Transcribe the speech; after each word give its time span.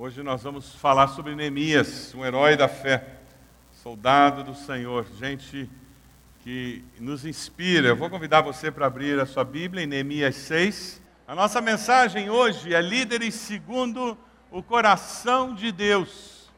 Hoje 0.00 0.22
nós 0.22 0.44
vamos 0.44 0.76
falar 0.76 1.08
sobre 1.08 1.34
Neemias, 1.34 2.14
um 2.14 2.24
herói 2.24 2.56
da 2.56 2.68
fé, 2.68 3.16
soldado 3.82 4.44
do 4.44 4.54
Senhor, 4.54 5.04
gente 5.18 5.68
que 6.38 6.84
nos 7.00 7.24
inspira. 7.24 7.88
Eu 7.88 7.96
vou 7.96 8.08
convidar 8.08 8.40
você 8.40 8.70
para 8.70 8.86
abrir 8.86 9.18
a 9.18 9.26
sua 9.26 9.42
Bíblia 9.42 9.82
em 9.82 9.88
Neemias 9.88 10.36
6. 10.36 11.02
A 11.26 11.34
nossa 11.34 11.60
mensagem 11.60 12.30
hoje 12.30 12.72
é 12.72 12.80
líderes 12.80 13.34
segundo 13.34 14.16
o 14.52 14.62
coração 14.62 15.52
de 15.52 15.72
Deus. 15.72 16.48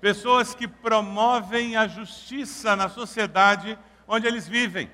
Pessoas 0.00 0.54
que 0.54 0.68
promovem 0.68 1.76
a 1.76 1.88
justiça 1.88 2.76
na 2.76 2.88
sociedade 2.88 3.76
onde 4.06 4.28
eles 4.28 4.46
vivem. 4.46 4.88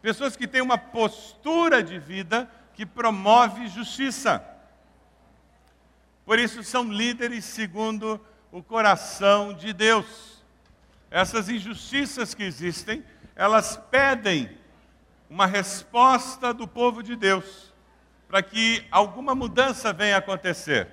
Pessoas 0.00 0.36
que 0.36 0.46
têm 0.46 0.62
uma 0.62 0.78
postura 0.78 1.82
de 1.82 1.98
vida 1.98 2.48
que 2.74 2.86
promove 2.86 3.66
justiça. 3.66 4.53
Por 6.24 6.38
isso 6.38 6.62
são 6.62 6.90
líderes 6.90 7.44
segundo 7.44 8.20
o 8.50 8.62
coração 8.62 9.52
de 9.52 9.72
Deus. 9.72 10.42
Essas 11.10 11.48
injustiças 11.48 12.34
que 12.34 12.42
existem, 12.42 13.04
elas 13.36 13.76
pedem 13.90 14.50
uma 15.28 15.46
resposta 15.46 16.54
do 16.54 16.66
povo 16.66 17.02
de 17.02 17.14
Deus 17.14 17.72
para 18.28 18.42
que 18.42 18.84
alguma 18.90 19.34
mudança 19.34 19.92
venha 19.92 20.16
acontecer. 20.16 20.88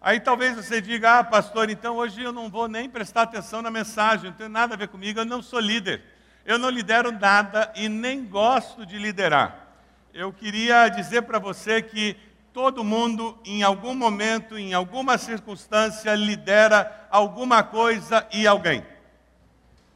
Aí 0.00 0.20
talvez 0.20 0.56
você 0.56 0.80
diga, 0.80 1.18
ah, 1.18 1.24
pastor, 1.24 1.68
então 1.68 1.96
hoje 1.96 2.22
eu 2.22 2.32
não 2.32 2.48
vou 2.48 2.68
nem 2.68 2.88
prestar 2.88 3.22
atenção 3.22 3.60
na 3.60 3.70
mensagem, 3.70 4.30
não 4.30 4.36
tem 4.36 4.48
nada 4.48 4.74
a 4.74 4.76
ver 4.78 4.88
comigo, 4.88 5.20
eu 5.20 5.24
não 5.24 5.42
sou 5.42 5.60
líder. 5.60 6.02
Eu 6.44 6.58
não 6.58 6.70
lidero 6.70 7.10
nada 7.10 7.72
e 7.74 7.88
nem 7.88 8.24
gosto 8.24 8.86
de 8.86 8.98
liderar. 8.98 9.66
Eu 10.14 10.32
queria 10.32 10.88
dizer 10.88 11.22
para 11.22 11.38
você 11.38 11.82
que 11.82 12.16
todo 12.56 12.82
mundo, 12.82 13.38
em 13.44 13.62
algum 13.62 13.94
momento, 13.94 14.56
em 14.56 14.72
alguma 14.72 15.18
circunstância, 15.18 16.14
lidera 16.14 17.06
alguma 17.10 17.62
coisa 17.62 18.26
e 18.32 18.46
alguém. 18.46 18.82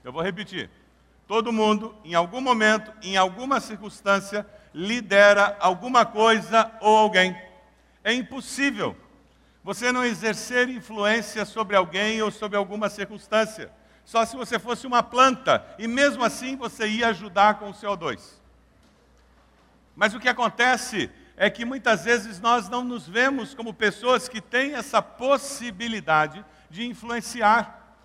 Eu 0.05 0.13
vou 0.13 0.21
repetir. 0.21 0.69
Todo 1.27 1.55
mundo, 1.55 1.95
em 2.05 2.13
algum 2.13 2.39
momento, 2.39 2.93
em 3.01 3.17
alguma 3.17 3.61
circunstância, 3.61 4.47
lidera 4.75 5.57
alguma 5.59 6.05
coisa 6.05 6.71
ou 6.83 6.99
alguém. 6.99 7.35
É 8.05 8.13
impossível 8.13 8.95
você 9.65 9.91
não 9.91 10.05
exercer 10.05 10.69
influência 10.69 11.47
sobre 11.47 11.75
alguém 11.75 12.21
ou 12.21 12.31
sobre 12.31 12.59
alguma 12.59 12.91
circunstância. 12.91 13.73
Só 14.05 14.27
se 14.27 14.37
você 14.37 14.59
fosse 14.59 14.87
uma 14.87 15.03
planta, 15.03 15.65
e 15.79 15.89
mesmo 15.89 16.23
assim 16.23 16.57
você 16.57 16.87
ia 16.87 17.09
ajudar 17.09 17.55
com 17.55 17.71
o 17.71 17.75
CO2. 17.75 18.21
Mas 19.97 20.13
o 20.13 20.21
que 20.21 20.29
acontece 20.29 21.11
é 21.41 21.49
que 21.49 21.65
muitas 21.65 22.05
vezes 22.05 22.39
nós 22.39 22.69
não 22.69 22.85
nos 22.85 23.09
vemos 23.09 23.55
como 23.55 23.73
pessoas 23.73 24.29
que 24.29 24.43
têm 24.43 24.75
essa 24.75 25.01
possibilidade 25.01 26.45
de 26.69 26.87
influenciar. 26.87 27.97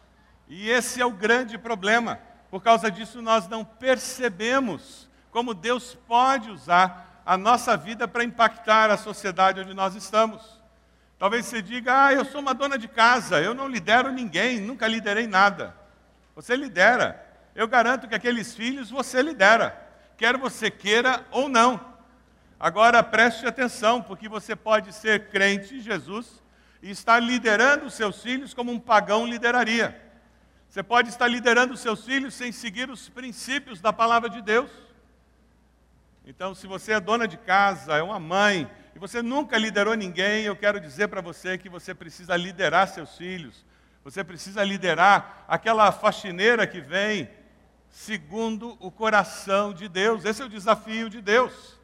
E 0.48 0.70
esse 0.70 1.02
é 1.02 1.06
o 1.06 1.12
grande 1.12 1.58
problema. 1.58 2.18
Por 2.50 2.64
causa 2.64 2.90
disso, 2.90 3.22
nós 3.22 3.46
não 3.50 3.66
percebemos 3.66 5.10
como 5.32 5.54
Deus 5.54 5.98
pode 6.08 6.50
usar 6.50 7.22
a 7.26 7.36
nossa 7.36 7.76
vida 7.76 8.08
para 8.08 8.24
impactar 8.24 8.90
a 8.90 8.96
sociedade 8.96 9.60
onde 9.60 9.74
nós 9.74 9.96
estamos. 9.96 10.42
Talvez 11.20 11.46
você 11.46 11.62
diga: 11.62 12.06
Ah, 12.06 12.14
eu 12.14 12.24
sou 12.24 12.40
uma 12.40 12.54
dona 12.54 12.78
de 12.78 12.88
casa, 12.88 13.42
eu 13.42 13.54
não 13.54 13.68
lidero 13.68 14.14
ninguém, 14.14 14.62
nunca 14.62 14.88
liderei 14.88 15.28
nada. 15.28 15.76
Você 16.38 16.56
lidera. 16.56 17.22
Eu 17.54 17.68
garanto 17.68 18.08
que 18.08 18.16
aqueles 18.16 18.56
filhos 18.56 18.90
você 18.90 19.22
lidera, 19.22 19.78
quer 20.16 20.38
você 20.38 20.72
queira 20.72 21.26
ou 21.32 21.50
não. 21.50 21.95
Agora 22.66 23.04
preste 23.04 23.46
atenção, 23.46 24.02
porque 24.02 24.28
você 24.28 24.56
pode 24.56 24.92
ser 24.92 25.30
crente 25.30 25.76
em 25.76 25.82
Jesus 25.82 26.42
e 26.82 26.90
estar 26.90 27.20
liderando 27.20 27.86
os 27.86 27.94
seus 27.94 28.24
filhos 28.24 28.56
como 28.56 28.72
um 28.72 28.80
pagão 28.80 29.28
lideraria. 29.28 29.96
Você 30.68 30.82
pode 30.82 31.10
estar 31.10 31.28
liderando 31.28 31.76
os 31.76 31.80
seus 31.80 32.04
filhos 32.04 32.34
sem 32.34 32.52
seguir 32.52 32.90
os 32.90 33.08
princípios 33.08 33.80
da 33.80 33.94
palavra 33.94 34.32
de 34.32 34.42
Deus. 34.42 34.72
Então, 36.26 36.56
se 36.56 36.66
você 36.66 36.94
é 36.94 37.00
dona 37.00 37.28
de 37.28 37.38
casa, 37.38 37.98
é 37.98 38.02
uma 38.02 38.20
mãe, 38.20 38.68
e 38.96 38.98
você 38.98 39.22
nunca 39.22 39.60
liderou 39.60 39.94
ninguém, 39.94 40.46
eu 40.46 40.56
quero 40.56 40.80
dizer 40.80 41.08
para 41.08 41.22
você 41.22 41.60
que 41.60 41.70
você 41.70 41.94
precisa 41.94 42.36
liderar 42.36 42.88
seus 42.88 43.16
filhos. 43.16 43.64
Você 44.04 44.24
precisa 44.24 44.64
liderar 44.64 45.46
aquela 45.48 45.92
faxineira 45.92 46.66
que 46.66 46.82
vem 46.82 47.30
segundo 47.92 48.76
o 48.80 48.90
coração 48.90 49.72
de 49.72 49.88
Deus. 49.88 50.26
Esse 50.26 50.42
é 50.42 50.46
o 50.46 50.50
desafio 50.50 51.12
de 51.12 51.22
Deus. 51.22 51.75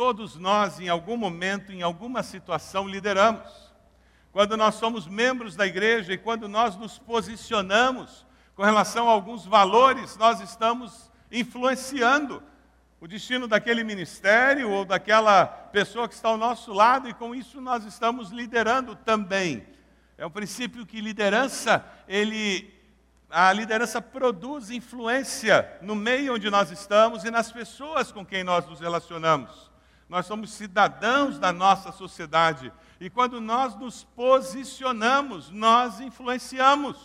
Todos 0.00 0.36
nós, 0.36 0.80
em 0.80 0.88
algum 0.88 1.14
momento, 1.14 1.72
em 1.72 1.82
alguma 1.82 2.22
situação, 2.22 2.88
lideramos. 2.88 3.70
Quando 4.32 4.56
nós 4.56 4.76
somos 4.76 5.06
membros 5.06 5.54
da 5.54 5.66
igreja 5.66 6.14
e 6.14 6.16
quando 6.16 6.48
nós 6.48 6.74
nos 6.74 6.98
posicionamos 6.98 8.24
com 8.54 8.62
relação 8.62 9.10
a 9.10 9.12
alguns 9.12 9.44
valores, 9.44 10.16
nós 10.16 10.40
estamos 10.40 11.12
influenciando 11.30 12.42
o 12.98 13.06
destino 13.06 13.46
daquele 13.46 13.84
ministério 13.84 14.70
ou 14.70 14.86
daquela 14.86 15.44
pessoa 15.44 16.08
que 16.08 16.14
está 16.14 16.30
ao 16.30 16.38
nosso 16.38 16.72
lado, 16.72 17.06
e 17.06 17.12
com 17.12 17.34
isso 17.34 17.60
nós 17.60 17.84
estamos 17.84 18.30
liderando 18.30 18.96
também. 18.96 19.66
É 20.16 20.24
um 20.24 20.30
princípio 20.30 20.86
que 20.86 20.98
liderança, 21.02 21.84
ele 22.08 22.72
a 23.28 23.52
liderança 23.52 24.00
produz 24.00 24.70
influência 24.70 25.78
no 25.82 25.94
meio 25.94 26.36
onde 26.36 26.48
nós 26.48 26.70
estamos 26.70 27.22
e 27.22 27.30
nas 27.30 27.52
pessoas 27.52 28.10
com 28.10 28.24
quem 28.24 28.42
nós 28.42 28.66
nos 28.66 28.80
relacionamos 28.80 29.69
nós 30.10 30.26
somos 30.26 30.50
cidadãos 30.50 31.38
da 31.38 31.52
nossa 31.52 31.92
sociedade. 31.92 32.72
E 32.98 33.08
quando 33.08 33.40
nós 33.40 33.76
nos 33.76 34.02
posicionamos, 34.02 35.50
nós 35.50 36.00
influenciamos. 36.00 36.96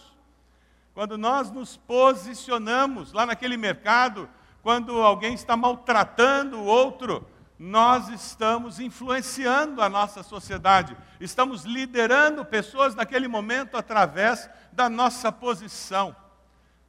Quando 0.91 1.15
nós 1.15 1.51
nos 1.51 1.77
posicionamos 1.77 3.13
lá 3.13 3.27
naquele 3.27 3.57
mercado, 3.57 4.27
quando 4.63 5.03
alguém 5.03 5.35
está 5.35 5.55
maltratando 5.55 6.57
o 6.57 6.65
outro, 6.65 7.23
nós 7.59 8.09
estamos 8.09 8.79
influenciando 8.79 9.83
a 9.83 9.87
nossa 9.87 10.23
sociedade, 10.23 10.97
estamos 11.19 11.63
liderando 11.63 12.43
pessoas 12.43 12.95
naquele 12.95 13.27
momento 13.27 13.77
através 13.77 14.49
da 14.71 14.89
nossa 14.89 15.31
posição. 15.31 16.15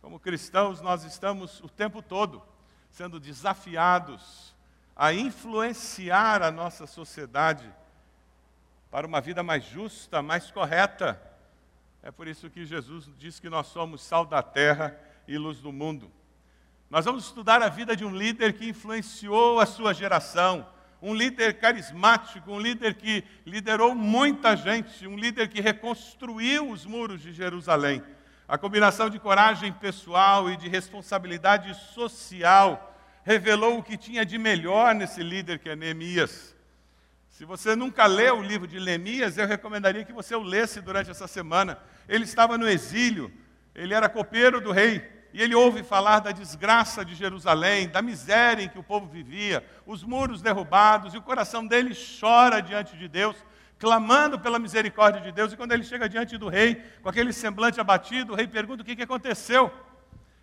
Como 0.01 0.19
cristãos, 0.19 0.81
nós 0.81 1.05
estamos 1.05 1.61
o 1.61 1.69
tempo 1.69 2.01
todo 2.01 2.43
sendo 2.91 3.21
desafiados 3.21 4.56
a 4.97 5.13
influenciar 5.13 6.43
a 6.43 6.51
nossa 6.51 6.87
sociedade 6.87 7.71
para 8.91 9.07
uma 9.07 9.21
vida 9.21 9.43
mais 9.43 9.63
justa, 9.63 10.23
mais 10.23 10.51
correta. 10.51 11.21
É 12.03 12.11
por 12.11 12.27
isso 12.27 12.49
que 12.49 12.65
Jesus 12.65 13.11
diz 13.19 13.39
que 13.39 13.51
nós 13.51 13.67
somos 13.67 14.01
sal 14.01 14.25
da 14.25 14.43
terra 14.43 14.99
e 15.29 15.37
luz 15.37 15.61
do 15.61 15.71
mundo. 15.71 16.11
Nós 16.89 17.05
vamos 17.05 17.27
estudar 17.27 17.63
a 17.63 17.69
vida 17.69 17.95
de 17.95 18.07
um 18.07 18.17
líder 18.17 18.55
que 18.55 18.71
influenciou 18.71 19.61
a 19.61 19.67
sua 19.67 19.93
geração, 19.93 20.67
um 21.03 21.13
líder 21.13 21.59
carismático, 21.59 22.51
um 22.51 22.61
líder 22.61 22.95
que 22.95 23.23
liderou 23.45 23.95
muita 23.95 24.57
gente, 24.57 25.07
um 25.07 25.17
líder 25.17 25.49
que 25.49 25.61
reconstruiu 25.61 26.71
os 26.71 26.87
muros 26.87 27.21
de 27.21 27.35
Jerusalém. 27.35 28.03
A 28.49 28.57
combinação 28.57 29.11
de 29.11 29.19
coragem 29.19 29.73
pessoal 29.73 30.49
e 30.49 30.57
de 30.57 30.69
responsabilidade 30.69 31.75
social 31.93 32.96
revelou 33.27 33.79
o 33.79 33.83
que 33.83 33.97
tinha 33.97 34.25
de 34.25 34.39
melhor 34.39 34.95
nesse 34.95 35.21
líder 35.21 35.59
que 35.59 35.69
é 35.69 35.75
Neemias. 35.75 36.55
Se 37.29 37.45
você 37.45 37.75
nunca 37.75 38.07
leu 38.07 38.39
o 38.39 38.43
livro 38.43 38.69
de 38.69 38.79
Neemias, 38.79 39.37
eu 39.37 39.49
recomendaria 39.49 40.05
que 40.05 40.13
você 40.13 40.37
o 40.37 40.43
lesse 40.45 40.81
durante 40.81 41.11
essa 41.11 41.27
semana. 41.27 41.77
Ele 42.09 42.23
estava 42.23 42.57
no 42.57 42.69
exílio, 42.69 43.33
ele 43.75 43.93
era 43.93 44.09
copeiro 44.09 44.61
do 44.61 44.71
rei, 44.71 45.05
e 45.33 45.43
ele 45.43 45.57
ouve 45.57 45.83
falar 45.83 46.21
da 46.21 46.31
desgraça 46.31 47.05
de 47.05 47.17
Jerusalém, 47.17 47.89
da 47.89 48.01
miséria 48.01 48.63
em 48.63 48.69
que 48.69 48.79
o 48.79 48.83
povo 48.83 49.09
vivia, 49.09 49.67
os 49.85 50.05
muros 50.05 50.41
derrubados, 50.41 51.13
e 51.13 51.19
o 51.19 51.23
coração 51.23 51.67
dele 51.67 51.97
chora 52.21 52.63
diante 52.63 52.97
de 52.97 53.09
Deus, 53.09 53.37
clamando 53.77 54.39
pela 54.39 54.61
misericórdia 54.61 55.21
de 55.21 55.33
Deus. 55.33 55.53
E 55.53 55.57
quando 55.57 55.73
ele 55.73 55.83
chega 55.83 56.09
diante 56.09 56.39
do 56.39 56.49
rei, 56.49 56.81
com 57.03 57.09
aquele 57.09 57.33
semblante 57.33 57.81
abatido, 57.81 58.35
o 58.35 58.37
rei 58.37 58.47
pergunta 58.47 58.85
o 58.85 58.87
que 58.87 59.03
aconteceu. 59.03 59.69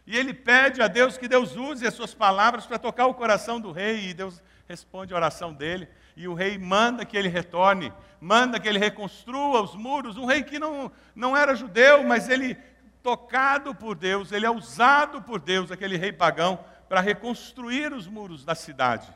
E 0.06 0.18
ele 0.18 0.34
pede 0.34 0.82
a 0.82 0.88
Deus 0.88 1.18
que 1.18 1.28
Deus 1.28 1.56
use 1.56 1.88
as 1.88 1.94
suas 1.94 2.14
palavras 2.14 2.66
para 2.66 2.78
tocar 2.78 3.06
o 3.08 3.14
coração 3.14 3.60
do 3.60 3.72
rei, 3.72 4.10
e 4.10 4.14
Deus 4.14 4.42
responde 4.68 5.14
a 5.14 5.18
oração 5.18 5.54
dele. 5.54 5.88
E 6.16 6.28
o 6.28 6.34
rei 6.34 6.58
manda 6.58 7.06
que 7.06 7.18
ele 7.18 7.30
retorne, 7.30 7.92
manda 8.20 8.60
que 8.60 8.68
ele 8.68 8.80
reconstrua 8.80 9.62
os 9.62 9.76
muros. 9.76 10.18
Um 10.18 10.26
rei 10.26 10.44
que 10.44 10.60
não, 10.60 10.92
não 11.16 11.36
era 11.36 11.56
judeu, 11.56 12.04
mas 12.04 12.30
ele, 12.30 12.56
tocado 13.02 13.74
por 13.74 13.96
Deus, 13.96 14.32
ele 14.32 14.46
é 14.46 14.52
usado 14.52 15.22
por 15.22 15.40
Deus, 15.40 15.72
aquele 15.72 15.98
rei 15.98 16.12
pagão, 16.12 16.64
para 16.90 17.00
reconstruir 17.00 17.94
os 17.94 18.06
muros 18.06 18.44
da 18.44 18.56
cidade. 18.56 19.08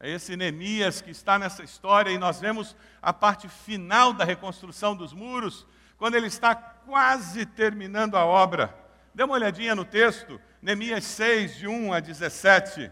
É 0.00 0.10
esse 0.10 0.36
Neemias 0.36 1.00
que 1.00 1.10
está 1.10 1.38
nessa 1.38 1.62
história, 1.62 2.10
e 2.10 2.18
nós 2.18 2.40
vemos 2.40 2.76
a 3.00 3.12
parte 3.12 3.48
final 3.48 4.12
da 4.12 4.24
reconstrução 4.24 4.96
dos 4.96 5.12
muros, 5.12 5.66
quando 5.96 6.16
ele 6.16 6.26
está 6.26 6.54
quase 6.54 7.46
terminando 7.46 8.16
a 8.16 8.24
obra. 8.24 8.87
Dê 9.18 9.24
uma 9.24 9.34
olhadinha 9.34 9.74
no 9.74 9.84
texto, 9.84 10.40
Neemias 10.62 11.02
6, 11.02 11.56
de 11.56 11.66
1 11.66 11.92
a 11.92 11.98
17. 11.98 12.88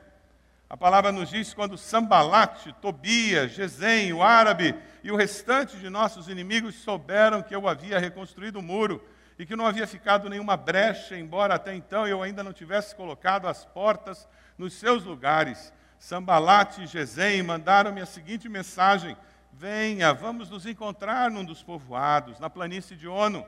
A 0.69 0.76
palavra 0.76 1.12
nos 1.12 1.31
diz 1.31 1.55
quando 1.55 1.78
Sambalate, 1.78 2.75
Tobias, 2.82 3.52
Gesem, 3.52 4.12
o 4.12 4.20
árabe 4.25 4.75
e 5.05 5.12
o 5.12 5.17
restante 5.17 5.76
de 5.76 5.88
nossos 5.88 6.28
inimigos 6.28 6.75
souberam 6.75 7.44
que 7.44 7.55
eu 7.55 7.69
havia 7.69 8.00
reconstruído 8.00 8.58
o 8.58 8.62
muro 8.62 9.06
e 9.38 9.46
que 9.46 9.55
não 9.55 9.69
havia 9.69 9.87
ficado 9.87 10.28
nenhuma 10.28 10.56
brecha, 10.56 11.17
embora 11.17 11.55
até 11.55 11.73
então 11.76 12.08
eu 12.08 12.20
ainda 12.20 12.43
não 12.43 12.52
tivesse 12.52 12.96
colocado 12.96 13.46
as 13.46 13.64
portas 13.64 14.28
nos 14.58 14.73
seus 14.73 15.05
lugares. 15.05 15.73
Sambalate 15.96 16.82
e 16.82 16.87
Gesem 16.88 17.40
mandaram-me 17.44 18.00
a 18.00 18.06
seguinte 18.06 18.49
mensagem: 18.49 19.17
Venha, 19.52 20.12
vamos 20.12 20.50
nos 20.50 20.67
encontrar 20.67 21.31
num 21.31 21.44
dos 21.44 21.62
povoados, 21.62 22.40
na 22.40 22.50
planície 22.50 22.96
de 22.96 23.06
Ono. 23.06 23.46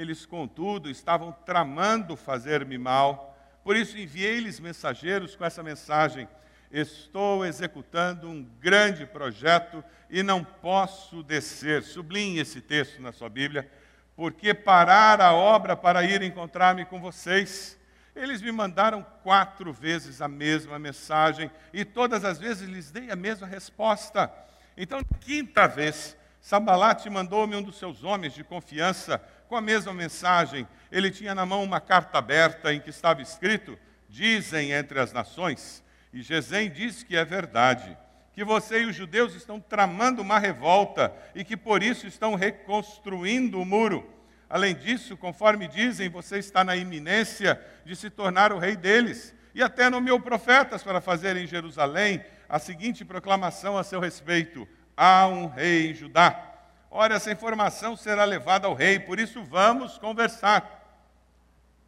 Eles, 0.00 0.24
contudo, 0.24 0.88
estavam 0.88 1.32
tramando 1.44 2.16
fazer-me 2.16 2.78
mal 2.78 3.30
por 3.62 3.76
isso 3.76 3.98
enviei-lhes 3.98 4.58
mensageiros 4.58 5.36
com 5.36 5.44
essa 5.44 5.62
mensagem: 5.62 6.28
Estou 6.70 7.44
executando 7.44 8.28
um 8.28 8.42
grande 8.58 9.06
projeto 9.06 9.84
e 10.08 10.22
não 10.22 10.42
posso 10.42 11.22
descer. 11.22 11.82
Sublinhe 11.82 12.40
esse 12.40 12.60
texto 12.60 13.00
na 13.02 13.12
sua 13.12 13.28
Bíblia. 13.28 13.70
Porque 14.16 14.52
parar 14.52 15.20
a 15.20 15.32
obra 15.32 15.76
para 15.76 16.04
ir 16.04 16.22
encontrar-me 16.22 16.84
com 16.84 17.00
vocês? 17.00 17.78
Eles 18.14 18.42
me 18.42 18.52
mandaram 18.52 19.06
quatro 19.22 19.72
vezes 19.72 20.20
a 20.20 20.28
mesma 20.28 20.78
mensagem 20.78 21.50
e 21.72 21.84
todas 21.84 22.24
as 22.24 22.38
vezes 22.38 22.68
lhes 22.68 22.90
dei 22.90 23.10
a 23.10 23.16
mesma 23.16 23.46
resposta. 23.46 24.30
Então, 24.76 25.00
quinta 25.20 25.66
vez, 25.66 26.16
Sambalate 26.40 27.08
mandou-me 27.08 27.54
um 27.56 27.62
dos 27.62 27.78
seus 27.78 28.02
homens 28.02 28.34
de 28.34 28.42
confiança 28.42 29.22
com 29.50 29.56
a 29.56 29.60
mesma 29.60 29.92
mensagem. 29.92 30.66
Ele 30.92 31.10
tinha 31.10 31.34
na 31.34 31.44
mão 31.44 31.64
uma 31.64 31.80
carta 31.80 32.16
aberta 32.18 32.72
em 32.72 32.78
que 32.80 32.88
estava 32.88 33.20
escrito: 33.20 33.76
Dizem 34.08 34.70
entre 34.70 35.00
as 35.00 35.12
nações, 35.12 35.82
e 36.12 36.22
Gesem 36.22 36.70
diz 36.70 37.02
que 37.02 37.16
é 37.16 37.24
verdade, 37.24 37.98
que 38.32 38.44
você 38.44 38.82
e 38.82 38.86
os 38.86 38.94
judeus 38.94 39.34
estão 39.34 39.60
tramando 39.60 40.22
uma 40.22 40.38
revolta 40.38 41.12
e 41.34 41.44
que 41.44 41.56
por 41.56 41.82
isso 41.82 42.06
estão 42.06 42.36
reconstruindo 42.36 43.60
o 43.60 43.66
muro. 43.66 44.08
Além 44.48 44.74
disso, 44.74 45.16
conforme 45.16 45.66
dizem, 45.66 46.08
você 46.08 46.38
está 46.38 46.62
na 46.62 46.76
iminência 46.76 47.60
de 47.84 47.96
se 47.96 48.08
tornar 48.08 48.52
o 48.52 48.58
rei 48.58 48.76
deles. 48.76 49.34
E 49.52 49.64
até 49.64 49.90
nomeou 49.90 50.20
profetas 50.20 50.82
para 50.82 51.00
fazer 51.00 51.36
em 51.36 51.46
Jerusalém 51.46 52.24
a 52.48 52.60
seguinte 52.60 53.04
proclamação 53.04 53.76
a 53.76 53.82
seu 53.82 53.98
respeito: 53.98 54.66
há 54.96 55.26
um 55.26 55.48
rei 55.48 55.90
em 55.90 55.94
Judá. 55.94 56.49
Ora, 56.90 57.14
essa 57.14 57.30
informação 57.30 57.96
será 57.96 58.24
levada 58.24 58.66
ao 58.66 58.74
rei, 58.74 58.98
por 58.98 59.20
isso 59.20 59.44
vamos 59.44 59.96
conversar. 59.96 60.78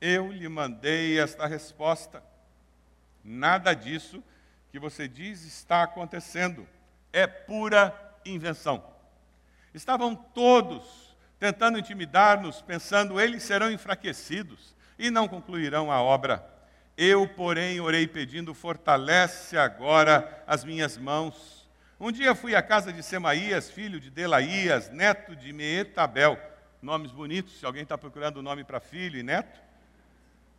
Eu 0.01 0.31
lhe 0.31 0.49
mandei 0.49 1.19
esta 1.19 1.47
resposta. 1.47 2.23
Nada 3.25 3.75
disso 3.75 4.23
que 4.71 4.79
você 4.79 5.09
diz 5.09 5.45
está 5.45 5.83
acontecendo. 5.83 6.69
É 7.13 7.27
pura 7.27 7.93
invenção. 8.25 8.85
Estavam 9.75 10.15
todos 10.15 11.17
tentando 11.39 11.79
intimidar-nos, 11.79 12.63
pensando 12.63 13.21
eles 13.21 13.43
serão 13.43 13.73
enfraquecidos 13.73 14.77
e 14.97 15.11
não 15.11 15.27
concluirão 15.27 15.91
a 15.91 16.01
obra. 16.01 16.49
Eu, 16.97 17.27
porém, 17.27 17.81
orei 17.81 18.07
pedindo: 18.07 18.55
fortalece 18.55 19.59
agora 19.59 20.45
as 20.47 20.65
minhas 20.65 20.97
mãos 20.97 21.62
um 22.05 22.11
dia 22.11 22.35
fui 22.35 22.57
à 22.57 22.61
casa 22.61 22.93
de 22.93 23.01
Semaías, 23.01 23.71
filho 23.71 24.01
de 24.01 24.11
Delaías, 24.11 24.91
neto 24.91 25.37
de 25.37 25.53
Meetabel, 25.53 26.37
nomes 26.83 27.13
bonitos, 27.13 27.61
se 27.61 27.65
alguém 27.65 27.85
está 27.85 27.97
procurando 27.97 28.43
nome 28.43 28.65
para 28.65 28.81
filho 28.81 29.21
e 29.21 29.23
neto, 29.23 29.61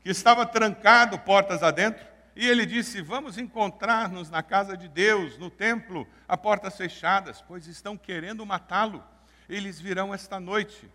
que 0.02 0.10
estava 0.10 0.46
trancado 0.46 1.20
portas 1.20 1.62
adentro, 1.62 2.02
e 2.34 2.48
ele 2.48 2.66
disse: 2.66 3.02
Vamos 3.02 3.38
encontrar-nos 3.38 4.30
na 4.30 4.42
casa 4.42 4.78
de 4.78 4.88
Deus, 4.88 5.38
no 5.38 5.50
templo, 5.50 6.08
a 6.30 6.38
portas 6.38 6.78
fechadas, 6.78 7.44
pois 7.46 7.68
estão 7.68 7.98
querendo 7.98 8.46
matá-lo. 8.46 9.04
Eles 9.50 9.82
virão 9.82 10.14
esta 10.14 10.40
noite. 10.40 10.90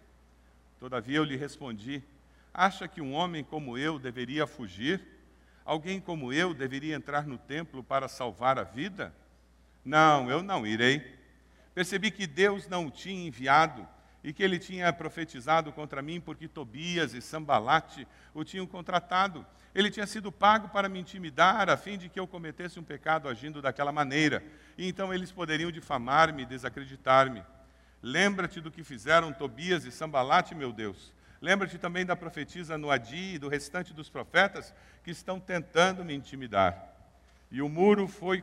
Todavia 0.80 1.18
eu 1.18 1.24
lhe 1.24 1.36
respondi: 1.36 2.02
Acha 2.54 2.88
que 2.88 3.02
um 3.02 3.12
homem 3.12 3.44
como 3.44 3.76
eu 3.76 3.98
deveria 3.98 4.46
fugir? 4.46 5.06
Alguém 5.62 6.00
como 6.00 6.32
eu 6.32 6.54
deveria 6.54 6.96
entrar 6.96 7.26
no 7.26 7.36
templo 7.36 7.84
para 7.84 8.08
salvar 8.08 8.58
a 8.58 8.62
vida? 8.62 9.12
Não, 9.88 10.30
eu 10.30 10.42
não 10.42 10.66
irei. 10.66 11.18
Percebi 11.74 12.10
que 12.10 12.26
Deus 12.26 12.68
não 12.68 12.88
o 12.88 12.90
tinha 12.90 13.26
enviado 13.26 13.88
e 14.22 14.34
que 14.34 14.42
ele 14.42 14.58
tinha 14.58 14.92
profetizado 14.92 15.72
contra 15.72 16.02
mim 16.02 16.20
porque 16.20 16.46
Tobias 16.46 17.14
e 17.14 17.22
Sambalate 17.22 18.06
o 18.34 18.44
tinham 18.44 18.66
contratado. 18.66 19.46
Ele 19.74 19.90
tinha 19.90 20.06
sido 20.06 20.30
pago 20.30 20.68
para 20.68 20.90
me 20.90 21.00
intimidar, 21.00 21.70
a 21.70 21.76
fim 21.78 21.96
de 21.96 22.10
que 22.10 22.20
eu 22.20 22.26
cometesse 22.26 22.78
um 22.78 22.84
pecado 22.84 23.30
agindo 23.30 23.62
daquela 23.62 23.90
maneira. 23.90 24.44
E 24.76 24.86
então 24.86 25.14
eles 25.14 25.32
poderiam 25.32 25.70
difamar-me 25.70 26.42
e 26.42 26.46
desacreditar-me. 26.46 27.42
Lembra-te 28.02 28.60
do 28.60 28.70
que 28.70 28.84
fizeram 28.84 29.32
Tobias 29.32 29.86
e 29.86 29.90
Sambalate, 29.90 30.54
meu 30.54 30.70
Deus. 30.70 31.14
Lembra-te 31.40 31.78
também 31.78 32.04
da 32.04 32.14
profetisa 32.14 32.76
Noadi 32.76 33.36
e 33.36 33.38
do 33.38 33.48
restante 33.48 33.94
dos 33.94 34.10
profetas 34.10 34.74
que 35.02 35.10
estão 35.10 35.40
tentando 35.40 36.04
me 36.04 36.12
intimidar. 36.12 36.94
E 37.50 37.62
o 37.62 37.70
muro 37.70 38.06
foi 38.06 38.42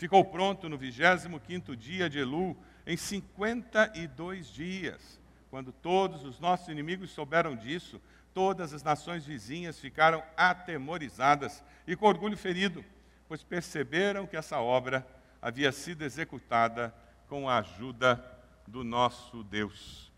ficou 0.00 0.24
pronto 0.24 0.66
no 0.66 0.78
25º 0.78 1.76
dia 1.76 2.08
de 2.08 2.18
Elu, 2.18 2.56
em 2.86 2.96
52 2.96 4.46
dias. 4.46 5.20
Quando 5.50 5.72
todos 5.72 6.24
os 6.24 6.40
nossos 6.40 6.68
inimigos 6.68 7.10
souberam 7.10 7.54
disso, 7.54 8.00
todas 8.32 8.72
as 8.72 8.82
nações 8.82 9.26
vizinhas 9.26 9.78
ficaram 9.78 10.22
atemorizadas 10.38 11.62
e 11.86 11.94
com 11.94 12.06
orgulho 12.06 12.38
ferido, 12.38 12.82
pois 13.28 13.44
perceberam 13.44 14.26
que 14.26 14.38
essa 14.38 14.58
obra 14.58 15.06
havia 15.42 15.70
sido 15.70 16.02
executada 16.02 16.94
com 17.28 17.46
a 17.46 17.58
ajuda 17.58 18.24
do 18.66 18.82
nosso 18.82 19.44
Deus. 19.44 20.09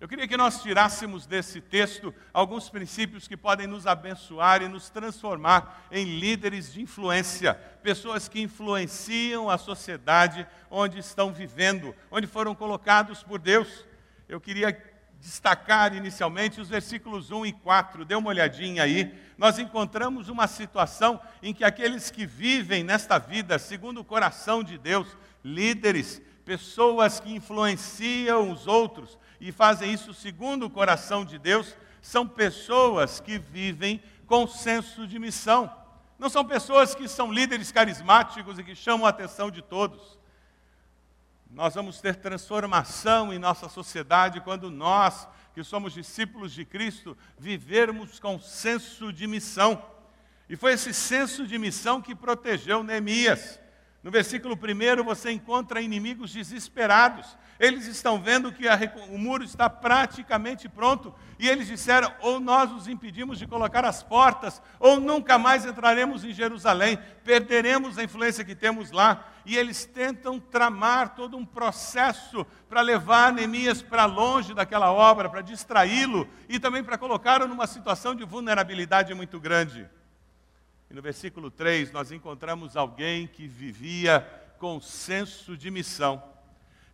Eu 0.00 0.08
queria 0.08 0.26
que 0.26 0.36
nós 0.36 0.60
tirássemos 0.60 1.24
desse 1.24 1.60
texto 1.60 2.12
alguns 2.32 2.68
princípios 2.68 3.28
que 3.28 3.36
podem 3.36 3.66
nos 3.66 3.86
abençoar 3.86 4.60
e 4.60 4.68
nos 4.68 4.90
transformar 4.90 5.86
em 5.90 6.18
líderes 6.18 6.72
de 6.72 6.82
influência, 6.82 7.54
pessoas 7.82 8.28
que 8.28 8.40
influenciam 8.40 9.48
a 9.48 9.56
sociedade 9.56 10.46
onde 10.70 10.98
estão 10.98 11.32
vivendo, 11.32 11.94
onde 12.10 12.26
foram 12.26 12.54
colocados 12.54 13.22
por 13.22 13.38
Deus. 13.38 13.84
Eu 14.28 14.40
queria 14.40 14.76
destacar 15.20 15.94
inicialmente 15.94 16.60
os 16.60 16.68
versículos 16.68 17.30
1 17.30 17.46
e 17.46 17.52
4. 17.52 18.04
Dê 18.04 18.14
uma 18.14 18.28
olhadinha 18.28 18.82
aí. 18.82 19.14
Nós 19.38 19.58
encontramos 19.58 20.28
uma 20.28 20.46
situação 20.46 21.18
em 21.42 21.54
que 21.54 21.64
aqueles 21.64 22.10
que 22.10 22.26
vivem 22.26 22.84
nesta 22.84 23.18
vida 23.18 23.58
segundo 23.58 24.00
o 24.00 24.04
coração 24.04 24.62
de 24.62 24.76
Deus, 24.76 25.06
líderes, 25.42 26.20
pessoas 26.44 27.18
que 27.20 27.34
influenciam 27.34 28.50
os 28.50 28.66
outros, 28.66 29.18
e 29.40 29.52
fazem 29.52 29.92
isso 29.92 30.14
segundo 30.14 30.66
o 30.66 30.70
coração 30.70 31.24
de 31.24 31.38
Deus, 31.38 31.76
são 32.00 32.26
pessoas 32.26 33.20
que 33.20 33.38
vivem 33.38 34.02
com 34.26 34.46
senso 34.46 35.06
de 35.06 35.18
missão. 35.18 35.70
Não 36.18 36.28
são 36.28 36.44
pessoas 36.44 36.94
que 36.94 37.08
são 37.08 37.32
líderes 37.32 37.72
carismáticos 37.72 38.58
e 38.58 38.64
que 38.64 38.74
chamam 38.74 39.06
a 39.06 39.10
atenção 39.10 39.50
de 39.50 39.60
todos. 39.60 40.18
Nós 41.50 41.74
vamos 41.74 42.00
ter 42.00 42.16
transformação 42.16 43.32
em 43.32 43.38
nossa 43.38 43.68
sociedade 43.68 44.40
quando 44.40 44.70
nós, 44.70 45.28
que 45.54 45.62
somos 45.62 45.92
discípulos 45.92 46.52
de 46.52 46.64
Cristo, 46.64 47.16
vivermos 47.38 48.18
com 48.18 48.38
senso 48.40 49.12
de 49.12 49.26
missão. 49.26 49.82
E 50.48 50.56
foi 50.56 50.72
esse 50.72 50.92
senso 50.92 51.46
de 51.46 51.58
missão 51.58 52.02
que 52.02 52.14
protegeu 52.14 52.82
Neemias. 52.82 53.60
No 54.04 54.10
versículo 54.10 54.54
1 54.54 55.02
você 55.02 55.30
encontra 55.30 55.80
inimigos 55.80 56.30
desesperados. 56.30 57.38
Eles 57.58 57.86
estão 57.86 58.20
vendo 58.20 58.52
que 58.52 58.68
a, 58.68 58.78
o 59.08 59.16
muro 59.16 59.42
está 59.42 59.70
praticamente 59.70 60.68
pronto 60.68 61.14
e 61.38 61.48
eles 61.48 61.66
disseram: 61.66 62.12
ou 62.20 62.38
nós 62.38 62.70
os 62.70 62.86
impedimos 62.86 63.38
de 63.38 63.46
colocar 63.46 63.82
as 63.82 64.02
portas, 64.02 64.60
ou 64.78 65.00
nunca 65.00 65.38
mais 65.38 65.64
entraremos 65.64 66.22
em 66.22 66.34
Jerusalém, 66.34 66.98
perderemos 67.24 67.96
a 67.96 68.04
influência 68.04 68.44
que 68.44 68.54
temos 68.54 68.90
lá. 68.90 69.26
E 69.46 69.56
eles 69.56 69.86
tentam 69.86 70.38
tramar 70.38 71.14
todo 71.14 71.38
um 71.38 71.44
processo 71.44 72.46
para 72.68 72.82
levar 72.82 73.32
Neemias 73.32 73.80
para 73.80 74.04
longe 74.04 74.52
daquela 74.52 74.92
obra, 74.92 75.30
para 75.30 75.40
distraí-lo 75.40 76.28
e 76.46 76.60
também 76.60 76.84
para 76.84 76.98
colocá-lo 76.98 77.48
numa 77.48 77.66
situação 77.66 78.14
de 78.14 78.24
vulnerabilidade 78.24 79.14
muito 79.14 79.40
grande. 79.40 79.88
E 80.90 80.94
no 80.94 81.02
versículo 81.02 81.50
3 81.50 81.92
nós 81.92 82.12
encontramos 82.12 82.76
alguém 82.76 83.26
que 83.26 83.46
vivia 83.46 84.20
com 84.58 84.80
senso 84.80 85.56
de 85.56 85.70
missão. 85.70 86.22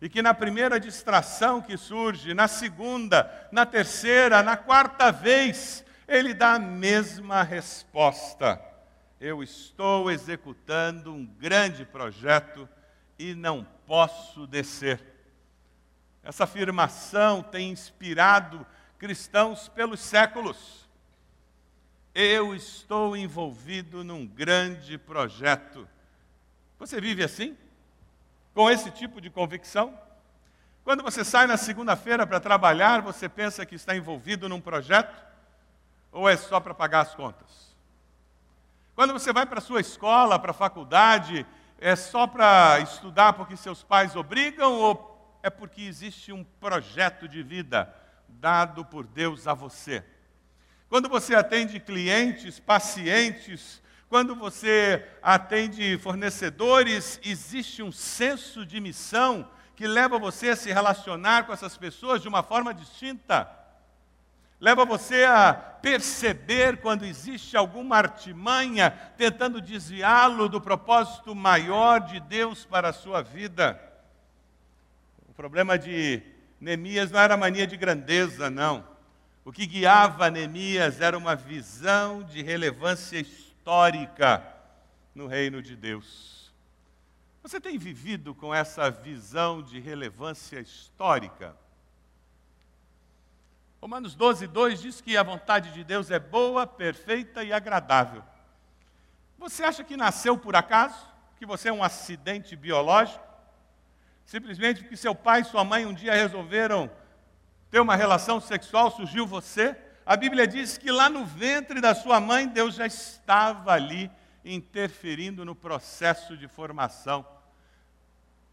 E 0.01 0.09
que 0.09 0.21
na 0.21 0.33
primeira 0.33 0.79
distração 0.79 1.61
que 1.61 1.77
surge, 1.77 2.33
na 2.33 2.47
segunda, 2.47 3.47
na 3.51 3.65
terceira, 3.65 4.41
na 4.41 4.57
quarta 4.57 5.11
vez, 5.11 5.85
ele 6.07 6.33
dá 6.33 6.55
a 6.55 6.59
mesma 6.59 7.43
resposta. 7.43 8.59
Eu 9.19 9.43
estou 9.43 10.09
executando 10.09 11.13
um 11.13 11.25
grande 11.25 11.85
projeto 11.85 12.67
e 13.19 13.35
não 13.35 13.63
posso 13.85 14.47
descer. 14.47 14.99
Essa 16.23 16.43
afirmação 16.45 17.43
tem 17.43 17.69
inspirado 17.69 18.65
cristãos 18.97 19.67
pelos 19.69 19.99
séculos. 19.99 20.89
Eu 22.13 22.53
estou 22.53 23.15
envolvido 23.15 24.03
num 24.03 24.27
grande 24.27 24.97
projeto 24.97 25.87
Você 26.77 26.99
vive 26.99 27.23
assim? 27.23 27.57
Com 28.53 28.69
esse 28.69 28.91
tipo 28.91 29.21
de 29.21 29.29
convicção? 29.29 29.97
Quando 30.83 31.03
você 31.03 31.23
sai 31.23 31.47
na 31.47 31.55
segunda-feira 31.55 32.27
para 32.27 32.39
trabalhar, 32.39 33.01
você 33.01 33.29
pensa 33.29 33.65
que 33.65 33.75
está 33.75 33.95
envolvido 33.95 34.49
num 34.49 34.59
projeto? 34.59 35.15
Ou 36.11 36.27
é 36.27 36.35
só 36.35 36.59
para 36.59 36.73
pagar 36.73 37.01
as 37.01 37.15
contas? 37.15 37.73
Quando 38.93 39.13
você 39.13 39.31
vai 39.31 39.45
para 39.45 39.59
a 39.59 39.61
sua 39.61 39.79
escola, 39.79 40.37
para 40.37 40.51
a 40.51 40.55
faculdade, 40.55 41.45
é 41.79 41.95
só 41.95 42.27
para 42.27 42.79
estudar 42.81 43.33
porque 43.33 43.55
seus 43.55 43.83
pais 43.83 44.15
obrigam 44.15 44.73
ou 44.73 45.39
é 45.41 45.49
porque 45.49 45.83
existe 45.83 46.33
um 46.33 46.43
projeto 46.43 47.27
de 47.27 47.41
vida 47.41 47.93
dado 48.27 48.83
por 48.83 49.05
Deus 49.07 49.47
a 49.47 49.53
você? 49.53 50.03
Quando 50.91 51.07
você 51.07 51.33
atende 51.33 51.79
clientes, 51.79 52.59
pacientes, 52.59 53.81
quando 54.09 54.35
você 54.35 55.07
atende 55.23 55.97
fornecedores, 55.99 57.17
existe 57.23 57.81
um 57.81 57.93
senso 57.93 58.65
de 58.65 58.81
missão 58.81 59.49
que 59.73 59.87
leva 59.87 60.19
você 60.19 60.49
a 60.49 60.55
se 60.57 60.69
relacionar 60.69 61.45
com 61.45 61.53
essas 61.53 61.77
pessoas 61.77 62.21
de 62.21 62.27
uma 62.27 62.43
forma 62.43 62.73
distinta. 62.73 63.49
Leva 64.59 64.83
você 64.83 65.23
a 65.23 65.53
perceber 65.53 66.81
quando 66.81 67.05
existe 67.05 67.55
alguma 67.55 67.95
artimanha 67.95 68.91
tentando 69.15 69.61
desviá-lo 69.61 70.49
do 70.49 70.59
propósito 70.59 71.33
maior 71.33 72.01
de 72.01 72.19
Deus 72.19 72.65
para 72.65 72.89
a 72.89 72.93
sua 72.93 73.21
vida. 73.21 73.81
O 75.29 75.33
problema 75.33 75.79
de 75.79 76.21
Neemias 76.59 77.11
não 77.11 77.19
era 77.21 77.37
mania 77.37 77.65
de 77.65 77.77
grandeza, 77.77 78.49
não. 78.49 78.90
O 79.43 79.51
que 79.51 79.65
guiava 79.65 80.29
Neemias 80.29 81.01
era 81.01 81.17
uma 81.17 81.35
visão 81.35 82.21
de 82.21 82.43
relevância 82.43 83.19
histórica 83.19 84.45
no 85.15 85.25
reino 85.25 85.63
de 85.63 85.75
Deus. 85.75 86.53
Você 87.41 87.59
tem 87.59 87.77
vivido 87.77 88.35
com 88.35 88.53
essa 88.53 88.91
visão 88.91 89.63
de 89.63 89.79
relevância 89.79 90.59
histórica? 90.59 91.55
Romanos 93.81 94.13
12, 94.13 94.45
2 94.45 94.79
diz 94.79 95.01
que 95.01 95.17
a 95.17 95.23
vontade 95.23 95.73
de 95.73 95.83
Deus 95.83 96.11
é 96.11 96.19
boa, 96.19 96.67
perfeita 96.67 97.43
e 97.43 97.51
agradável. 97.51 98.23
Você 99.39 99.63
acha 99.63 99.83
que 99.83 99.97
nasceu 99.97 100.37
por 100.37 100.55
acaso? 100.55 101.09
Que 101.39 101.47
você 101.47 101.69
é 101.69 101.73
um 101.73 101.83
acidente 101.83 102.55
biológico? 102.55 103.25
Simplesmente 104.23 104.81
porque 104.81 104.95
seu 104.95 105.15
pai 105.15 105.41
e 105.41 105.45
sua 105.45 105.63
mãe 105.63 105.83
um 105.83 105.95
dia 105.95 106.13
resolveram 106.13 106.91
ter 107.71 107.79
uma 107.79 107.95
relação 107.95 108.41
sexual, 108.41 108.91
surgiu 108.91 109.25
você? 109.25 109.75
A 110.05 110.17
Bíblia 110.17 110.45
diz 110.45 110.77
que 110.77 110.91
lá 110.91 111.09
no 111.09 111.25
ventre 111.25 111.79
da 111.79 111.95
sua 111.95 112.19
mãe, 112.19 112.45
Deus 112.45 112.75
já 112.75 112.85
estava 112.85 113.71
ali 113.71 114.11
interferindo 114.43 115.45
no 115.45 115.55
processo 115.55 116.35
de 116.35 116.49
formação. 116.49 117.25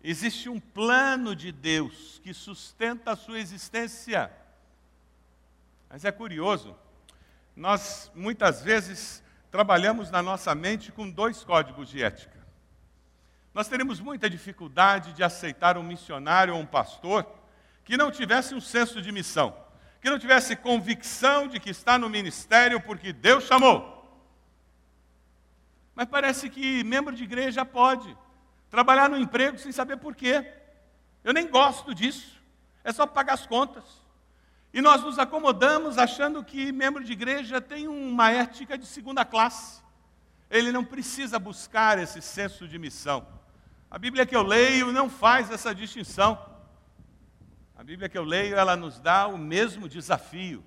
Existe 0.02 0.48
um 0.48 0.60
plano 0.60 1.34
de 1.34 1.50
Deus 1.50 2.20
que 2.22 2.32
sustenta 2.32 3.10
a 3.10 3.16
sua 3.16 3.40
existência. 3.40 4.30
Mas 5.90 6.04
é 6.04 6.12
curioso, 6.12 6.76
nós 7.56 8.12
muitas 8.14 8.62
vezes 8.62 9.20
trabalhamos 9.50 10.12
na 10.12 10.22
nossa 10.22 10.54
mente 10.54 10.92
com 10.92 11.10
dois 11.10 11.42
códigos 11.42 11.88
de 11.88 12.00
ética. 12.00 12.38
Nós 13.52 13.66
teremos 13.66 13.98
muita 13.98 14.30
dificuldade 14.30 15.12
de 15.12 15.24
aceitar 15.24 15.76
um 15.76 15.82
missionário 15.82 16.54
ou 16.54 16.60
um 16.60 16.66
pastor 16.66 17.37
que 17.88 17.96
não 17.96 18.10
tivesse 18.10 18.54
um 18.54 18.60
senso 18.60 19.00
de 19.00 19.10
missão, 19.10 19.56
que 20.02 20.10
não 20.10 20.18
tivesse 20.18 20.54
convicção 20.54 21.48
de 21.48 21.58
que 21.58 21.70
está 21.70 21.98
no 21.98 22.10
ministério 22.10 22.78
porque 22.82 23.14
Deus 23.14 23.44
chamou. 23.44 24.06
Mas 25.94 26.06
parece 26.06 26.50
que 26.50 26.84
membro 26.84 27.16
de 27.16 27.24
igreja 27.24 27.64
pode 27.64 28.14
trabalhar 28.68 29.08
no 29.08 29.16
emprego 29.16 29.56
sem 29.56 29.72
saber 29.72 29.96
por 29.96 30.14
quê. 30.14 30.46
Eu 31.24 31.32
nem 31.32 31.48
gosto 31.48 31.94
disso, 31.94 32.38
é 32.84 32.92
só 32.92 33.06
pagar 33.06 33.32
as 33.32 33.46
contas. 33.46 33.84
E 34.70 34.82
nós 34.82 35.02
nos 35.02 35.18
acomodamos 35.18 35.96
achando 35.96 36.44
que 36.44 36.70
membro 36.70 37.02
de 37.02 37.12
igreja 37.14 37.58
tem 37.58 37.88
uma 37.88 38.30
ética 38.30 38.76
de 38.76 38.84
segunda 38.84 39.24
classe. 39.24 39.80
Ele 40.50 40.70
não 40.70 40.84
precisa 40.84 41.38
buscar 41.38 41.98
esse 41.98 42.20
senso 42.20 42.68
de 42.68 42.78
missão. 42.78 43.26
A 43.90 43.98
Bíblia 43.98 44.26
que 44.26 44.36
eu 44.36 44.42
leio 44.42 44.92
não 44.92 45.08
faz 45.08 45.50
essa 45.50 45.74
distinção. 45.74 46.47
A 47.78 47.84
Bíblia 47.84 48.08
que 48.08 48.18
eu 48.18 48.24
leio, 48.24 48.56
ela 48.56 48.74
nos 48.74 48.98
dá 48.98 49.28
o 49.28 49.38
mesmo 49.38 49.88
desafio. 49.88 50.64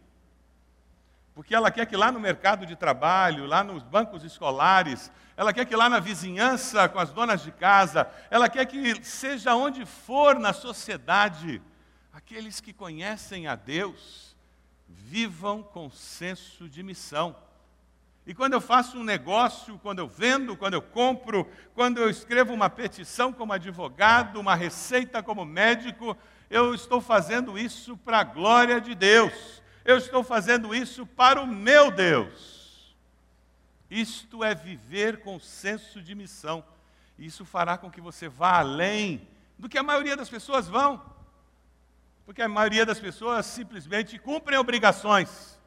Porque 1.36 1.54
ela 1.54 1.70
quer 1.70 1.86
que 1.86 1.98
lá 1.98 2.10
no 2.10 2.22
mercado 2.22 2.66
de 2.66 2.74
trabalho, 2.74 3.46
lá 3.46 3.66
nos 3.66 3.84
bancos 3.84 4.24
escolares, 4.24 5.12
ela 5.36 5.52
quer 5.52 5.66
que 5.66 5.76
lá 5.76 5.90
na 5.90 6.00
vizinhança 6.00 6.88
com 6.88 7.00
as 7.00 7.12
donas 7.12 7.44
de 7.44 7.52
casa, 7.52 8.10
ela 8.30 8.48
quer 8.48 8.66
que 8.66 9.04
seja 9.04 9.54
onde 9.54 9.86
for 9.86 10.40
na 10.40 10.54
sociedade, 10.54 11.62
aqueles 12.14 12.62
que 12.62 12.72
conhecem 12.72 13.46
a 13.46 13.56
Deus 13.56 14.34
vivam 14.88 15.62
com 15.62 15.90
senso 15.90 16.70
de 16.70 16.82
missão. 16.82 17.36
E 18.26 18.34
quando 18.34 18.54
eu 18.54 18.62
faço 18.62 18.98
um 18.98 19.04
negócio, 19.04 19.78
quando 19.80 20.00
eu 20.00 20.08
vendo, 20.08 20.56
quando 20.56 20.76
eu 20.76 20.82
compro, 20.82 21.46
quando 21.76 21.98
eu 21.98 22.10
escrevo 22.10 22.54
uma 22.54 22.70
petição 22.70 23.34
como 23.34 23.52
advogado, 23.52 24.40
uma 24.40 24.56
receita 24.56 25.22
como 25.22 25.44
médico, 25.44 26.16
eu 26.52 26.76
estou 26.76 27.00
fazendo 27.00 27.58
isso 27.58 27.96
para 27.96 28.20
a 28.20 28.24
glória 28.26 28.82
de 28.82 28.94
Deus. 28.94 29.64
Eu 29.86 29.98
estou 29.98 30.22
fazendo 30.22 30.76
isso 30.76 31.06
para 31.06 31.42
o 31.42 31.48
meu 31.48 31.90
Deus. 31.90 32.94
Isto 33.90 34.44
é 34.44 34.54
viver 34.54 35.22
com 35.22 35.40
senso 35.40 36.02
de 36.02 36.14
missão. 36.14 36.62
Isso 37.18 37.46
fará 37.46 37.78
com 37.78 37.90
que 37.90 38.02
você 38.02 38.28
vá 38.28 38.60
além 38.60 39.26
do 39.58 39.70
que 39.70 39.78
a 39.78 39.84
maioria 39.84 40.18
das 40.18 40.30
pessoas 40.30 40.68
vão. 40.68 41.02
Porque 42.26 42.42
a 42.42 42.50
maioria 42.50 42.86
das 42.86 43.00
pessoas 43.00 43.46
simplesmente 43.46 44.20
cumprem 44.20 44.60
obrigações, 44.60 45.58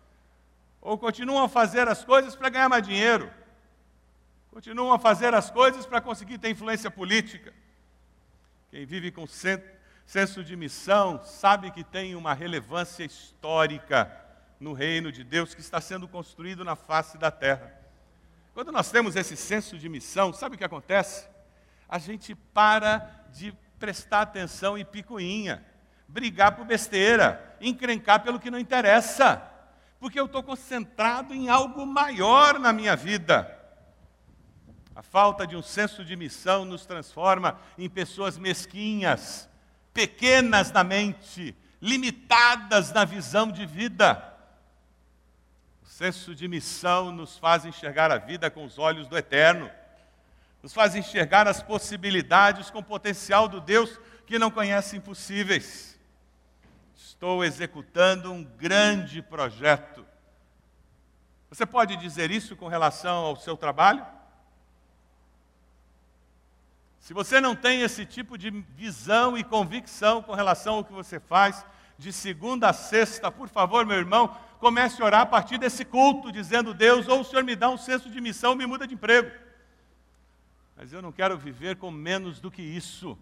ou 0.82 0.98
continuam 0.98 1.44
a 1.44 1.48
fazer 1.48 1.88
as 1.88 2.04
coisas 2.04 2.36
para 2.36 2.50
ganhar 2.50 2.68
mais 2.68 2.86
dinheiro, 2.86 3.32
continuam 4.50 4.92
a 4.92 4.98
fazer 4.98 5.32
as 5.32 5.50
coisas 5.50 5.86
para 5.86 6.00
conseguir 6.02 6.36
ter 6.36 6.50
influência 6.50 6.90
política. 6.90 7.54
Quem 8.70 8.84
vive 8.84 9.10
com 9.10 9.26
senso 10.04 10.44
de 10.44 10.56
missão 10.56 11.22
sabe 11.24 11.70
que 11.70 11.84
tem 11.84 12.14
uma 12.14 12.34
relevância 12.34 13.04
histórica 13.04 14.10
no 14.60 14.72
reino 14.72 15.10
de 15.10 15.24
Deus 15.24 15.54
que 15.54 15.60
está 15.60 15.80
sendo 15.80 16.06
construído 16.06 16.64
na 16.64 16.76
face 16.76 17.18
da 17.18 17.30
terra. 17.30 17.72
Quando 18.52 18.70
nós 18.70 18.90
temos 18.90 19.16
esse 19.16 19.36
senso 19.36 19.78
de 19.78 19.88
missão, 19.88 20.32
sabe 20.32 20.54
o 20.54 20.58
que 20.58 20.64
acontece? 20.64 21.28
A 21.88 21.98
gente 21.98 22.34
para 22.34 23.26
de 23.32 23.52
prestar 23.78 24.22
atenção 24.22 24.78
em 24.78 24.84
picuinha 24.84 25.64
brigar 26.14 26.54
por 26.54 26.64
besteira, 26.64 27.56
encrencar 27.60 28.22
pelo 28.22 28.38
que 28.38 28.50
não 28.50 28.58
interessa, 28.58 29.42
porque 29.98 30.18
eu 30.18 30.26
estou 30.26 30.42
concentrado 30.42 31.34
em 31.34 31.48
algo 31.48 31.84
maior 31.86 32.58
na 32.58 32.72
minha 32.72 32.94
vida. 32.94 33.50
A 34.94 35.02
falta 35.02 35.46
de 35.46 35.56
um 35.56 35.62
senso 35.62 36.04
de 36.04 36.14
missão 36.14 36.64
nos 36.64 36.86
transforma 36.86 37.58
em 37.76 37.88
pessoas 37.88 38.38
mesquinhas, 38.38 39.48
pequenas 39.94 40.70
na 40.70 40.84
mente, 40.84 41.56
limitadas 41.80 42.92
na 42.92 43.06
visão 43.06 43.50
de 43.50 43.64
vida. 43.64 44.22
O 45.82 45.86
senso 45.86 46.34
de 46.34 46.46
missão 46.46 47.10
nos 47.10 47.38
faz 47.38 47.64
enxergar 47.64 48.10
a 48.10 48.18
vida 48.18 48.50
com 48.50 48.64
os 48.64 48.78
olhos 48.78 49.08
do 49.08 49.16
eterno, 49.16 49.70
nos 50.62 50.74
faz 50.74 50.94
enxergar 50.94 51.48
as 51.48 51.62
possibilidades 51.62 52.68
com 52.70 52.80
o 52.80 52.84
potencial 52.84 53.48
do 53.48 53.60
Deus 53.60 53.98
que 54.26 54.38
não 54.38 54.50
conhece 54.50 54.96
impossíveis 54.96 55.94
estou 57.24 57.44
executando 57.44 58.32
um 58.32 58.44
grande 58.44 59.22
projeto. 59.22 60.04
Você 61.48 61.64
pode 61.64 61.96
dizer 61.96 62.30
isso 62.30 62.56
com 62.56 62.68
relação 62.68 63.24
ao 63.24 63.36
seu 63.36 63.56
trabalho? 63.56 64.04
Se 67.04 67.12
você 67.12 67.38
não 67.38 67.54
tem 67.54 67.82
esse 67.82 68.06
tipo 68.06 68.38
de 68.38 68.48
visão 68.50 69.36
e 69.36 69.44
convicção 69.44 70.22
com 70.22 70.32
relação 70.32 70.76
ao 70.76 70.84
que 70.84 70.92
você 70.94 71.20
faz, 71.20 71.62
de 71.98 72.10
segunda 72.10 72.70
a 72.70 72.72
sexta, 72.72 73.30
por 73.30 73.46
favor, 73.46 73.84
meu 73.84 73.98
irmão, 73.98 74.34
comece 74.58 75.02
a 75.02 75.04
orar 75.04 75.20
a 75.20 75.26
partir 75.26 75.58
desse 75.58 75.84
culto, 75.84 76.32
dizendo: 76.32 76.72
Deus, 76.72 77.06
ou 77.06 77.20
o 77.20 77.24
Senhor 77.24 77.44
me 77.44 77.54
dá 77.54 77.68
um 77.68 77.76
senso 77.76 78.08
de 78.08 78.22
missão, 78.22 78.54
me 78.54 78.64
muda 78.64 78.86
de 78.86 78.94
emprego. 78.94 79.30
Mas 80.74 80.94
eu 80.94 81.02
não 81.02 81.12
quero 81.12 81.36
viver 81.36 81.76
com 81.76 81.90
menos 81.90 82.40
do 82.40 82.50
que 82.50 82.62
isso. 82.62 83.18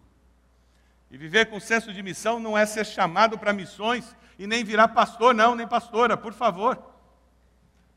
E 1.10 1.16
viver 1.16 1.46
com 1.46 1.58
senso 1.58 1.92
de 1.92 2.04
missão 2.04 2.38
não 2.38 2.56
é 2.56 2.64
ser 2.64 2.86
chamado 2.86 3.36
para 3.36 3.52
missões 3.52 4.14
e 4.38 4.46
nem 4.46 4.62
virar 4.62 4.86
pastor, 4.86 5.34
não, 5.34 5.56
nem 5.56 5.66
pastora, 5.66 6.16
por 6.16 6.32
favor. 6.32 6.80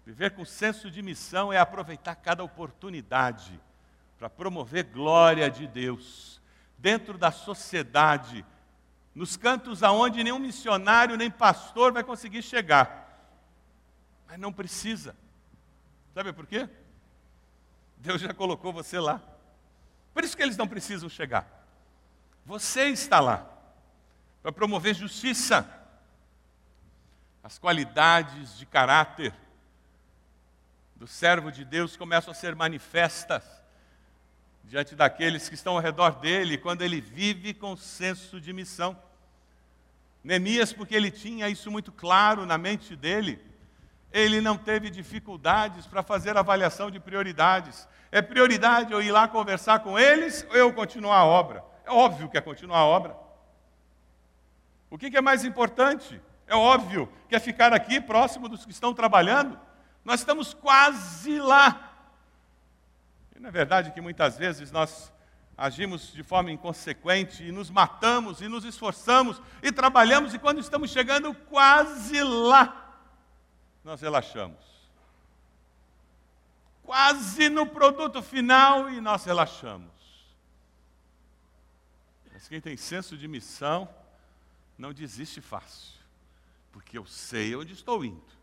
Viver 0.04 0.32
com 0.32 0.44
senso 0.46 0.90
de 0.90 1.04
missão 1.04 1.54
é 1.54 1.60
aproveitar 1.60 2.16
cada 2.16 2.44
oportunidade 2.44 3.62
para 4.18 4.30
promover 4.30 4.86
glória 4.86 5.50
de 5.50 5.68
Deus 5.68 6.42
dentro 6.78 7.18
da 7.18 7.32
sociedade, 7.32 8.46
nos 9.14 9.36
cantos 9.38 9.82
aonde 9.82 10.24
nenhum 10.24 10.40
missionário 10.40 11.18
nem 11.18 11.32
pastor 11.32 11.92
vai 11.92 12.04
conseguir 12.04 12.42
chegar. 12.42 13.04
Mas 14.28 14.40
não 14.40 14.52
precisa. 14.52 15.16
Sabe 16.14 16.32
por 16.34 16.46
quê? 16.46 16.70
Deus 17.98 18.22
já 18.22 18.34
colocou 18.34 18.72
você 18.72 19.00
lá. 19.00 19.22
Por 20.14 20.24
isso 20.24 20.36
que 20.36 20.44
eles 20.44 20.58
não 20.58 20.68
precisam 20.68 21.10
chegar. 21.10 21.66
Você 22.46 22.90
está 22.90 23.20
lá 23.20 23.50
para 24.42 24.52
promover 24.52 24.94
justiça, 24.94 25.68
as 27.44 27.58
qualidades 27.58 28.58
de 28.58 28.66
caráter 28.66 29.34
do 30.96 31.08
servo 31.08 31.52
de 31.52 31.66
Deus 31.66 31.98
começam 31.98 32.32
a 32.32 32.36
ser 32.36 32.56
manifestas 32.56 33.65
diante 34.68 34.96
daqueles 34.96 35.48
que 35.48 35.56
estão 35.56 35.74
ao 35.74 35.82
redor 35.82 36.16
dele, 36.16 36.58
quando 36.58 36.82
ele 36.82 37.00
vive 37.00 37.54
com 37.54 37.76
senso 37.78 38.42
de 38.42 38.52
missão. 38.52 38.98
Neemias, 40.24 40.74
porque 40.74 40.96
ele 40.96 41.12
tinha 41.12 41.48
isso 41.48 41.70
muito 41.70 41.92
claro 41.92 42.46
na 42.46 42.58
mente 42.58 42.96
dele, 42.96 43.40
ele 44.12 44.42
não 44.42 44.58
teve 44.58 44.90
dificuldades 44.90 45.86
para 45.86 46.02
fazer 46.02 46.36
avaliação 46.36 46.90
de 46.90 47.00
prioridades. 47.00 47.88
É 48.12 48.22
prioridade 48.22 48.92
eu 48.92 49.02
ir 49.02 49.12
lá 49.12 49.28
conversar 49.28 49.80
com 49.80 50.00
eles 50.00 50.46
ou 50.50 50.56
eu 50.56 50.74
continuar 50.74 51.18
a 51.18 51.26
obra? 51.26 51.64
É 51.86 51.92
óbvio 51.92 52.30
que 52.30 52.38
é 52.38 52.42
continuar 52.42 52.80
a 52.80 52.86
obra. 52.86 53.16
O 54.90 54.98
que 54.98 55.16
é 55.16 55.22
mais 55.22 55.44
importante? 55.44 56.22
É 56.48 56.56
óbvio 56.56 57.12
que 57.28 57.36
é 57.36 57.40
ficar 57.40 57.74
aqui 57.74 58.00
próximo 58.00 58.48
dos 58.48 58.66
que 58.66 58.72
estão 58.72 58.94
trabalhando. 58.94 59.60
Nós 60.04 60.22
estamos 60.22 60.54
quase 60.54 61.38
lá. 61.40 61.95
E 63.36 63.40
não 63.40 63.50
é 63.50 63.52
verdade 63.52 63.92
que 63.92 64.00
muitas 64.00 64.38
vezes 64.38 64.72
nós 64.72 65.12
agimos 65.58 66.12
de 66.14 66.24
forma 66.24 66.52
inconsequente 66.52 67.44
e 67.44 67.52
nos 67.52 67.70
matamos 67.70 68.42
e 68.42 68.48
nos 68.48 68.66
esforçamos 68.66 69.42
e 69.62 69.72
trabalhamos 69.72 70.34
e 70.34 70.40
quando 70.40 70.60
estamos 70.60 70.92
chegando 70.92 71.34
quase 71.34 72.22
lá, 72.24 72.98
nós 73.84 74.02
relaxamos. 74.02 74.64
Quase 76.84 77.50
no 77.50 77.66
produto 77.66 78.22
final 78.22 78.90
e 78.90 79.02
nós 79.02 79.26
relaxamos. 79.26 79.92
Mas 82.32 82.48
quem 82.48 82.62
tem 82.62 82.78
senso 82.78 83.18
de 83.18 83.28
missão 83.28 83.90
não 84.78 84.94
desiste 84.94 85.42
fácil, 85.42 85.94
porque 86.72 86.98
eu 86.98 87.06
sei 87.06 87.56
onde 87.56 87.74
estou 87.74 88.04
indo. 88.04 88.36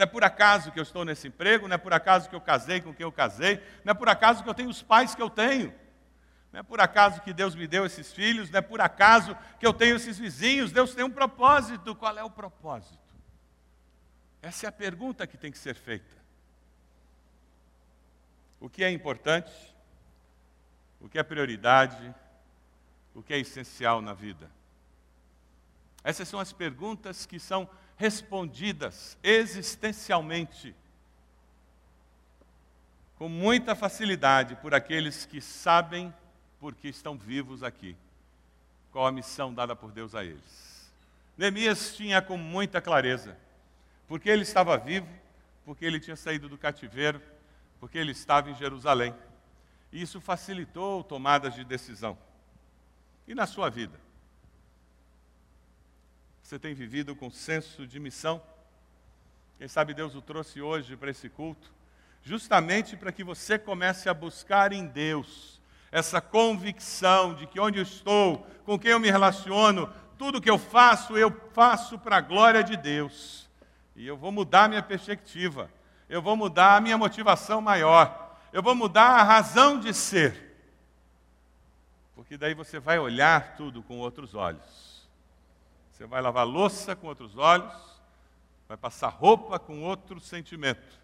Não 0.00 0.04
é 0.04 0.06
por 0.06 0.24
acaso 0.24 0.72
que 0.72 0.78
eu 0.78 0.82
estou 0.82 1.04
nesse 1.04 1.28
emprego, 1.28 1.68
não 1.68 1.74
é 1.74 1.78
por 1.78 1.92
acaso 1.92 2.26
que 2.26 2.34
eu 2.34 2.40
casei 2.40 2.80
com 2.80 2.94
quem 2.94 3.04
eu 3.04 3.12
casei, 3.12 3.62
não 3.84 3.90
é 3.90 3.94
por 3.94 4.08
acaso 4.08 4.42
que 4.42 4.48
eu 4.48 4.54
tenho 4.54 4.70
os 4.70 4.82
pais 4.82 5.14
que 5.14 5.20
eu 5.20 5.28
tenho. 5.28 5.74
Não 6.50 6.60
é 6.60 6.62
por 6.62 6.80
acaso 6.80 7.20
que 7.20 7.34
Deus 7.34 7.54
me 7.54 7.66
deu 7.66 7.84
esses 7.84 8.10
filhos, 8.10 8.48
não 8.50 8.60
é 8.60 8.62
por 8.62 8.80
acaso 8.80 9.36
que 9.58 9.66
eu 9.66 9.74
tenho 9.74 9.96
esses 9.96 10.18
vizinhos. 10.18 10.72
Deus 10.72 10.94
tem 10.94 11.04
um 11.04 11.10
propósito. 11.10 11.94
Qual 11.94 12.16
é 12.16 12.24
o 12.24 12.30
propósito? 12.30 12.98
Essa 14.40 14.64
é 14.64 14.68
a 14.70 14.72
pergunta 14.72 15.26
que 15.26 15.36
tem 15.36 15.52
que 15.52 15.58
ser 15.58 15.74
feita. 15.74 16.16
O 18.58 18.70
que 18.70 18.82
é 18.82 18.90
importante? 18.90 19.52
O 20.98 21.10
que 21.10 21.18
é 21.18 21.22
prioridade? 21.22 22.14
O 23.14 23.22
que 23.22 23.34
é 23.34 23.38
essencial 23.38 24.00
na 24.00 24.14
vida? 24.14 24.50
Essas 26.02 26.26
são 26.26 26.40
as 26.40 26.54
perguntas 26.54 27.26
que 27.26 27.38
são 27.38 27.68
respondidas 28.00 29.18
existencialmente 29.22 30.74
com 33.18 33.28
muita 33.28 33.74
facilidade 33.74 34.56
por 34.56 34.74
aqueles 34.74 35.26
que 35.26 35.38
sabem 35.38 36.10
porque 36.58 36.88
estão 36.88 37.18
vivos 37.18 37.62
aqui. 37.62 37.94
Qual 38.90 39.06
a 39.06 39.12
missão 39.12 39.52
dada 39.52 39.76
por 39.76 39.92
Deus 39.92 40.14
a 40.14 40.24
eles? 40.24 40.90
Neemias 41.36 41.94
tinha 41.94 42.22
com 42.22 42.38
muita 42.38 42.80
clareza, 42.80 43.36
porque 44.08 44.30
ele 44.30 44.44
estava 44.44 44.78
vivo, 44.78 45.06
porque 45.66 45.84
ele 45.84 46.00
tinha 46.00 46.16
saído 46.16 46.48
do 46.48 46.56
cativeiro, 46.56 47.20
porque 47.78 47.98
ele 47.98 48.12
estava 48.12 48.48
em 48.50 48.54
Jerusalém. 48.54 49.14
E 49.92 50.00
isso 50.00 50.22
facilitou 50.22 51.04
tomadas 51.04 51.54
de 51.54 51.66
decisão. 51.66 52.16
E 53.28 53.34
na 53.34 53.46
sua 53.46 53.68
vida? 53.68 54.00
Você 56.50 56.58
tem 56.58 56.74
vivido 56.74 57.14
com 57.14 57.30
senso 57.30 57.86
de 57.86 58.00
missão? 58.00 58.42
Quem 59.56 59.68
sabe 59.68 59.94
Deus 59.94 60.16
o 60.16 60.20
trouxe 60.20 60.60
hoje 60.60 60.96
para 60.96 61.12
esse 61.12 61.28
culto, 61.28 61.70
justamente 62.24 62.96
para 62.96 63.12
que 63.12 63.22
você 63.22 63.56
comece 63.56 64.08
a 64.08 64.14
buscar 64.14 64.72
em 64.72 64.84
Deus 64.84 65.60
essa 65.92 66.20
convicção 66.20 67.34
de 67.34 67.46
que 67.46 67.60
onde 67.60 67.78
eu 67.78 67.84
estou, 67.84 68.44
com 68.64 68.76
quem 68.76 68.90
eu 68.90 68.98
me 68.98 69.08
relaciono, 69.08 69.88
tudo 70.18 70.40
que 70.40 70.50
eu 70.50 70.58
faço, 70.58 71.16
eu 71.16 71.30
faço 71.52 71.96
para 72.00 72.16
a 72.16 72.20
glória 72.20 72.64
de 72.64 72.76
Deus. 72.76 73.48
E 73.94 74.04
eu 74.04 74.16
vou 74.16 74.32
mudar 74.32 74.68
minha 74.68 74.82
perspectiva, 74.82 75.70
eu 76.08 76.20
vou 76.20 76.36
mudar 76.36 76.74
a 76.74 76.80
minha 76.80 76.98
motivação 76.98 77.60
maior, 77.60 78.36
eu 78.52 78.60
vou 78.60 78.74
mudar 78.74 79.20
a 79.20 79.22
razão 79.22 79.78
de 79.78 79.94
ser. 79.94 80.58
Porque 82.16 82.36
daí 82.36 82.54
você 82.54 82.80
vai 82.80 82.98
olhar 82.98 83.54
tudo 83.54 83.84
com 83.84 83.98
outros 83.98 84.34
olhos. 84.34 84.89
Você 86.00 86.06
vai 86.06 86.22
lavar 86.22 86.46
louça 86.46 86.96
com 86.96 87.08
outros 87.08 87.36
olhos, 87.36 87.74
vai 88.66 88.74
passar 88.78 89.08
roupa 89.08 89.58
com 89.58 89.82
outro 89.82 90.18
sentimento. 90.18 90.98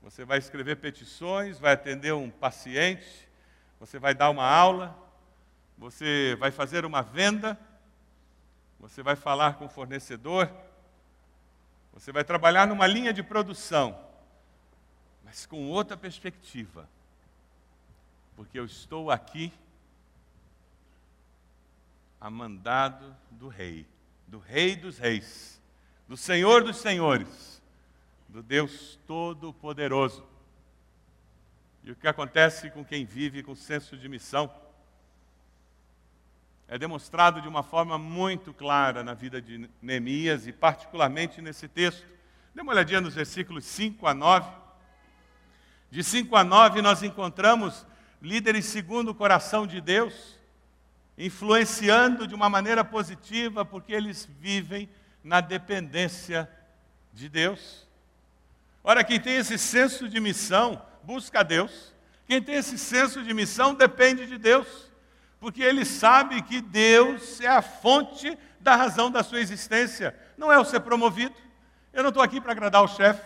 Você 0.00 0.24
vai 0.24 0.38
escrever 0.38 0.76
petições, 0.76 1.58
vai 1.58 1.74
atender 1.74 2.14
um 2.14 2.30
paciente, 2.30 3.28
você 3.78 3.98
vai 3.98 4.14
dar 4.14 4.30
uma 4.30 4.46
aula, 4.46 4.96
você 5.76 6.34
vai 6.40 6.50
fazer 6.50 6.86
uma 6.86 7.02
venda, 7.02 7.60
você 8.80 9.02
vai 9.02 9.14
falar 9.14 9.58
com 9.58 9.66
o 9.66 9.68
fornecedor, 9.68 10.50
você 11.92 12.10
vai 12.10 12.24
trabalhar 12.24 12.66
numa 12.66 12.86
linha 12.86 13.12
de 13.12 13.22
produção, 13.22 14.02
mas 15.22 15.44
com 15.44 15.68
outra 15.68 15.98
perspectiva. 15.98 16.88
Porque 18.34 18.58
eu 18.58 18.64
estou 18.64 19.10
aqui 19.10 19.52
a 22.18 22.30
mandado 22.30 23.14
do 23.30 23.48
Rei, 23.48 23.86
do 24.28 24.38
Rei 24.38 24.76
dos 24.76 24.98
Reis, 24.98 25.60
do 26.06 26.16
Senhor 26.16 26.62
dos 26.62 26.76
Senhores, 26.76 27.62
do 28.28 28.42
Deus 28.42 28.98
Todo-Poderoso. 29.06 30.24
E 31.82 31.90
o 31.90 31.96
que 31.96 32.06
acontece 32.06 32.70
com 32.70 32.84
quem 32.84 33.04
vive 33.04 33.42
com 33.42 33.54
senso 33.54 33.96
de 33.96 34.08
missão 34.08 34.52
é 36.68 36.76
demonstrado 36.76 37.40
de 37.40 37.48
uma 37.48 37.62
forma 37.62 37.96
muito 37.96 38.52
clara 38.52 39.02
na 39.02 39.14
vida 39.14 39.40
de 39.40 39.70
Neemias 39.80 40.46
e, 40.46 40.52
particularmente, 40.52 41.40
nesse 41.40 41.66
texto. 41.66 42.06
Dê 42.54 42.60
uma 42.60 42.72
olhadinha 42.72 43.00
nos 43.00 43.14
versículos 43.14 43.64
5 43.64 44.06
a 44.06 44.12
9. 44.12 44.50
De 45.90 46.04
5 46.04 46.36
a 46.36 46.44
9, 46.44 46.82
nós 46.82 47.02
encontramos 47.02 47.86
líderes 48.20 48.66
segundo 48.66 49.12
o 49.12 49.14
coração 49.14 49.66
de 49.66 49.80
Deus, 49.80 50.37
influenciando 51.18 52.26
de 52.26 52.34
uma 52.34 52.48
maneira 52.48 52.84
positiva, 52.84 53.64
porque 53.64 53.92
eles 53.92 54.28
vivem 54.38 54.88
na 55.22 55.40
dependência 55.40 56.48
de 57.12 57.28
Deus. 57.28 57.88
Ora, 58.84 59.02
quem 59.02 59.20
tem 59.20 59.34
esse 59.34 59.58
senso 59.58 60.08
de 60.08 60.20
missão, 60.20 60.80
busca 61.02 61.40
a 61.40 61.42
Deus. 61.42 61.92
Quem 62.26 62.40
tem 62.40 62.54
esse 62.54 62.78
senso 62.78 63.22
de 63.22 63.34
missão 63.34 63.74
depende 63.74 64.26
de 64.26 64.38
Deus, 64.38 64.66
porque 65.40 65.62
ele 65.62 65.84
sabe 65.84 66.40
que 66.42 66.60
Deus 66.60 67.40
é 67.40 67.48
a 67.48 67.62
fonte 67.62 68.38
da 68.60 68.76
razão 68.76 69.10
da 69.10 69.22
sua 69.22 69.40
existência. 69.40 70.14
Não 70.36 70.52
é 70.52 70.58
o 70.58 70.64
ser 70.64 70.80
promovido. 70.80 71.34
Eu 71.92 72.02
não 72.02 72.10
estou 72.10 72.22
aqui 72.22 72.40
para 72.40 72.52
agradar 72.52 72.82
o 72.82 72.88
chefe. 72.88 73.22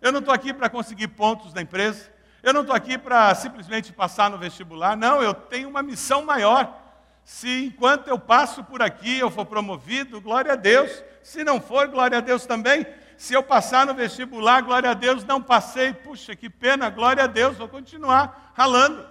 Eu 0.00 0.12
não 0.12 0.20
estou 0.20 0.34
aqui 0.34 0.52
para 0.52 0.68
conseguir 0.68 1.08
pontos 1.08 1.52
da 1.52 1.60
empresa. 1.60 2.12
Eu 2.42 2.52
não 2.52 2.60
estou 2.62 2.74
aqui 2.74 2.98
para 2.98 3.34
simplesmente 3.34 3.92
passar 3.92 4.30
no 4.30 4.38
vestibular. 4.38 4.96
Não, 4.96 5.22
eu 5.22 5.32
tenho 5.32 5.68
uma 5.68 5.82
missão 5.82 6.24
maior. 6.24 6.81
Se 7.24 7.64
enquanto 7.64 8.08
eu 8.08 8.18
passo 8.18 8.64
por 8.64 8.82
aqui 8.82 9.18
eu 9.18 9.30
for 9.30 9.46
promovido, 9.46 10.20
glória 10.20 10.52
a 10.52 10.56
Deus. 10.56 11.02
Se 11.22 11.44
não 11.44 11.60
for, 11.60 11.88
glória 11.88 12.18
a 12.18 12.20
Deus 12.20 12.46
também. 12.46 12.86
Se 13.16 13.34
eu 13.34 13.42
passar 13.42 13.86
no 13.86 13.94
vestibular, 13.94 14.62
glória 14.62 14.90
a 14.90 14.94
Deus, 14.94 15.24
não 15.24 15.40
passei, 15.40 15.92
puxa, 15.92 16.34
que 16.34 16.50
pena, 16.50 16.90
glória 16.90 17.24
a 17.24 17.28
Deus, 17.28 17.56
vou 17.56 17.68
continuar 17.68 18.52
ralando. 18.54 19.08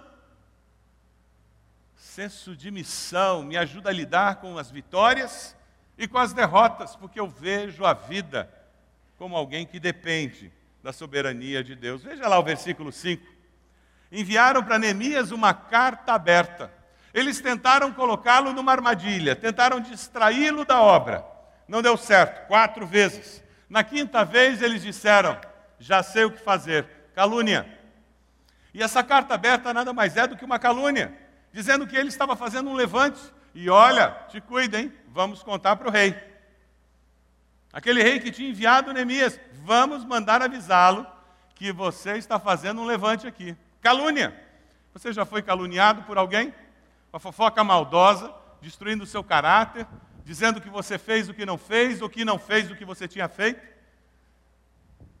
Senso 1.96 2.54
de 2.54 2.70
missão 2.70 3.42
me 3.42 3.56
ajuda 3.56 3.88
a 3.88 3.92
lidar 3.92 4.36
com 4.36 4.58
as 4.58 4.70
vitórias 4.70 5.56
e 5.96 6.06
com 6.06 6.18
as 6.18 6.34
derrotas, 6.34 6.94
porque 6.94 7.18
eu 7.18 7.26
vejo 7.26 7.86
a 7.86 7.94
vida 7.94 8.52
como 9.16 9.36
alguém 9.36 9.64
que 9.64 9.80
depende 9.80 10.52
da 10.82 10.92
soberania 10.92 11.64
de 11.64 11.74
Deus. 11.74 12.02
Veja 12.02 12.28
lá 12.28 12.38
o 12.38 12.42
versículo 12.42 12.92
5. 12.92 13.26
Enviaram 14.10 14.62
para 14.62 14.78
Neemias 14.78 15.30
uma 15.30 15.54
carta 15.54 16.12
aberta. 16.12 16.81
Eles 17.12 17.40
tentaram 17.40 17.92
colocá-lo 17.92 18.52
numa 18.52 18.72
armadilha, 18.72 19.36
tentaram 19.36 19.80
distraí-lo 19.80 20.64
da 20.64 20.80
obra. 20.80 21.24
Não 21.68 21.82
deu 21.82 21.96
certo, 21.96 22.46
quatro 22.46 22.86
vezes. 22.86 23.42
Na 23.68 23.84
quinta 23.84 24.24
vez 24.24 24.62
eles 24.62 24.82
disseram: 24.82 25.38
Já 25.78 26.02
sei 26.02 26.24
o 26.24 26.30
que 26.30 26.42
fazer. 26.42 26.86
Calúnia. 27.14 27.66
E 28.74 28.82
essa 28.82 29.02
carta 29.02 29.34
aberta 29.34 29.74
nada 29.74 29.92
mais 29.92 30.16
é 30.16 30.26
do 30.26 30.36
que 30.36 30.44
uma 30.44 30.58
calúnia, 30.58 31.14
dizendo 31.52 31.86
que 31.86 31.96
ele 31.96 32.08
estava 32.08 32.34
fazendo 32.34 32.70
um 32.70 32.74
levante. 32.74 33.20
E 33.54 33.68
olha, 33.68 34.10
te 34.28 34.40
cuidem, 34.40 34.90
vamos 35.08 35.42
contar 35.42 35.76
para 35.76 35.88
o 35.88 35.90
rei. 35.90 36.16
Aquele 37.70 38.02
rei 38.02 38.18
que 38.18 38.30
tinha 38.30 38.48
enviado 38.48 38.92
Neemias, 38.92 39.38
vamos 39.52 40.04
mandar 40.04 40.40
avisá-lo 40.40 41.06
que 41.54 41.70
você 41.70 42.16
está 42.16 42.38
fazendo 42.38 42.80
um 42.80 42.84
levante 42.84 43.26
aqui. 43.26 43.56
Calúnia. 43.80 44.34
Você 44.92 45.12
já 45.12 45.24
foi 45.24 45.40
caluniado 45.40 46.02
por 46.02 46.18
alguém? 46.18 46.52
Uma 47.12 47.20
fofoca 47.20 47.62
maldosa, 47.62 48.32
destruindo 48.60 49.04
o 49.04 49.06
seu 49.06 49.22
caráter, 49.22 49.86
dizendo 50.24 50.60
que 50.60 50.70
você 50.70 50.96
fez 50.96 51.28
o 51.28 51.34
que 51.34 51.44
não 51.44 51.58
fez, 51.58 52.00
ou 52.00 52.08
que 52.08 52.24
não 52.24 52.38
fez 52.38 52.70
o 52.70 52.76
que 52.76 52.84
você 52.84 53.06
tinha 53.06 53.28
feito? 53.28 53.60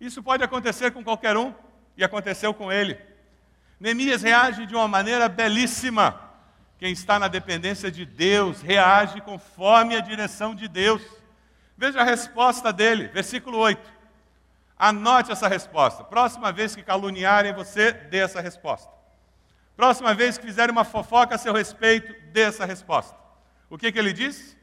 Isso 0.00 0.22
pode 0.22 0.42
acontecer 0.42 0.90
com 0.92 1.04
qualquer 1.04 1.36
um, 1.36 1.54
e 1.96 2.02
aconteceu 2.02 2.54
com 2.54 2.72
ele. 2.72 2.98
Neemias 3.78 4.22
reage 4.22 4.64
de 4.64 4.74
uma 4.74 4.88
maneira 4.88 5.28
belíssima. 5.28 6.18
Quem 6.78 6.92
está 6.92 7.18
na 7.18 7.28
dependência 7.28 7.90
de 7.90 8.06
Deus 8.06 8.62
reage 8.62 9.20
conforme 9.20 9.94
a 9.94 10.00
direção 10.00 10.54
de 10.54 10.68
Deus. 10.68 11.02
Veja 11.76 12.00
a 12.00 12.04
resposta 12.04 12.72
dele, 12.72 13.08
versículo 13.08 13.58
8. 13.58 13.92
Anote 14.78 15.30
essa 15.30 15.46
resposta. 15.46 16.02
Próxima 16.02 16.50
vez 16.52 16.74
que 16.74 16.82
caluniarem 16.82 17.52
você, 17.52 17.92
dê 17.92 18.18
essa 18.18 18.40
resposta. 18.40 19.01
Próxima 19.76 20.14
vez 20.14 20.36
que 20.36 20.46
fizerem 20.46 20.72
uma 20.72 20.84
fofoca 20.84 21.34
a 21.34 21.38
seu 21.38 21.52
respeito, 21.52 22.14
dê 22.32 22.42
essa 22.42 22.64
resposta. 22.64 23.16
O 23.68 23.78
que, 23.78 23.90
que 23.90 23.98
ele 23.98 24.12
diz? 24.12 24.56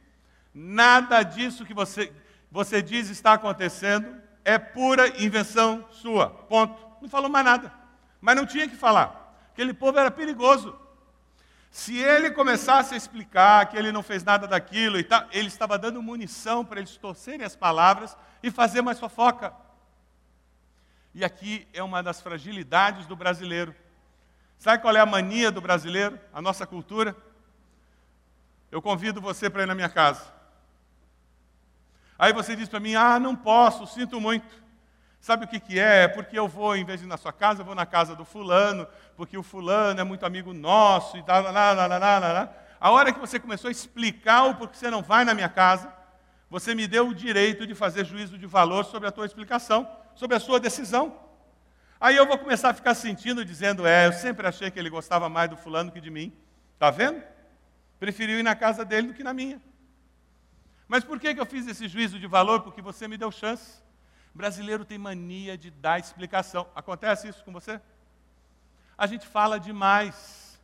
Nada 0.54 1.24
disso 1.24 1.66
que 1.66 1.74
você, 1.74 2.12
você 2.52 2.82
diz 2.82 3.10
está 3.10 3.34
acontecendo 3.34 4.22
é 4.44 4.58
pura 4.58 5.22
invenção 5.24 5.86
sua. 5.92 6.30
Ponto. 6.30 6.76
Não 7.02 7.10
falou 7.10 7.30
mais 7.30 7.46
nada. 7.46 7.74
Mas 8.20 8.36
não 8.36 8.46
tinha 8.46 8.68
que 8.68 8.76
falar. 8.76 9.36
Aquele 9.54 9.74
povo 9.74 9.98
era 10.00 10.12
perigoso. 10.12 10.78
Se 11.72 11.98
ele 11.98 12.32
começasse 12.32 12.94
a 12.94 12.98
explicar 12.98 13.68
que 13.68 13.78
ele 13.78 13.92
não 13.92 14.02
fez 14.02 14.24
nada 14.24 14.48
daquilo 14.48 14.98
e 14.98 15.04
tal, 15.04 15.28
ele 15.32 15.48
estava 15.48 15.78
dando 15.78 16.02
munição 16.02 16.66
para 16.66 16.80
eles 16.80 16.98
torcerem 16.98 17.46
as 17.46 17.56
palavras 17.56 18.18
e 18.42 18.50
fazer 18.50 18.82
mais 18.82 19.00
fofoca. 19.00 19.54
E 21.14 21.24
aqui 21.24 21.68
é 21.74 21.84
uma 21.84 22.02
das 22.02 22.22
fragilidades 22.22 23.06
do 23.06 23.16
brasileiro. 23.16 23.76
Sabe 24.60 24.82
qual 24.82 24.96
é 24.96 25.00
a 25.00 25.06
mania 25.06 25.50
do 25.50 25.62
brasileiro, 25.62 26.20
a 26.32 26.42
nossa 26.42 26.68
cultura? 26.68 27.16
Eu 28.70 28.82
convido 28.82 29.20
você 29.20 29.50
para 29.50 29.64
ir 29.64 29.66
na 29.66 29.74
minha 29.74 29.90
casa. 29.90 30.22
Aí 32.18 32.34
você 32.34 32.56
diz 32.56 32.70
para 32.70 32.80
mim: 32.80 32.94
Ah, 32.94 33.18
não 33.18 33.36
posso, 33.36 33.88
sinto 33.88 34.20
muito. 34.20 34.46
Sabe 35.22 35.46
o 35.46 35.48
que, 35.48 35.60
que 35.60 35.80
é? 35.80 36.04
É 36.04 36.08
porque 36.08 36.38
eu 36.38 36.48
vou, 36.48 36.76
em 36.76 36.84
vez 36.84 37.00
de 37.00 37.06
ir 37.06 37.10
na 37.10 37.18
sua 37.18 37.34
casa, 37.34 37.62
eu 37.62 37.66
vou 37.66 37.74
na 37.74 37.86
casa 37.86 38.16
do 38.16 38.24
fulano, 38.24 38.86
porque 39.18 39.38
o 39.38 39.44
fulano 39.44 40.00
é 40.00 40.04
muito 40.04 40.26
amigo 40.26 40.54
nosso 40.54 41.18
e 41.18 41.24
tal. 41.24 41.42
Lá, 41.42 41.52
lá, 41.52 41.74
lá, 41.74 41.98
lá, 41.98 42.20
lá. 42.20 42.54
A 42.80 42.92
hora 42.92 43.12
que 43.12 43.20
você 43.20 43.40
começou 43.40 43.70
a 43.70 43.72
explicar 43.72 44.44
o 44.44 44.56
porquê 44.56 44.78
você 44.78 44.90
não 44.90 45.02
vai 45.02 45.26
na 45.26 45.34
minha 45.34 45.50
casa, 45.50 45.92
você 46.50 46.76
me 46.76 46.88
deu 46.88 47.08
o 47.08 47.16
direito 47.16 47.66
de 47.66 47.74
fazer 47.74 48.06
juízo 48.06 48.38
de 48.38 48.46
valor 48.46 48.86
sobre 48.86 49.08
a 49.08 49.12
tua 49.12 49.26
explicação 49.26 49.88
sobre 50.20 50.36
a 50.36 50.40
sua 50.40 50.60
decisão. 50.60 51.16
Aí 52.00 52.16
eu 52.16 52.26
vou 52.26 52.38
começar 52.38 52.70
a 52.70 52.74
ficar 52.74 52.96
sentindo, 52.96 53.44
dizendo: 53.44 53.86
É, 53.86 54.08
eu 54.08 54.14
sempre 54.14 54.48
achei 54.48 54.72
que 54.72 54.80
ele 54.80 54.90
gostava 54.90 55.28
mais 55.28 55.50
do 55.50 55.58
fulano 55.58 55.92
que 55.92 56.00
de 56.00 56.10
mim. 56.10 56.34
Está 56.74 56.90
vendo? 56.90 57.22
Preferiu 58.00 58.40
ir 58.40 58.44
na 58.44 58.56
casa 58.56 58.86
dele 58.86 59.08
do 59.08 59.14
que 59.14 59.24
na 59.24 59.34
minha. 59.34 59.62
Mas 60.88 61.04
por 61.04 61.20
que, 61.20 61.36
que 61.36 61.42
eu 61.42 61.46
fiz 61.46 61.68
esse 61.68 61.88
juízo 61.88 62.18
de 62.18 62.26
valor? 62.26 62.62
Porque 62.62 62.82
você 62.82 63.08
me 63.08 63.18
deu 63.18 63.30
chance. 63.32 63.84
Brasileiro 64.34 64.86
tem 64.86 64.98
mania 64.98 65.58
de 65.58 65.70
dar 65.70 66.00
explicação. 66.00 66.68
Acontece 66.74 67.28
isso 67.28 67.44
com 67.44 67.52
você? 67.52 67.82
A 68.98 69.06
gente 69.06 69.28
fala 69.28 69.60
demais. 69.60 70.60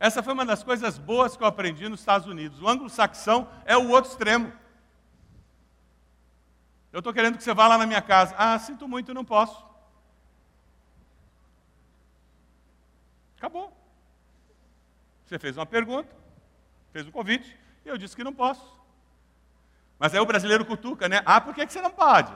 Essa 0.00 0.22
foi 0.22 0.32
uma 0.32 0.44
das 0.44 0.64
coisas 0.64 0.98
boas 0.98 1.36
que 1.36 1.42
eu 1.42 1.46
aprendi 1.46 1.88
nos 1.88 2.00
Estados 2.00 2.26
Unidos. 2.26 2.60
O 2.60 2.68
anglo-saxão 2.68 3.48
é 3.64 3.76
o 3.76 3.88
outro 3.88 4.10
extremo. 4.10 4.52
Eu 6.92 6.98
estou 6.98 7.12
querendo 7.12 7.36
que 7.36 7.44
você 7.44 7.54
vá 7.54 7.68
lá 7.68 7.78
na 7.78 7.86
minha 7.86 8.02
casa. 8.02 8.34
Ah, 8.36 8.58
sinto 8.58 8.88
muito, 8.88 9.14
não 9.14 9.24
posso. 9.24 9.73
Acabou. 13.44 13.70
Você 15.26 15.38
fez 15.38 15.54
uma 15.58 15.66
pergunta, 15.66 16.08
fez 16.94 17.06
um 17.06 17.10
convite, 17.10 17.54
e 17.84 17.88
eu 17.90 17.98
disse 17.98 18.16
que 18.16 18.24
não 18.24 18.32
posso. 18.32 18.64
Mas 19.98 20.14
aí 20.14 20.20
o 20.20 20.24
brasileiro 20.24 20.64
cutuca, 20.64 21.10
né? 21.10 21.20
Ah, 21.26 21.42
por 21.42 21.54
que, 21.54 21.66
que 21.66 21.72
você 21.74 21.82
não 21.82 21.90
pode? 21.90 22.32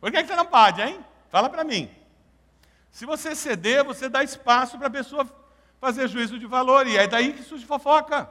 Por 0.00 0.10
que, 0.10 0.20
que 0.20 0.26
você 0.26 0.34
não 0.34 0.44
pode, 0.44 0.82
hein? 0.82 0.98
Fala 1.28 1.48
para 1.48 1.62
mim. 1.62 1.88
Se 2.90 3.06
você 3.06 3.36
ceder, 3.36 3.84
você 3.84 4.08
dá 4.08 4.24
espaço 4.24 4.76
para 4.76 4.88
a 4.88 4.90
pessoa 4.98 5.24
fazer 5.80 6.08
juízo 6.08 6.36
de 6.36 6.46
valor, 6.46 6.88
e 6.88 6.96
é 6.96 7.06
daí 7.06 7.32
que 7.32 7.44
surge 7.44 7.64
fofoca. 7.64 8.28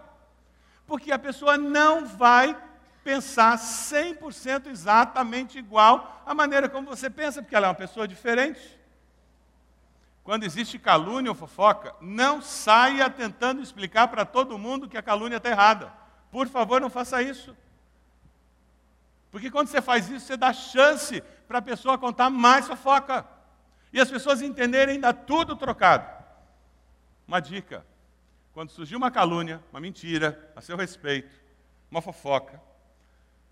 Porque 0.86 1.10
a 1.10 1.17
pessoa 1.17 1.58
não 1.58 2.06
vai 2.06 2.62
pensar 3.02 3.58
100% 3.58 4.67
exatamente 4.67 5.58
igual 5.58 6.22
à 6.26 6.34
maneira 6.34 6.67
como 6.67 6.89
você 6.89 7.10
pensa, 7.10 7.41
porque 7.41 7.56
ela 7.56 7.67
é 7.67 7.69
uma 7.69 7.76
pessoa 7.76 8.06
diferente. 8.06 8.78
Quando 10.29 10.43
existe 10.43 10.77
calúnia 10.77 11.31
ou 11.31 11.35
fofoca, 11.35 11.95
não 11.99 12.39
saia 12.39 13.09
tentando 13.09 13.63
explicar 13.63 14.09
para 14.09 14.23
todo 14.23 14.59
mundo 14.59 14.87
que 14.87 14.95
a 14.95 15.01
calúnia 15.01 15.37
está 15.37 15.49
errada. 15.49 15.91
Por 16.29 16.47
favor, 16.47 16.79
não 16.79 16.87
faça 16.87 17.19
isso. 17.19 17.57
Porque 19.31 19.49
quando 19.49 19.69
você 19.69 19.81
faz 19.81 20.07
isso, 20.07 20.27
você 20.27 20.37
dá 20.37 20.53
chance 20.53 21.19
para 21.47 21.57
a 21.57 21.61
pessoa 21.63 21.97
contar 21.97 22.29
mais 22.29 22.67
fofoca. 22.67 23.25
E 23.91 23.99
as 23.99 24.11
pessoas 24.11 24.43
entenderem 24.43 24.97
ainda 24.97 25.11
tudo 25.11 25.55
trocado. 25.55 26.07
Uma 27.27 27.39
dica: 27.39 27.83
quando 28.53 28.69
surgir 28.69 28.95
uma 28.95 29.09
calúnia, 29.09 29.63
uma 29.71 29.81
mentira 29.81 30.53
a 30.55 30.61
seu 30.61 30.77
respeito, 30.77 31.41
uma 31.89 32.03
fofoca, 32.03 32.61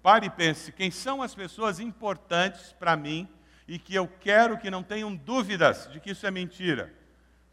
Pare 0.03 0.27
e 0.27 0.29
pense: 0.29 0.71
quem 0.71 0.91
são 0.91 1.23
as 1.23 1.33
pessoas 1.33 1.79
importantes 1.79 2.71
para 2.73 2.95
mim 2.95 3.27
e 3.67 3.77
que 3.77 3.93
eu 3.93 4.07
quero 4.07 4.57
que 4.57 4.69
não 4.69 4.81
tenham 4.81 5.15
dúvidas 5.15 5.89
de 5.91 5.99
que 5.99 6.11
isso 6.11 6.25
é 6.25 6.31
mentira? 6.31 6.93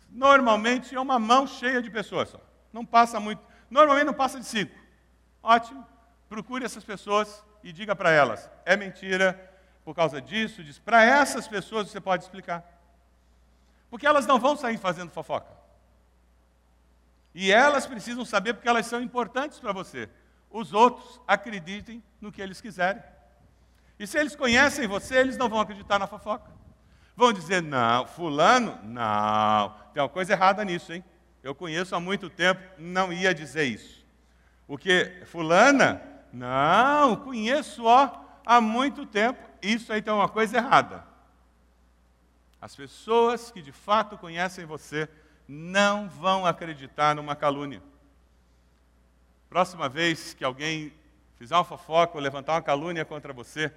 Normalmente 0.08 0.94
é 0.94 1.00
uma 1.00 1.18
mão 1.18 1.46
cheia 1.46 1.82
de 1.82 1.90
pessoas 1.90 2.28
só. 2.28 2.40
Não 2.72 2.84
passa 2.84 3.18
muito. 3.18 3.42
Normalmente 3.68 4.06
não 4.06 4.14
passa 4.14 4.38
de 4.38 4.46
cinco. 4.46 4.74
Ótimo. 5.42 5.86
Procure 6.28 6.64
essas 6.64 6.84
pessoas 6.84 7.44
e 7.62 7.72
diga 7.72 7.96
para 7.96 8.10
elas: 8.10 8.48
é 8.64 8.76
mentira 8.76 9.52
por 9.84 9.94
causa 9.94 10.20
disso, 10.20 10.62
disso. 10.62 10.80
Para 10.82 11.02
essas 11.02 11.48
pessoas 11.48 11.90
você 11.90 12.00
pode 12.00 12.24
explicar. 12.24 12.64
Porque 13.90 14.06
elas 14.06 14.26
não 14.26 14.38
vão 14.38 14.56
sair 14.56 14.78
fazendo 14.78 15.10
fofoca. 15.10 15.52
E 17.34 17.50
elas 17.50 17.86
precisam 17.86 18.24
saber 18.24 18.54
porque 18.54 18.68
elas 18.68 18.86
são 18.86 19.00
importantes 19.00 19.58
para 19.58 19.72
você 19.72 20.08
os 20.54 20.72
outros 20.72 21.20
acreditem 21.26 22.00
no 22.20 22.30
que 22.30 22.40
eles 22.40 22.60
quiserem. 22.60 23.02
E 23.98 24.06
se 24.06 24.18
eles 24.18 24.34
conhecem 24.34 24.88
você, 24.88 25.16
eles 25.16 25.36
não 25.36 25.48
vão 25.48 25.60
acreditar 25.60 25.98
na 25.98 26.06
fofoca. 26.06 26.50
Vão 27.16 27.32
dizer, 27.32 27.62
não, 27.62 28.06
fulano, 28.06 28.78
não, 28.82 29.74
tem 29.92 30.02
uma 30.02 30.08
coisa 30.08 30.32
errada 30.32 30.64
nisso, 30.64 30.92
hein? 30.92 31.04
Eu 31.42 31.54
conheço 31.54 31.94
há 31.94 32.00
muito 32.00 32.28
tempo, 32.28 32.60
não 32.78 33.12
ia 33.12 33.32
dizer 33.32 33.64
isso. 33.64 34.04
O 34.66 34.76
que? 34.76 35.22
Fulana? 35.26 36.02
Não, 36.32 37.14
conheço 37.16 37.84
ó, 37.84 38.10
há 38.44 38.60
muito 38.60 39.06
tempo, 39.06 39.38
isso 39.62 39.92
aí 39.92 40.02
tem 40.02 40.12
uma 40.12 40.28
coisa 40.28 40.56
errada. 40.56 41.04
As 42.60 42.74
pessoas 42.74 43.50
que 43.50 43.62
de 43.62 43.72
fato 43.72 44.18
conhecem 44.18 44.64
você 44.64 45.08
não 45.46 46.08
vão 46.08 46.46
acreditar 46.46 47.14
numa 47.14 47.36
calúnia. 47.36 47.82
Próxima 49.48 49.88
vez 49.88 50.34
que 50.34 50.42
alguém 50.42 50.92
fizer 51.36 51.54
uma 51.54 51.62
fofoca 51.62 52.16
ou 52.16 52.22
levantar 52.22 52.54
uma 52.54 52.62
calúnia 52.62 53.04
contra 53.04 53.32
você, 53.32 53.70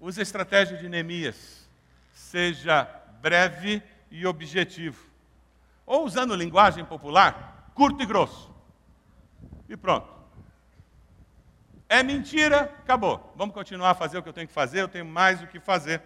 use 0.00 0.18
a 0.18 0.22
estratégia 0.22 0.76
de 0.76 0.88
Neemias. 0.88 1.68
Seja 2.12 2.84
breve 3.20 3.82
e 4.10 4.26
objetivo. 4.26 5.04
Ou 5.84 6.04
usando 6.04 6.34
linguagem 6.34 6.84
popular, 6.84 7.70
curto 7.74 8.02
e 8.02 8.06
grosso. 8.06 8.50
E 9.68 9.76
pronto. 9.76 10.08
É 11.88 12.02
mentira, 12.02 12.62
acabou. 12.62 13.32
Vamos 13.36 13.54
continuar 13.54 13.90
a 13.90 13.94
fazer 13.94 14.18
o 14.18 14.22
que 14.22 14.28
eu 14.28 14.32
tenho 14.32 14.48
que 14.48 14.54
fazer, 14.54 14.80
eu 14.80 14.88
tenho 14.88 15.04
mais 15.04 15.42
o 15.42 15.46
que 15.46 15.60
fazer. 15.60 16.02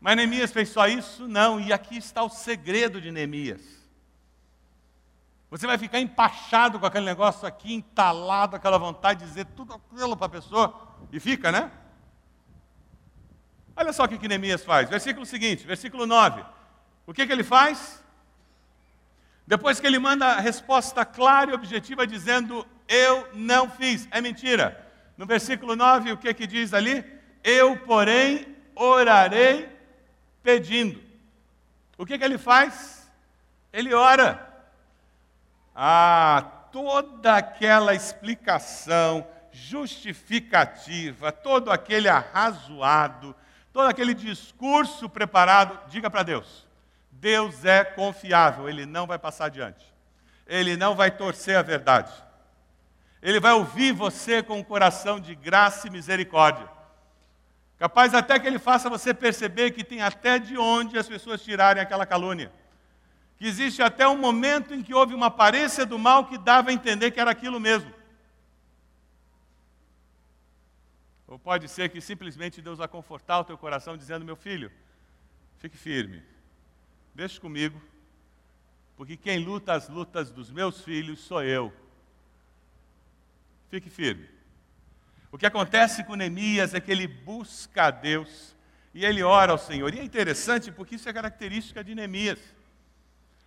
Mas 0.00 0.16
Neemias 0.16 0.50
fez 0.50 0.70
só 0.70 0.86
isso? 0.86 1.28
Não, 1.28 1.60
e 1.60 1.72
aqui 1.72 1.96
está 1.96 2.22
o 2.22 2.28
segredo 2.28 3.00
de 3.00 3.10
Neemias. 3.10 3.78
Você 5.50 5.66
vai 5.66 5.78
ficar 5.78 5.98
empachado 5.98 6.78
com 6.78 6.86
aquele 6.86 7.06
negócio 7.06 7.46
aqui, 7.46 7.72
entalado, 7.72 8.54
aquela 8.54 8.78
vontade 8.78 9.20
de 9.20 9.26
dizer 9.26 9.46
tudo 9.56 9.74
aquilo 9.74 10.16
para 10.16 10.26
a 10.26 10.30
pessoa, 10.30 10.96
e 11.10 11.18
fica, 11.18 11.50
né? 11.50 11.70
Olha 13.80 13.92
só 13.92 14.02
o 14.02 14.08
que, 14.08 14.18
que 14.18 14.26
Neemias 14.26 14.64
faz. 14.64 14.90
Versículo 14.90 15.24
seguinte, 15.24 15.64
versículo 15.64 16.04
9. 16.04 16.44
O 17.06 17.14
que, 17.14 17.24
que 17.24 17.32
ele 17.32 17.44
faz? 17.44 18.02
Depois 19.46 19.78
que 19.78 19.86
ele 19.86 20.00
manda 20.00 20.26
a 20.26 20.40
resposta 20.40 21.04
clara 21.04 21.52
e 21.52 21.54
objetiva, 21.54 22.04
dizendo: 22.04 22.66
Eu 22.88 23.28
não 23.34 23.70
fiz. 23.70 24.08
É 24.10 24.20
mentira. 24.20 24.84
No 25.16 25.26
versículo 25.26 25.76
9, 25.76 26.10
o 26.10 26.16
que, 26.16 26.34
que 26.34 26.44
diz 26.44 26.74
ali? 26.74 27.04
Eu, 27.44 27.76
porém, 27.76 28.56
orarei 28.74 29.68
pedindo. 30.42 31.00
O 31.96 32.04
que, 32.04 32.18
que 32.18 32.24
ele 32.24 32.36
faz? 32.36 33.08
Ele 33.72 33.94
ora. 33.94 34.44
Ah, 35.72 36.42
toda 36.72 37.36
aquela 37.36 37.94
explicação 37.94 39.24
justificativa, 39.52 41.30
todo 41.30 41.70
aquele 41.70 42.08
arrazoado, 42.08 43.36
todo 43.78 43.90
aquele 43.90 44.12
discurso 44.12 45.08
preparado, 45.08 45.88
diga 45.88 46.10
para 46.10 46.24
Deus: 46.24 46.66
Deus 47.12 47.64
é 47.64 47.84
confiável, 47.84 48.68
ele 48.68 48.84
não 48.84 49.06
vai 49.06 49.20
passar 49.20 49.44
adiante. 49.44 49.86
Ele 50.48 50.76
não 50.76 50.96
vai 50.96 51.12
torcer 51.12 51.56
a 51.56 51.62
verdade. 51.62 52.12
Ele 53.22 53.38
vai 53.38 53.52
ouvir 53.52 53.92
você 53.92 54.42
com 54.42 54.58
um 54.58 54.64
coração 54.64 55.20
de 55.20 55.32
graça 55.32 55.86
e 55.86 55.90
misericórdia. 55.90 56.68
Capaz 57.78 58.14
até 58.14 58.36
que 58.40 58.48
ele 58.48 58.58
faça 58.58 58.90
você 58.90 59.14
perceber 59.14 59.70
que 59.70 59.84
tem 59.84 60.02
até 60.02 60.40
de 60.40 60.58
onde 60.58 60.98
as 60.98 61.06
pessoas 61.06 61.40
tirarem 61.40 61.80
aquela 61.80 62.04
calúnia. 62.04 62.50
Que 63.36 63.46
existe 63.46 63.80
até 63.80 64.08
um 64.08 64.18
momento 64.18 64.74
em 64.74 64.82
que 64.82 64.92
houve 64.92 65.14
uma 65.14 65.26
aparência 65.26 65.86
do 65.86 66.00
mal 66.00 66.24
que 66.24 66.36
dava 66.36 66.70
a 66.70 66.72
entender 66.72 67.12
que 67.12 67.20
era 67.20 67.30
aquilo 67.30 67.60
mesmo. 67.60 67.94
Ou 71.28 71.38
pode 71.38 71.68
ser 71.68 71.90
que 71.90 72.00
simplesmente 72.00 72.62
Deus 72.62 72.78
vai 72.78 72.88
confortar 72.88 73.40
o 73.40 73.44
teu 73.44 73.58
coração 73.58 73.98
dizendo: 73.98 74.24
Meu 74.24 74.34
filho, 74.34 74.72
fique 75.58 75.76
firme, 75.76 76.22
deixe 77.14 77.38
comigo, 77.38 77.80
porque 78.96 79.14
quem 79.14 79.38
luta 79.38 79.74
as 79.74 79.90
lutas 79.90 80.30
dos 80.30 80.50
meus 80.50 80.82
filhos 80.82 81.20
sou 81.20 81.42
eu. 81.42 81.70
Fique 83.68 83.90
firme. 83.90 84.26
O 85.30 85.36
que 85.36 85.44
acontece 85.44 86.02
com 86.02 86.14
Neemias 86.14 86.72
é 86.72 86.80
que 86.80 86.90
ele 86.90 87.06
busca 87.06 87.84
a 87.84 87.90
Deus 87.90 88.56
e 88.94 89.04
ele 89.04 89.22
ora 89.22 89.52
ao 89.52 89.58
Senhor. 89.58 89.92
E 89.92 90.00
é 90.00 90.02
interessante 90.02 90.72
porque 90.72 90.94
isso 90.94 91.10
é 91.10 91.12
característica 91.12 91.84
de 91.84 91.94
Neemias. 91.94 92.40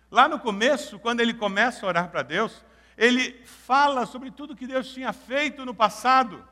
Lá 0.08 0.28
no 0.28 0.38
começo, 0.38 1.00
quando 1.00 1.20
ele 1.20 1.34
começa 1.34 1.84
a 1.84 1.88
orar 1.88 2.08
para 2.10 2.22
Deus, 2.22 2.64
ele 2.96 3.44
fala 3.44 4.06
sobre 4.06 4.30
tudo 4.30 4.54
que 4.54 4.68
Deus 4.68 4.92
tinha 4.92 5.12
feito 5.12 5.64
no 5.64 5.74
passado. 5.74 6.51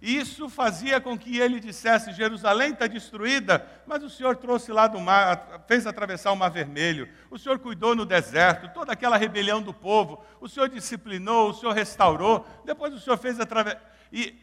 Isso 0.00 0.48
fazia 0.48 1.00
com 1.00 1.18
que 1.18 1.38
ele 1.38 1.58
dissesse: 1.58 2.12
Jerusalém 2.12 2.72
está 2.72 2.86
destruída, 2.86 3.66
mas 3.86 4.02
o 4.02 4.10
Senhor 4.10 4.36
trouxe 4.36 4.72
lá 4.72 4.86
do 4.86 5.00
mar, 5.00 5.64
fez 5.66 5.86
atravessar 5.86 6.30
o 6.30 6.36
Mar 6.36 6.50
Vermelho, 6.50 7.08
o 7.30 7.38
Senhor 7.38 7.58
cuidou 7.58 7.96
no 7.96 8.06
deserto, 8.06 8.72
toda 8.72 8.92
aquela 8.92 9.16
rebelião 9.16 9.60
do 9.60 9.74
povo, 9.74 10.24
o 10.40 10.48
Senhor 10.48 10.68
disciplinou, 10.68 11.50
o 11.50 11.54
Senhor 11.54 11.72
restaurou, 11.72 12.46
depois 12.64 12.94
o 12.94 13.00
Senhor 13.00 13.16
fez 13.16 13.40
atravessar. 13.40 13.82
E 14.12 14.36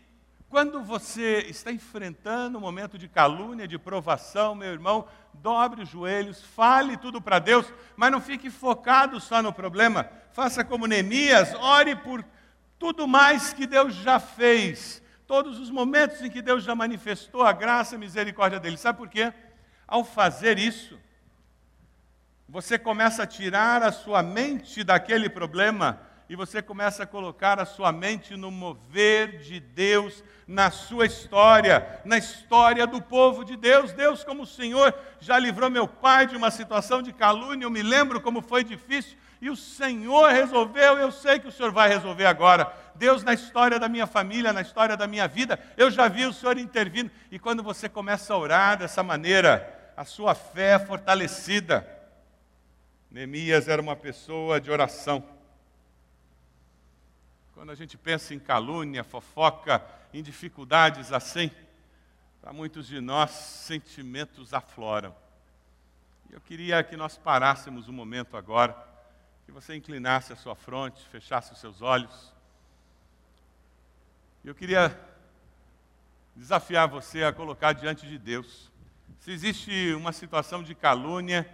quando 0.50 0.82
você 0.82 1.46
está 1.50 1.72
enfrentando 1.72 2.58
um 2.58 2.62
momento 2.62 2.98
de 2.98 3.08
calúnia, 3.08 3.68
de 3.68 3.78
provação, 3.78 4.56
meu 4.56 4.72
irmão, 4.72 5.08
dobre 5.34 5.84
os 5.84 5.90
joelhos, 5.90 6.42
fale 6.42 6.98
tudo 6.98 7.22
para 7.22 7.40
Deus, 7.40 7.66
mas 7.96 8.12
não 8.12 8.22
fique 8.22 8.50
focado 8.50 9.20
só 9.20 9.42
no 9.42 9.52
problema. 9.52 10.10
Faça 10.32 10.64
como 10.64 10.86
Neemias, 10.86 11.54
ore 11.56 11.96
por 11.96 12.24
tudo 12.78 13.08
mais 13.08 13.54
que 13.54 13.66
Deus 13.66 13.96
já 13.96 14.20
fez, 14.20 15.02
todos 15.28 15.60
os 15.60 15.70
momentos 15.70 16.22
em 16.22 16.30
que 16.30 16.42
Deus 16.42 16.64
já 16.64 16.76
manifestou 16.76 17.44
a 17.44 17.52
graça 17.52 17.96
e 17.96 17.98
misericórdia 17.98 18.60
dele. 18.60 18.78
Sabe 18.78 18.98
por 18.98 19.10
quê? 19.10 19.34
Ao 19.88 20.04
fazer 20.04 20.58
isso, 20.58 21.00
você 22.48 22.78
começa 22.78 23.24
a 23.24 23.28
tirar 23.28 23.84
a 23.84 23.92
sua 23.92 24.22
mente 24.22 24.84
daquele 24.84 25.30
problema 25.30 26.00
e 26.28 26.36
você 26.36 26.62
começa 26.62 27.04
a 27.04 27.08
colocar 27.08 27.60
a 27.60 27.66
sua 27.66 27.92
mente 27.92 28.36
no 28.36 28.50
mover 28.50 29.40
de 29.40 29.60
Deus 29.60 30.24
na 30.48 30.70
sua 30.70 31.06
história, 31.06 32.02
na 32.06 32.18
história 32.18 32.86
do 32.86 33.02
povo 33.02 33.44
de 33.44 33.56
Deus. 33.56 33.94
Deus, 33.94 34.24
como 34.24 34.44
o 34.44 34.48
Senhor 34.48 34.94
já 35.20 35.38
livrou 35.40 35.70
meu 35.70 35.88
pai 35.88 36.28
de 36.28 36.36
uma 36.36 36.52
situação 36.52 37.02
de 37.02 37.12
calúnia, 37.12 37.66
eu 37.66 37.72
me 37.72 37.82
lembro 37.82 38.22
como 38.22 38.42
foi 38.42 38.64
difícil, 38.64 39.18
e 39.42 39.50
o 39.50 39.56
Senhor 39.56 40.32
resolveu, 40.32 40.98
eu 40.98 41.12
sei 41.12 41.40
que 41.40 41.48
o 41.48 41.52
Senhor 41.52 41.72
vai 41.72 41.90
resolver 41.90 42.26
agora. 42.26 42.72
Deus, 42.96 43.24
na 43.24 43.34
história 43.34 43.80
da 43.80 43.90
minha 43.90 44.08
família, 44.08 44.54
na 44.54 44.62
história 44.62 44.96
da 44.96 45.08
minha 45.08 45.28
vida, 45.28 45.60
eu 45.76 45.92
já 45.92 46.08
vi 46.08 46.26
o 46.26 46.34
Senhor 46.34 46.58
intervindo. 46.58 47.12
E 47.30 47.38
quando 47.38 47.62
você 47.62 47.90
começa 47.90 48.34
a 48.34 48.38
orar 48.38 48.78
dessa 48.78 49.04
maneira, 49.04 49.94
a 49.98 50.06
sua 50.06 50.34
fé 50.34 50.74
é 50.74 50.80
fortalecida. 50.80 51.88
Neemias 53.12 53.68
era 53.68 53.82
uma 53.82 53.96
pessoa 53.96 54.60
de 54.60 54.72
oração. 54.72 55.24
Quando 57.54 57.72
a 57.72 57.76
gente 57.76 57.98
pensa 57.98 58.34
em 58.34 58.40
calúnia, 58.40 59.04
fofoca, 59.04 59.84
em 60.14 60.22
dificuldades 60.22 61.12
assim, 61.12 61.52
para 62.42 62.52
muitos 62.54 62.88
de 62.88 63.00
nós, 63.02 63.32
sentimentos 63.32 64.54
afloram. 64.54 65.16
Eu 66.30 66.42
queria 66.42 66.84
que 66.84 66.98
nós 66.98 67.18
parássemos 67.18 67.88
um 67.88 67.94
momento 67.94 68.36
agora, 68.36 68.76
que 69.46 69.52
você 69.52 69.76
inclinasse 69.76 70.34
a 70.34 70.36
sua 70.36 70.56
fronte, 70.56 71.08
fechasse 71.10 71.54
os 71.54 71.60
seus 71.60 71.82
olhos. 71.82 72.34
E 74.44 74.48
eu 74.48 74.56
queria 74.56 75.00
desafiar 76.36 76.88
você 76.88 77.24
a 77.24 77.32
colocar 77.32 77.74
diante 77.74 78.08
de 78.08 78.18
Deus. 78.18 78.72
Se 79.20 79.32
existe 79.32 79.94
uma 79.94 80.12
situação 80.12 80.64
de 80.64 80.74
calúnia, 80.74 81.48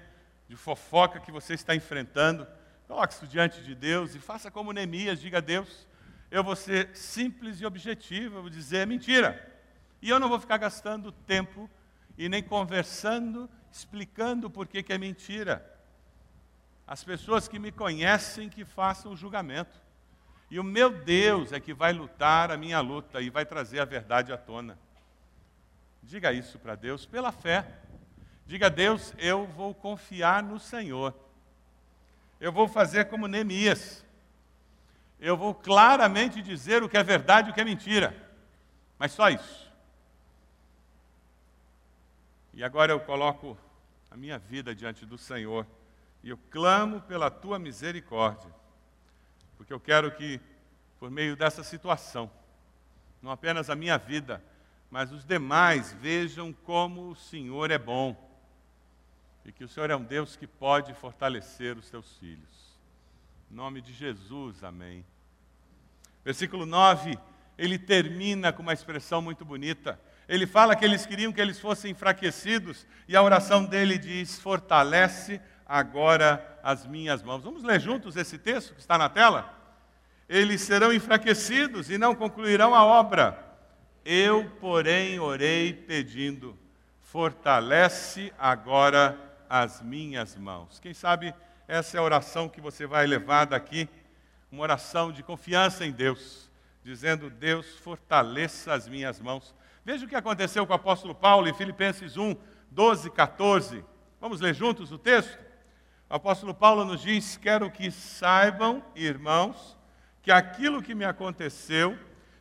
de 0.48 0.56
fofoca 0.56 1.20
que 1.20 1.32
você 1.32 1.54
está 1.54 1.76
enfrentando, 1.76 2.48
coloque 2.88 3.14
isso 3.14 3.28
diante 3.28 3.62
de 3.62 3.76
Deus 3.76 4.16
e 4.16 4.20
faça 4.20 4.50
como 4.50 4.72
Neemias, 4.74 5.20
diga 5.20 5.38
a 5.38 5.42
Deus, 5.42 5.88
eu 6.30 6.44
vou 6.44 6.56
ser 6.56 6.96
simples 6.96 7.60
e 7.60 7.66
objetivo, 7.66 8.38
eu 8.38 8.42
vou 8.42 8.50
dizer 8.50 8.88
mentira. 8.88 9.50
E 10.02 10.10
eu 10.10 10.20
não 10.20 10.30
vou 10.30 10.40
ficar 10.40 10.58
gastando 10.58 11.12
tempo 11.12 11.70
e 12.18 12.30
nem 12.30 12.42
conversando, 12.42 13.50
explicando 13.72 14.50
por 14.50 14.66
que, 14.66 14.82
que 14.82 14.94
é 14.94 14.98
mentira. 14.98 15.66
As 16.88 17.04
pessoas 17.04 17.48
que 17.48 17.60
me 17.60 17.72
conhecem 17.72 18.50
que 18.50 18.65
façam 18.65 19.12
o 19.12 19.17
julgamento. 19.17 19.80
E 20.50 20.60
o 20.60 20.63
meu 20.63 20.91
Deus 20.91 21.52
é 21.52 21.60
que 21.60 21.74
vai 21.74 21.94
lutar 21.94 22.52
a 22.52 22.58
minha 22.58 22.80
luta 22.82 23.22
e 23.22 23.30
vai 23.30 23.46
trazer 23.46 23.80
a 23.80 23.86
verdade 23.86 24.34
à 24.34 24.38
tona. 24.38 24.78
Diga 26.04 26.34
isso 26.34 26.60
para 26.60 26.76
Deus 26.76 27.06
pela 27.06 27.32
fé. 27.32 27.65
Diga 28.46 28.65
a 28.65 28.70
Deus, 28.70 29.13
eu 29.17 29.46
vou 29.48 29.74
confiar 29.74 30.44
no 30.44 30.60
Senhor. 30.60 31.13
Eu 32.39 32.52
vou 32.52 32.67
fazer 32.67 33.06
como 33.06 33.28
Neemias 33.28 34.04
eu 35.22 35.38
vou 35.38 35.54
claramente 35.54 36.41
dizer 36.41 36.82
o 36.82 36.89
que 36.89 36.98
é 36.98 37.04
verdade 37.04 37.48
e 37.48 37.52
o 37.52 37.54
que 37.54 37.62
é 37.62 37.63
mentira. 37.63 38.15
Mas 38.98 39.12
só 39.12 39.30
isso. 39.30 39.72
E 42.56 42.63
agora 42.63 42.91
eu 42.91 43.00
coloco 43.00 43.56
a 44.10 44.17
minha 44.17 44.39
vida 44.39 44.74
diante 44.74 45.06
do 45.06 45.20
Senhor 45.20 45.65
e 46.24 46.30
eu 46.30 46.38
clamo 46.50 47.02
pela 47.02 47.32
tua 47.32 47.58
misericórdia, 47.58 48.54
porque 49.58 49.74
eu 49.74 49.80
quero 49.80 50.12
que, 50.12 50.40
por 51.00 51.10
meio 51.10 51.36
dessa 51.36 51.64
situação, 51.64 52.30
não 53.22 53.32
apenas 53.32 53.70
a 53.70 53.76
minha 53.76 53.98
vida, 53.98 54.44
mas 54.90 55.12
os 55.12 55.26
demais 55.26 55.94
vejam 55.94 56.52
como 56.52 57.10
o 57.10 57.16
Senhor 57.16 57.72
é 57.72 57.78
bom 57.78 58.16
e 59.46 59.52
que 59.52 59.64
o 59.64 59.68
Senhor 59.68 59.90
é 59.90 59.96
um 59.96 60.04
Deus 60.04 60.36
que 60.36 60.46
pode 60.46 60.94
fortalecer 60.94 61.78
os 61.78 61.90
teus 61.90 62.18
filhos. 62.18 62.80
Em 63.50 63.56
nome 63.56 63.82
de 63.82 63.94
Jesus, 63.94 64.64
amém. 64.64 65.04
Versículo 66.24 66.66
9, 66.66 67.18
ele 67.58 67.80
termina 67.80 68.54
com 68.54 68.62
uma 68.62 68.74
expressão 68.74 69.22
muito 69.22 69.44
bonita. 69.44 70.00
Ele 70.28 70.46
fala 70.46 70.76
que 70.76 70.86
eles 70.86 71.06
queriam 71.06 71.34
que 71.34 71.42
eles 71.42 71.60
fossem 71.60 71.92
enfraquecidos, 71.92 72.86
e 73.08 73.16
a 73.16 73.22
oração 73.22 73.66
dele 73.66 73.98
diz: 73.98 74.40
Fortalece 74.40 75.42
agora 75.72 76.60
as 76.62 76.86
minhas 76.86 77.24
mãos. 77.24 77.46
Vamos 77.46 77.64
ler 77.64 77.80
juntos 77.80 78.18
esse 78.18 78.38
texto 78.38 78.74
que 78.74 78.82
está 78.82 78.98
na 78.98 79.08
tela? 79.08 79.58
Eles 80.28 80.60
serão 80.62 80.92
enfraquecidos 80.92 81.90
e 81.90 81.98
não 81.98 82.14
concluirão 82.14 82.76
a 82.76 82.84
obra. 82.84 83.42
Eu, 84.04 84.52
porém, 84.60 85.18
orei 85.18 85.72
pedindo: 85.74 86.58
Fortalece 87.02 88.34
agora 88.38 89.18
as 89.50 89.82
minhas 89.82 90.36
mãos. 90.36 90.78
Quem 90.82 90.94
sabe 90.94 91.34
essa 91.70 91.96
é 91.96 92.00
a 92.02 92.04
oração 92.04 92.50
que 92.50 92.60
você 92.60 92.86
vai 92.86 93.08
levar 93.08 93.46
daqui, 93.46 93.88
uma 94.52 94.64
oração 94.64 95.10
de 95.10 95.24
confiança 95.24 95.86
em 95.86 95.92
Deus, 95.92 96.52
dizendo: 96.84 97.30
Deus, 97.30 97.78
fortaleça 97.78 98.74
as 98.74 98.90
minhas 98.90 99.22
mãos. 99.22 99.56
Veja 99.86 100.06
o 100.06 100.10
que 100.10 100.18
aconteceu 100.18 100.68
com 100.68 100.74
o 100.74 100.76
apóstolo 100.76 101.16
Paulo 101.16 101.48
em 101.48 101.54
Filipenses 101.54 102.18
1, 102.18 102.36
12, 102.70 103.10
14. 103.12 103.86
Vamos 104.20 104.42
ler 104.42 104.54
juntos 104.54 104.92
o 104.92 104.98
texto? 104.98 105.51
O 106.12 106.15
apóstolo 106.15 106.54
Paulo 106.54 106.84
nos 106.84 107.02
diz: 107.02 107.38
Quero 107.38 107.71
que 107.71 107.89
saibam, 107.89 108.84
irmãos, 108.93 109.78
que 110.21 110.30
aquilo 110.30 110.82
que 110.82 110.93
me 110.93 111.06
aconteceu 111.06 111.97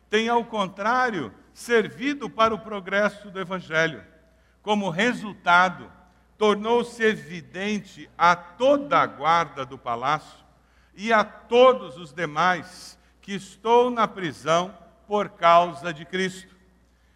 tem, 0.09 0.27
ao 0.27 0.43
contrário, 0.43 1.33
servido 1.53 2.29
para 2.29 2.53
o 2.53 2.59
progresso 2.59 3.31
do 3.31 3.39
Evangelho. 3.39 4.03
Como 4.61 4.89
resultado, 4.89 5.89
tornou-se 6.37 7.01
evidente 7.01 8.09
a 8.17 8.35
toda 8.35 8.99
a 8.99 9.05
guarda 9.05 9.65
do 9.65 9.77
palácio 9.77 10.43
e 10.93 11.13
a 11.13 11.23
todos 11.23 11.95
os 11.95 12.11
demais 12.11 12.99
que 13.21 13.35
estou 13.35 13.89
na 13.89 14.05
prisão 14.05 14.77
por 15.07 15.29
causa 15.29 15.93
de 15.93 16.03
Cristo. 16.03 16.53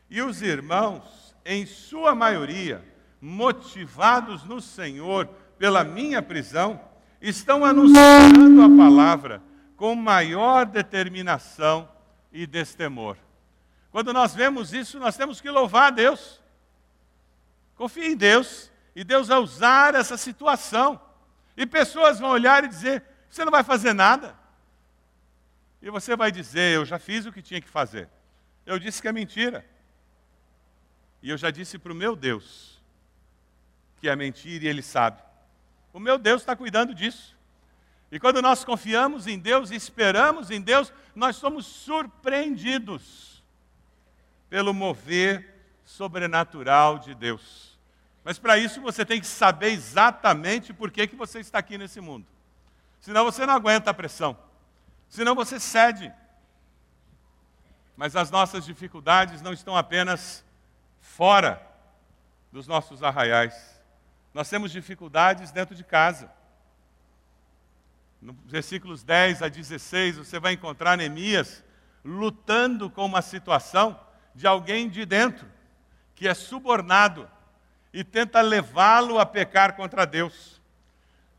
E 0.09 0.21
os 0.21 0.41
irmãos, 0.41 1.35
em 1.43 1.65
sua 1.65 2.15
maioria, 2.15 2.81
motivados 3.19 4.45
no 4.45 4.61
Senhor 4.61 5.27
pela 5.57 5.83
minha 5.83 6.21
prisão, 6.21 6.79
estão 7.21 7.65
anunciando 7.65 8.61
a 8.61 8.77
palavra 8.77 9.41
com 9.75 9.95
maior 9.95 10.65
determinação 10.65 11.89
e 12.31 12.45
destemor. 12.45 13.17
Quando 13.91 14.11
nós 14.11 14.35
vemos 14.35 14.73
isso, 14.73 14.99
nós 14.99 15.15
temos 15.15 15.39
que 15.39 15.49
louvar 15.49 15.87
a 15.87 15.91
Deus. 15.91 16.41
Confie 17.75 18.07
em 18.07 18.17
Deus 18.17 18.71
E 18.95 19.03
Deus 19.03 19.27
vai 19.27 19.39
usar 19.39 19.93
essa 19.93 20.15
situação. 20.15 20.99
E 21.57 21.65
pessoas 21.65 22.19
vão 22.19 22.29
olhar 22.29 22.63
e 22.63 22.67
dizer: 22.67 23.03
você 23.29 23.43
não 23.43 23.51
vai 23.51 23.63
fazer 23.63 23.93
nada. 23.93 24.37
E 25.81 25.89
você 25.89 26.15
vai 26.15 26.31
dizer: 26.31 26.75
eu 26.75 26.85
já 26.85 26.97
fiz 26.97 27.25
o 27.25 27.31
que 27.31 27.41
tinha 27.41 27.59
que 27.59 27.67
fazer. 27.67 28.09
Eu 28.65 28.79
disse 28.79 29.01
que 29.01 29.07
é 29.07 29.11
mentira. 29.11 29.65
E 31.21 31.29
eu 31.29 31.37
já 31.37 31.51
disse 31.51 31.77
para 31.77 31.91
o 31.91 31.95
meu 31.95 32.15
Deus 32.15 32.81
que 33.99 34.07
é 34.07 34.15
mentira 34.15 34.65
e 34.65 34.67
Ele 34.67 34.81
sabe. 34.81 35.21
O 35.95 35.99
meu 35.99 36.17
Deus 36.17 36.41
está 36.41 36.57
cuidando 36.57 36.93
disso. 36.93 37.37
E 38.11 38.19
quando 38.19 38.41
nós 38.41 38.65
confiamos 38.65 39.27
em 39.27 39.39
Deus 39.39 39.71
e 39.71 39.75
esperamos 39.75 40.51
em 40.51 40.59
Deus, 40.59 40.91
nós 41.15 41.37
somos 41.37 41.65
surpreendidos 41.65 43.41
pelo 44.49 44.73
mover 44.73 45.55
sobrenatural 45.85 46.99
de 46.99 47.15
Deus. 47.15 47.79
Mas 48.25 48.37
para 48.37 48.57
isso 48.57 48.81
você 48.81 49.05
tem 49.05 49.21
que 49.21 49.25
saber 49.25 49.69
exatamente 49.69 50.73
por 50.73 50.91
que, 50.91 51.07
que 51.07 51.15
você 51.15 51.39
está 51.39 51.59
aqui 51.59 51.77
nesse 51.77 52.01
mundo. 52.01 52.27
Senão 52.99 53.23
você 53.23 53.45
não 53.45 53.53
aguenta 53.53 53.89
a 53.89 53.93
pressão. 53.93 54.37
Senão 55.07 55.33
você 55.33 55.61
cede. 55.61 56.11
Mas 57.95 58.17
as 58.17 58.29
nossas 58.29 58.65
dificuldades 58.65 59.41
não 59.41 59.53
estão 59.53 59.77
apenas 59.77 60.43
fora 60.99 61.65
dos 62.51 62.67
nossos 62.67 63.01
arraiais. 63.01 63.74
Nós 64.35 64.49
temos 64.49 64.69
dificuldades 64.69 65.49
dentro 65.49 65.73
de 65.73 65.81
casa. 65.81 66.29
Nos 68.21 68.35
versículos 68.45 69.01
10 69.01 69.41
a 69.41 69.47
16, 69.47 70.17
você 70.17 70.37
vai 70.41 70.51
encontrar 70.51 70.97
Neemias 70.97 71.63
lutando 72.03 72.89
com 72.89 73.05
uma 73.05 73.21
situação 73.21 73.97
de 74.35 74.45
alguém 74.45 74.89
de 74.89 75.05
dentro, 75.05 75.47
que 76.13 76.27
é 76.27 76.33
subornado 76.33 77.31
e 77.93 78.03
tenta 78.03 78.41
levá-lo 78.41 79.19
a 79.19 79.25
pecar 79.25 79.77
contra 79.77 80.03
Deus. 80.03 80.61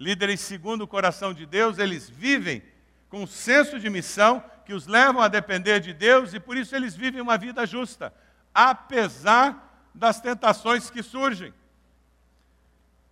Líderes 0.01 0.41
segundo 0.41 0.85
o 0.85 0.89
coração 0.89 1.35
de 1.35 1.45
Deus, 1.45 1.79
eles 1.79 2.09
vivem 2.09 2.63
com 3.11 3.25
um 3.25 3.27
senso 3.27 3.79
de 3.79 3.91
missão 3.91 4.43
que 4.65 4.73
os 4.73 4.87
levam 4.87 5.21
a 5.21 5.29
depender 5.29 5.81
de 5.81 5.93
Deus 5.93 6.33
e 6.33 6.41
por 6.41 6.57
isso 6.57 6.75
eles 6.75 6.97
vivem 6.97 7.21
uma 7.21 7.37
vida 7.37 7.67
justa, 7.67 8.11
apesar 8.55 9.87
das 9.95 10.19
tentações 10.19 10.89
que 10.89 11.03
surgem. 11.03 11.53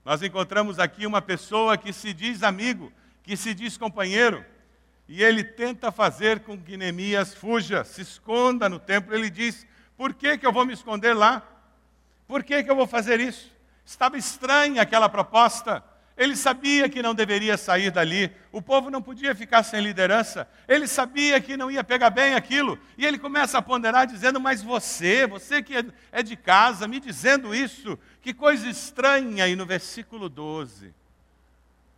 Nós 0.05 0.23
encontramos 0.23 0.79
aqui 0.79 1.07
uma 1.07 1.23
pessoa 1.23 1.79
que 1.79 1.93
se 1.93 2.13
diz 2.13 2.43
amigo, 2.43 2.93
que 3.23 3.37
se 3.37 3.55
diz 3.55 3.79
companheiro, 3.79 4.45
e 5.09 5.23
ele 5.23 5.43
tenta 5.43 5.91
fazer 5.91 6.41
com 6.41 6.59
que 6.59 6.77
Neemias 6.77 7.35
fuja, 7.35 7.85
se 7.85 8.03
esconda 8.03 8.69
no 8.69 8.79
templo. 8.79 9.15
Ele 9.15 9.31
diz: 9.31 9.67
Por 9.97 10.13
que, 10.13 10.37
que 10.37 10.47
eu 10.47 10.53
vou 10.53 10.67
me 10.67 10.75
esconder 10.75 11.15
lá? 11.15 11.43
Por 12.27 12.43
que, 12.43 12.63
que 12.63 12.71
eu 12.71 12.77
vou 12.77 12.87
fazer 12.87 13.21
isso? 13.21 13.51
Estava 13.85 14.17
estranha 14.17 14.83
aquela 14.83 15.09
proposta. 15.09 15.83
Ele 16.17 16.37
sabia 16.37 16.89
que 16.89 17.03
não 17.03 17.13
deveria 17.13 17.57
sair 17.57 17.91
dali, 17.91 18.31
o 18.53 18.63
povo 18.63 18.89
não 18.89 19.03
podia 19.03 19.35
ficar 19.35 19.65
sem 19.65 19.81
liderança, 19.81 20.49
ele 20.69 20.87
sabia 20.87 21.41
que 21.41 21.57
não 21.57 21.69
ia 21.69 21.83
pegar 21.83 22.11
bem 22.11 22.35
aquilo, 22.35 22.79
e 22.97 23.05
ele 23.05 23.19
começa 23.19 23.59
a 23.59 23.63
ponderar, 23.63 24.07
dizendo: 24.07 24.39
Mas 24.39 24.63
você, 24.63 25.27
você 25.27 25.61
que 25.61 25.75
é 26.13 26.23
de 26.23 26.37
casa, 26.37 26.87
me 26.87 27.01
dizendo 27.01 27.53
isso, 27.53 27.99
que 28.21 28.33
coisa 28.33 28.69
estranha. 28.69 29.49
E 29.49 29.57
no 29.57 29.67
versículo 29.67 30.29
12, 30.29 30.95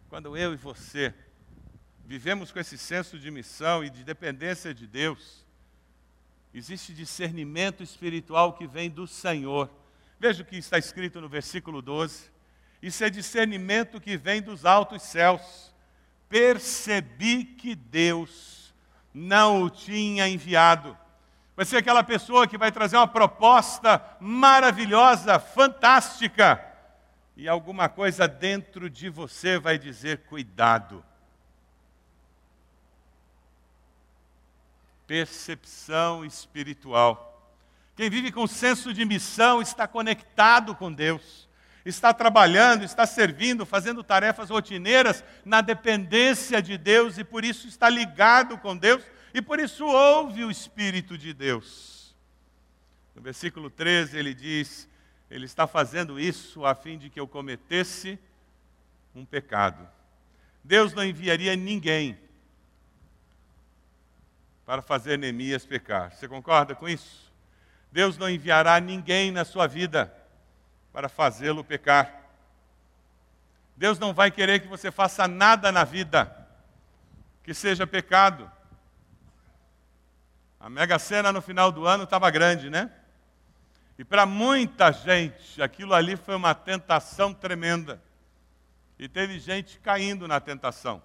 quando 0.09 0.35
eu 0.35 0.55
e 0.55 0.57
você 0.57 1.13
vivemos 2.07 2.51
com 2.51 2.59
esse 2.59 2.79
senso 2.79 3.19
de 3.19 3.31
missão 3.31 3.85
e 3.85 3.91
de 3.91 4.03
dependência 4.03 4.73
de 4.73 4.87
Deus, 4.87 5.45
existe 6.55 6.95
discernimento 6.95 7.83
espiritual 7.83 8.55
que 8.55 8.67
vem 8.67 8.89
do 8.89 9.07
Senhor. 9.07 9.71
Veja 10.19 10.43
o 10.43 10.47
que 10.47 10.57
está 10.57 10.79
escrito 10.79 11.21
no 11.21 11.29
versículo 11.29 11.83
12. 11.83 12.36
Isso 12.83 13.03
é 13.05 13.11
discernimento 13.11 14.01
que 14.01 14.17
vem 14.17 14.43
dos 14.43 14.65
altos 14.65 15.03
céus. 15.03 15.75
Percebi 16.29 17.45
que 17.45 17.75
Deus 17.75 18.75
não 19.13 19.63
o 19.63 19.71
tinha 19.71 20.29
enviado. 20.29 20.97
Vai 21.57 21.65
ser 21.65 21.79
aquela 21.79 22.05
pessoa 22.05 22.47
que 22.47 22.59
vai 22.59 22.71
trazer 22.71 22.97
uma 22.97 23.09
proposta 23.09 24.03
maravilhosa, 24.21 25.39
fantástica, 25.39 26.63
e 27.35 27.49
alguma 27.49 27.89
coisa 27.89 28.29
dentro 28.29 28.91
de 28.91 29.09
você 29.09 29.59
vai 29.59 29.79
dizer: 29.79 30.25
cuidado. 30.25 31.03
Percepção 35.07 36.25
espiritual. 36.25 37.55
Quem 37.95 38.11
vive 38.11 38.31
com 38.31 38.47
senso 38.47 38.93
de 38.93 39.05
missão 39.07 39.63
está 39.63 39.89
conectado 39.89 40.75
com 40.75 40.93
Deus 40.93 41.46
está 41.89 42.13
trabalhando, 42.13 42.85
está 42.85 43.07
servindo, 43.07 43.65
fazendo 43.65 44.03
tarefas 44.03 44.51
rotineiras 44.51 45.23
na 45.45 45.61
dependência 45.61 46.61
de 46.61 46.77
Deus 46.77 47.17
e 47.17 47.23
por 47.25 47.45
isso 47.45 47.69
está 47.69 47.89
ligado 47.89 48.59
com 48.59 48.77
Deus 48.77 49.03
e 49.33 49.41
por 49.41 49.61
isso 49.61 49.87
ouve 49.87 50.45
o 50.45 50.51
Espírito 50.51 51.17
de 51.17 51.33
Deus. 51.33 52.15
No 53.15 53.23
versículo 53.23 53.71
13 53.71 54.19
ele 54.19 54.35
diz: 54.35 54.89
Ele 55.31 55.47
está 55.47 55.67
fazendo 55.67 56.19
isso 56.19 56.67
a 56.67 56.75
fim 56.75 56.99
de 56.99 57.09
que 57.09 57.21
eu 57.21 57.29
cometesse 57.29 58.19
um 59.15 59.25
pecado. 59.25 59.89
Deus 60.65 60.93
não 60.93 61.05
enviaria 61.05 61.55
ninguém 61.55 62.19
para 64.65 64.83
fazer 64.83 65.17
Neemias 65.17 65.65
pecar. 65.65 66.13
Você 66.13 66.27
concorda 66.27 66.75
com 66.75 66.89
isso? 66.89 67.33
Deus 67.93 68.19
não 68.19 68.29
enviará 68.29 68.81
ninguém 68.81 69.31
na 69.31 69.45
sua 69.45 69.69
vida 69.69 70.13
para 70.97 71.11
fazê-lo 71.11 71.63
pecar. 71.63 72.23
Deus 73.77 73.99
não 73.99 74.15
vai 74.15 74.31
querer 74.31 74.61
que 74.61 74.67
você 74.67 74.91
faça 74.91 75.29
nada 75.29 75.71
na 75.71 75.85
vida 75.85 76.49
que 77.43 77.53
seja 77.53 77.87
pecado. 77.87 78.51
A 80.59 80.71
mega 80.71 80.99
cena 80.99 81.31
no 81.31 81.43
final 81.43 81.71
do 81.71 81.87
ano 81.87 82.05
estava 82.05 82.31
grande, 82.31 82.71
né? 82.71 82.91
E 83.99 84.05
para 84.07 84.25
muita 84.25 84.91
gente, 84.91 85.61
aquilo 85.61 85.93
ali 85.93 86.17
foi 86.17 86.35
uma 86.35 86.55
tentação 86.55 87.35
tremenda. 87.35 88.03
E 88.99 89.07
teve 89.07 89.39
gente 89.39 89.79
caindo 89.81 90.27
na 90.27 90.41
tentação. 90.41 91.03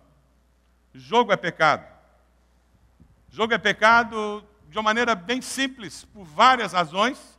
Jogo 0.93 1.33
é 1.33 1.35
pecado. 1.35 1.85
Jogo 3.29 3.53
é 3.53 3.57
pecado 3.57 4.41
de 4.69 4.77
uma 4.77 4.83
maneira 4.83 5.15
bem 5.15 5.41
simples, 5.41 6.05
por 6.05 6.23
várias 6.23 6.71
razões, 6.71 7.37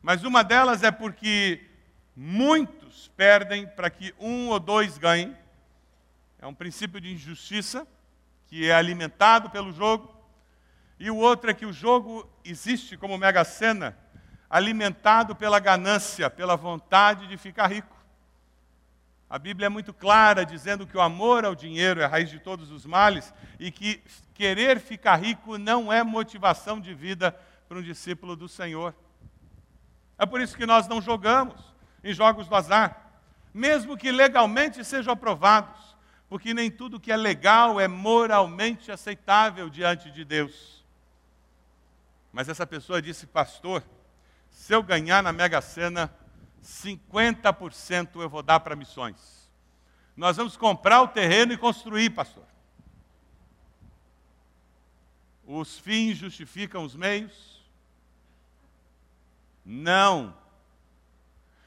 mas 0.00 0.24
uma 0.24 0.42
delas 0.42 0.82
é 0.82 0.90
porque 0.90 1.68
Muitos 2.14 3.08
perdem 3.16 3.66
para 3.66 3.88
que 3.88 4.14
um 4.18 4.48
ou 4.48 4.60
dois 4.60 4.98
ganhem. 4.98 5.36
É 6.38 6.46
um 6.46 6.54
princípio 6.54 7.00
de 7.00 7.12
injustiça 7.12 7.86
que 8.46 8.68
é 8.68 8.74
alimentado 8.74 9.48
pelo 9.48 9.72
jogo. 9.72 10.14
E 10.98 11.10
o 11.10 11.16
outro 11.16 11.50
é 11.50 11.54
que 11.54 11.64
o 11.64 11.72
jogo 11.72 12.28
existe 12.44 12.96
como 12.96 13.16
mega 13.16 13.42
sena, 13.44 13.96
alimentado 14.48 15.34
pela 15.34 15.58
ganância, 15.58 16.28
pela 16.28 16.54
vontade 16.54 17.26
de 17.26 17.36
ficar 17.38 17.68
rico. 17.68 17.96
A 19.28 19.38
Bíblia 19.38 19.66
é 19.66 19.70
muito 19.70 19.94
clara 19.94 20.44
dizendo 20.44 20.86
que 20.86 20.96
o 20.96 21.00
amor 21.00 21.46
ao 21.46 21.54
dinheiro 21.54 22.02
é 22.02 22.04
a 22.04 22.08
raiz 22.08 22.28
de 22.28 22.38
todos 22.38 22.70
os 22.70 22.84
males 22.84 23.32
e 23.58 23.70
que 23.70 24.02
querer 24.34 24.78
ficar 24.78 25.16
rico 25.16 25.56
não 25.56 25.90
é 25.90 26.02
motivação 26.02 26.78
de 26.78 26.92
vida 26.92 27.32
para 27.66 27.78
um 27.78 27.82
discípulo 27.82 28.36
do 28.36 28.46
Senhor. 28.46 28.94
É 30.18 30.26
por 30.26 30.42
isso 30.42 30.54
que 30.54 30.66
nós 30.66 30.86
não 30.86 31.00
jogamos 31.00 31.71
em 32.02 32.12
jogos 32.12 32.48
do 32.48 32.54
azar, 32.54 33.10
mesmo 33.52 33.96
que 33.96 34.10
legalmente 34.10 34.84
sejam 34.84 35.12
aprovados, 35.12 35.96
porque 36.28 36.54
nem 36.54 36.70
tudo 36.70 36.98
que 36.98 37.12
é 37.12 37.16
legal 37.16 37.78
é 37.78 37.86
moralmente 37.86 38.90
aceitável 38.90 39.68
diante 39.68 40.10
de 40.10 40.24
Deus. 40.24 40.82
Mas 42.32 42.48
essa 42.48 42.66
pessoa 42.66 43.02
disse, 43.02 43.26
pastor, 43.26 43.84
se 44.50 44.74
eu 44.74 44.82
ganhar 44.82 45.22
na 45.22 45.32
Mega 45.32 45.60
Sena, 45.60 46.12
50% 46.62 48.20
eu 48.20 48.28
vou 48.28 48.42
dar 48.42 48.60
para 48.60 48.74
missões. 48.74 49.50
Nós 50.16 50.36
vamos 50.36 50.56
comprar 50.56 51.02
o 51.02 51.08
terreno 51.08 51.52
e 51.52 51.58
construir, 51.58 52.10
pastor. 52.10 52.44
Os 55.44 55.78
fins 55.78 56.16
justificam 56.16 56.84
os 56.84 56.94
meios? 56.94 57.62
Não. 59.64 60.34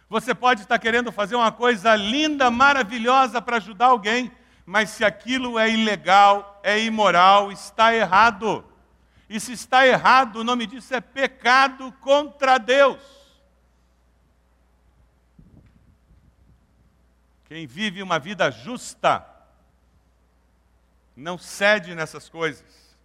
Você 0.10 0.36
pode 0.36 0.62
estar 0.62 0.78
querendo 0.78 1.12
fazer 1.12 1.36
uma 1.36 1.51
coisa 1.51 1.95
linda, 1.95 2.51
maravilhosa 2.51 3.41
para 3.41 3.58
ajudar 3.58 3.88
alguém, 3.88 4.32
mas 4.66 4.89
se 4.91 5.03
aquilo 5.03 5.58
é 5.58 5.70
ilegal, 5.70 6.60
é 6.64 6.80
imoral, 6.80 7.51
está 7.51 7.93
errado. 7.93 8.64
E 9.28 9.39
se 9.39 9.53
está 9.53 9.86
errado, 9.86 10.38
o 10.38 10.43
nome 10.43 10.68
disso 10.68 10.93
é 10.93 11.01
pecado 11.01 11.91
contra 12.01 12.58
Deus. 12.58 13.01
Quem 17.45 17.66
vive 17.66 18.03
uma 18.03 18.20
vida 18.20 18.51
justa 18.51 19.26
não 21.16 21.38
cede 21.38 21.95
nessas 21.95 22.30
coisas. 22.30 22.95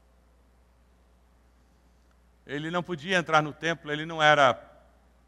Ele 2.46 2.70
não 2.70 2.82
podia 2.82 3.16
entrar 3.16 3.42
no 3.42 3.52
templo, 3.52 3.92
ele 3.92 4.04
não 4.04 4.22
era 4.22 4.58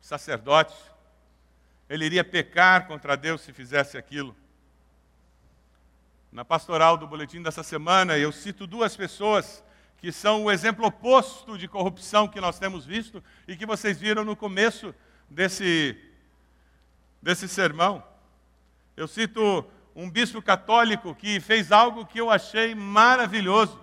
sacerdote, 0.01 0.75
ele 1.93 2.07
iria 2.07 2.25
pecar 2.25 2.87
contra 2.87 3.19
Deus 3.19 3.43
se 3.43 3.53
fizesse 3.53 3.99
aquilo. 3.99 4.35
Na 6.33 6.43
pastoral 6.43 6.97
do 6.97 7.07
boletim 7.07 7.43
dessa 7.43 7.63
semana, 7.63 8.17
eu 8.17 8.33
cito 8.33 8.67
duas 8.67 8.97
pessoas 8.97 9.63
que 9.99 10.11
são 10.11 10.45
o 10.45 10.51
exemplo 10.51 10.87
oposto 10.87 11.59
de 11.59 11.69
corrupção 11.69 12.27
que 12.27 12.41
nós 12.41 12.59
temos 12.59 12.87
visto 12.87 13.23
e 13.47 13.59
que 13.59 13.67
vocês 13.67 14.01
viram 14.01 14.25
no 14.25 14.35
começo 14.35 14.95
desse, 15.29 15.95
desse 17.21 17.47
sermão. 17.47 18.03
Eu 18.97 19.07
cito 19.07 19.63
um 19.95 20.09
bispo 20.09 20.41
católico 20.41 21.15
que 21.15 21.41
fez 21.41 21.71
algo 21.71 22.07
que 22.07 22.19
eu 22.19 22.31
achei 22.31 22.75
maravilhoso. 22.75 23.79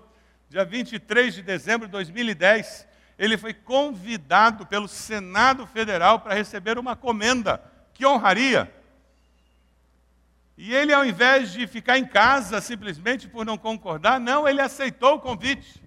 Dia 0.50 0.66
23 0.66 1.36
de 1.36 1.44
dezembro 1.44 1.86
de 1.86 1.92
2010, 1.92 2.88
ele 3.20 3.38
foi 3.38 3.54
convidado 3.54 4.66
pelo 4.66 4.88
Senado 4.88 5.68
Federal 5.68 6.22
para 6.22 6.34
receber 6.34 6.80
uma 6.80 6.96
comenda. 6.96 7.70
Que 8.00 8.06
honraria! 8.06 8.74
E 10.58 10.74
ele, 10.74 10.94
ao 10.94 11.06
invés 11.06 11.52
de 11.52 11.68
ficar 11.68 11.98
em 11.98 12.06
casa 12.06 12.62
simplesmente 12.62 13.28
por 13.28 13.46
não 13.46 13.58
concordar, 13.58 14.22
não, 14.22 14.48
ele 14.48 14.62
aceitou 14.62 15.16
o 15.16 15.20
convite. 15.20 15.84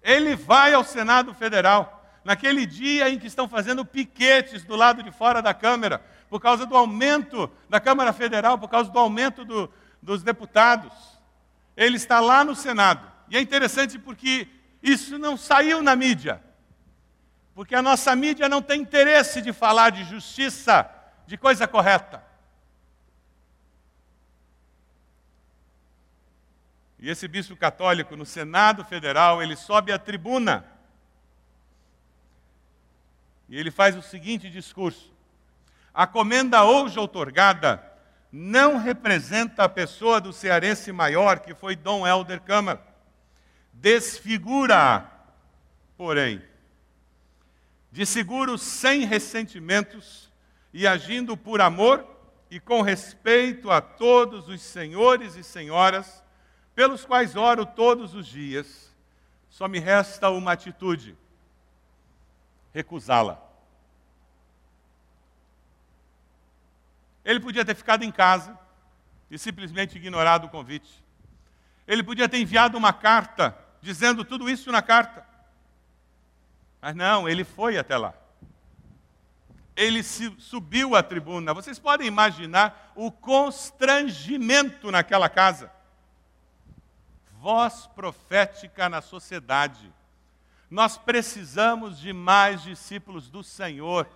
Ele 0.00 0.36
vai 0.36 0.72
ao 0.72 0.84
Senado 0.84 1.34
Federal, 1.34 2.08
naquele 2.24 2.64
dia 2.64 3.10
em 3.10 3.18
que 3.18 3.26
estão 3.26 3.48
fazendo 3.48 3.84
piquetes 3.84 4.62
do 4.62 4.76
lado 4.76 5.02
de 5.02 5.10
fora 5.10 5.42
da 5.42 5.52
Câmara, 5.52 6.00
por 6.28 6.40
causa 6.40 6.64
do 6.64 6.76
aumento 6.76 7.50
da 7.68 7.80
Câmara 7.80 8.12
Federal, 8.12 8.56
por 8.56 8.68
causa 8.68 8.88
do 8.88 8.98
aumento 9.00 9.44
do, 9.44 9.68
dos 10.00 10.22
deputados. 10.22 10.92
Ele 11.76 11.96
está 11.96 12.20
lá 12.20 12.44
no 12.44 12.54
Senado. 12.54 13.04
E 13.28 13.36
é 13.36 13.40
interessante 13.40 13.98
porque 13.98 14.46
isso 14.80 15.18
não 15.18 15.36
saiu 15.36 15.82
na 15.82 15.96
mídia. 15.96 16.40
Porque 17.52 17.74
a 17.74 17.82
nossa 17.82 18.14
mídia 18.14 18.48
não 18.48 18.62
tem 18.62 18.80
interesse 18.80 19.42
de 19.42 19.52
falar 19.52 19.90
de 19.90 20.04
justiça, 20.04 20.88
de 21.26 21.36
coisa 21.36 21.66
correta. 21.66 22.22
E 26.98 27.10
esse 27.10 27.26
bispo 27.26 27.56
católico, 27.56 28.16
no 28.16 28.24
Senado 28.24 28.84
Federal, 28.84 29.42
ele 29.42 29.56
sobe 29.56 29.92
à 29.92 29.98
tribuna 29.98 30.64
e 33.48 33.58
ele 33.58 33.70
faz 33.70 33.94
o 33.96 34.02
seguinte 34.02 34.48
discurso: 34.48 35.12
A 35.92 36.06
comenda 36.06 36.64
hoje 36.64 36.98
outorgada 36.98 37.82
não 38.30 38.78
representa 38.78 39.64
a 39.64 39.68
pessoa 39.68 40.20
do 40.20 40.32
cearense 40.32 40.90
maior, 40.90 41.40
que 41.40 41.54
foi 41.54 41.76
Dom 41.76 42.06
Helder 42.06 42.40
Câmara. 42.40 42.82
Desfigura, 43.74 45.10
porém, 45.98 46.42
de 47.90 48.06
seguro 48.06 48.56
sem 48.56 49.04
ressentimentos 49.04 50.31
e 50.72 50.86
agindo 50.86 51.36
por 51.36 51.60
amor 51.60 52.06
e 52.50 52.58
com 52.58 52.82
respeito 52.82 53.70
a 53.70 53.80
todos 53.80 54.48
os 54.48 54.60
senhores 54.60 55.36
e 55.36 55.42
senhoras 55.42 56.22
pelos 56.74 57.04
quais 57.04 57.36
oro 57.36 57.66
todos 57.66 58.14
os 58.14 58.26
dias, 58.26 58.94
só 59.48 59.68
me 59.68 59.78
resta 59.78 60.30
uma 60.30 60.52
atitude: 60.52 61.16
recusá-la. 62.72 63.40
Ele 67.24 67.38
podia 67.38 67.64
ter 67.64 67.74
ficado 67.74 68.02
em 68.02 68.10
casa 68.10 68.58
e 69.30 69.38
simplesmente 69.38 69.96
ignorado 69.96 70.46
o 70.46 70.50
convite. 70.50 71.02
Ele 71.86 72.02
podia 72.02 72.28
ter 72.28 72.38
enviado 72.38 72.76
uma 72.76 72.92
carta 72.92 73.56
dizendo 73.80 74.24
tudo 74.24 74.48
isso 74.48 74.72
na 74.72 74.82
carta. 74.82 75.26
Mas 76.80 76.94
não, 76.94 77.28
ele 77.28 77.44
foi 77.44 77.78
até 77.78 77.96
lá. 77.96 78.14
Ele 79.74 80.02
subiu 80.02 80.94
à 80.94 81.02
tribuna. 81.02 81.54
Vocês 81.54 81.78
podem 81.78 82.06
imaginar 82.06 82.92
o 82.94 83.10
constrangimento 83.10 84.90
naquela 84.90 85.28
casa. 85.28 85.72
Voz 87.40 87.86
profética 87.94 88.88
na 88.88 89.00
sociedade. 89.00 89.92
Nós 90.70 90.96
precisamos 90.96 91.98
de 91.98 92.12
mais 92.12 92.62
discípulos 92.62 93.28
do 93.28 93.42
Senhor 93.42 94.08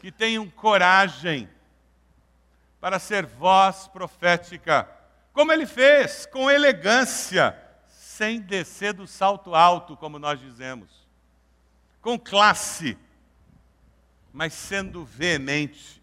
que 0.00 0.10
tenham 0.10 0.48
coragem 0.48 1.48
para 2.80 2.98
ser 2.98 3.26
voz 3.26 3.86
profética, 3.88 4.88
como 5.32 5.52
ele 5.52 5.66
fez, 5.66 6.24
com 6.26 6.50
elegância, 6.50 7.56
sem 7.88 8.40
descer 8.40 8.94
do 8.94 9.06
salto 9.06 9.54
alto, 9.54 9.96
como 9.96 10.18
nós 10.18 10.40
dizemos 10.40 11.00
com 12.00 12.18
classe, 12.18 12.96
mas 14.32 14.52
sendo 14.52 15.04
veemente, 15.04 16.02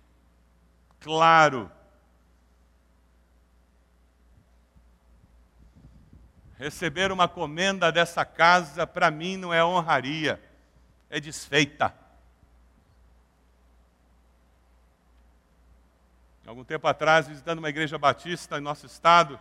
claro. 1.00 1.72
Receber 6.58 7.12
uma 7.12 7.28
comenda 7.28 7.92
dessa 7.92 8.26
casa, 8.26 8.86
para 8.88 9.12
mim, 9.12 9.38
não 9.38 9.54
é 9.54 9.64
honraria, 9.64 10.42
é 11.10 11.20
desfeita. 11.20 11.94
Algum 16.46 16.64
tempo 16.64 16.88
atrás, 16.88 17.28
visitando 17.28 17.60
uma 17.60 17.70
igreja 17.70 17.98
batista 17.98 18.58
em 18.58 18.62
nosso 18.62 18.86
estado, 18.86 19.38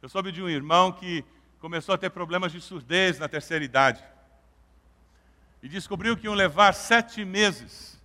eu 0.00 0.08
soube 0.08 0.32
de 0.32 0.42
um 0.42 0.48
irmão 0.48 0.90
que 0.90 1.24
começou 1.60 1.94
a 1.94 1.98
ter 1.98 2.08
problemas 2.10 2.52
de 2.52 2.60
surdez 2.60 3.18
na 3.18 3.28
terceira 3.28 3.64
idade 3.64 4.02
e 5.62 5.68
descobriu 5.68 6.16
que 6.16 6.26
iam 6.26 6.34
levar 6.34 6.72
sete 6.72 7.24
meses 7.24 7.97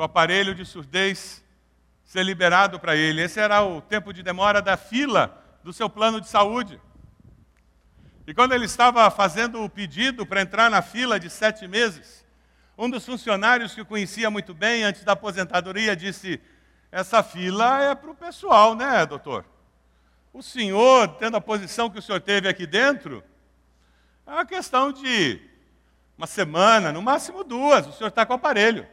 o 0.00 0.04
aparelho 0.04 0.54
de 0.54 0.64
surdez 0.64 1.44
ser 2.04 2.24
liberado 2.24 2.80
para 2.80 2.96
ele. 2.96 3.20
Esse 3.20 3.38
era 3.38 3.62
o 3.62 3.82
tempo 3.82 4.14
de 4.14 4.22
demora 4.22 4.62
da 4.62 4.74
fila 4.74 5.38
do 5.62 5.74
seu 5.74 5.90
plano 5.90 6.22
de 6.22 6.28
saúde. 6.28 6.80
E 8.26 8.32
quando 8.32 8.52
ele 8.52 8.64
estava 8.64 9.10
fazendo 9.10 9.62
o 9.62 9.68
pedido 9.68 10.24
para 10.24 10.40
entrar 10.40 10.70
na 10.70 10.80
fila 10.80 11.20
de 11.20 11.28
sete 11.28 11.68
meses, 11.68 12.24
um 12.78 12.88
dos 12.88 13.04
funcionários 13.04 13.74
que 13.74 13.82
o 13.82 13.86
conhecia 13.86 14.30
muito 14.30 14.54
bem 14.54 14.84
antes 14.84 15.04
da 15.04 15.12
aposentadoria 15.12 15.94
disse: 15.94 16.40
Essa 16.90 17.22
fila 17.22 17.82
é 17.82 17.94
para 17.94 18.10
o 18.10 18.14
pessoal, 18.14 18.74
né, 18.74 19.04
doutor? 19.04 19.44
O 20.32 20.42
senhor, 20.42 21.08
tendo 21.18 21.36
a 21.36 21.40
posição 21.42 21.90
que 21.90 21.98
o 21.98 22.02
senhor 22.02 22.20
teve 22.22 22.48
aqui 22.48 22.66
dentro, 22.66 23.22
é 24.26 24.30
uma 24.30 24.46
questão 24.46 24.92
de 24.92 25.42
uma 26.16 26.26
semana, 26.26 26.90
no 26.90 27.02
máximo 27.02 27.44
duas, 27.44 27.86
o 27.86 27.92
senhor 27.92 28.08
está 28.08 28.24
com 28.24 28.32
o 28.32 28.36
aparelho. 28.36 28.86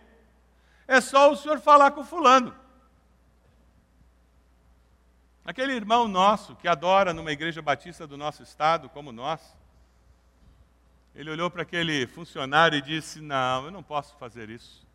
É 0.87 1.01
só 1.01 1.31
o 1.31 1.35
senhor 1.35 1.59
falar 1.59 1.91
com 1.91 2.03
fulano. 2.03 2.55
Aquele 5.43 5.73
irmão 5.73 6.07
nosso 6.07 6.55
que 6.55 6.67
adora 6.67 7.13
numa 7.13 7.31
igreja 7.31 7.61
batista 7.61 8.07
do 8.07 8.17
nosso 8.17 8.43
estado, 8.43 8.89
como 8.89 9.11
nós, 9.11 9.41
ele 11.15 11.29
olhou 11.29 11.49
para 11.49 11.63
aquele 11.63 12.05
funcionário 12.07 12.77
e 12.77 12.81
disse: 12.81 13.19
Não, 13.19 13.65
eu 13.65 13.71
não 13.71 13.81
posso 13.81 14.15
fazer 14.17 14.49
isso. 14.49 14.85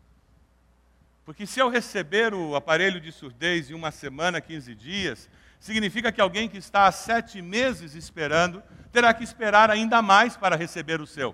Porque 1.25 1.45
se 1.45 1.59
eu 1.59 1.69
receber 1.69 2.33
o 2.33 2.55
aparelho 2.55 2.99
de 2.99 3.11
surdez 3.11 3.69
em 3.69 3.73
uma 3.73 3.91
semana, 3.91 4.41
15 4.41 4.75
dias, 4.75 5.29
significa 5.59 6.11
que 6.11 6.19
alguém 6.19 6.49
que 6.49 6.57
está 6.57 6.85
há 6.85 6.91
sete 6.91 7.41
meses 7.41 7.95
esperando 7.95 8.61
terá 8.91 9.13
que 9.13 9.23
esperar 9.23 9.71
ainda 9.71 10.01
mais 10.01 10.35
para 10.35 10.55
receber 10.55 10.99
o 11.01 11.07
seu. 11.07 11.33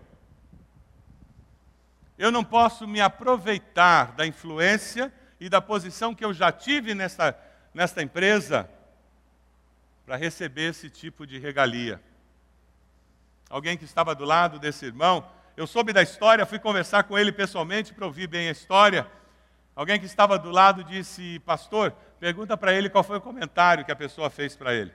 Eu 2.19 2.33
não 2.33 2.43
posso 2.43 2.85
me 2.85 2.99
aproveitar 2.99 4.11
da 4.11 4.27
influência 4.27 5.09
e 5.39 5.47
da 5.47 5.61
posição 5.61 6.13
que 6.13 6.25
eu 6.25 6.33
já 6.33 6.51
tive 6.51 6.93
nesta, 6.93 7.33
nesta 7.73 8.03
empresa 8.03 8.69
para 10.05 10.17
receber 10.17 10.71
esse 10.71 10.89
tipo 10.89 11.25
de 11.25 11.39
regalia. 11.39 12.03
Alguém 13.49 13.77
que 13.77 13.85
estava 13.85 14.13
do 14.13 14.25
lado 14.25 14.59
desse 14.59 14.85
irmão, 14.85 15.31
eu 15.55 15.65
soube 15.65 15.93
da 15.93 16.01
história, 16.01 16.45
fui 16.45 16.59
conversar 16.59 17.03
com 17.03 17.17
ele 17.17 17.31
pessoalmente 17.31 17.93
para 17.93 18.05
ouvir 18.05 18.27
bem 18.27 18.49
a 18.49 18.51
história. 18.51 19.07
Alguém 19.73 19.97
que 19.97 20.05
estava 20.05 20.37
do 20.37 20.51
lado 20.51 20.83
disse: 20.83 21.39
Pastor, 21.45 21.93
pergunta 22.19 22.57
para 22.57 22.73
ele 22.73 22.89
qual 22.89 23.01
foi 23.03 23.15
o 23.15 23.21
comentário 23.21 23.85
que 23.85 23.93
a 23.93 23.95
pessoa 23.95 24.29
fez 24.29 24.57
para 24.57 24.73
ele. 24.73 24.91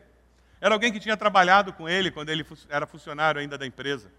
Era 0.61 0.75
alguém 0.75 0.93
que 0.93 1.01
tinha 1.01 1.17
trabalhado 1.17 1.73
com 1.73 1.89
ele 1.89 2.11
quando 2.11 2.29
ele 2.29 2.45
era 2.69 2.87
funcionário 2.87 3.41
ainda 3.41 3.57
da 3.57 3.67
empresa. 3.67 4.13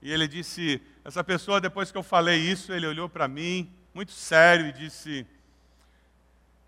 E 0.00 0.12
ele 0.12 0.28
disse: 0.28 0.80
Essa 1.04 1.24
pessoa, 1.24 1.60
depois 1.60 1.90
que 1.90 1.98
eu 1.98 2.02
falei 2.02 2.38
isso, 2.38 2.72
ele 2.72 2.86
olhou 2.86 3.08
para 3.08 3.26
mim, 3.26 3.72
muito 3.92 4.12
sério, 4.12 4.66
e 4.66 4.72
disse: 4.72 5.26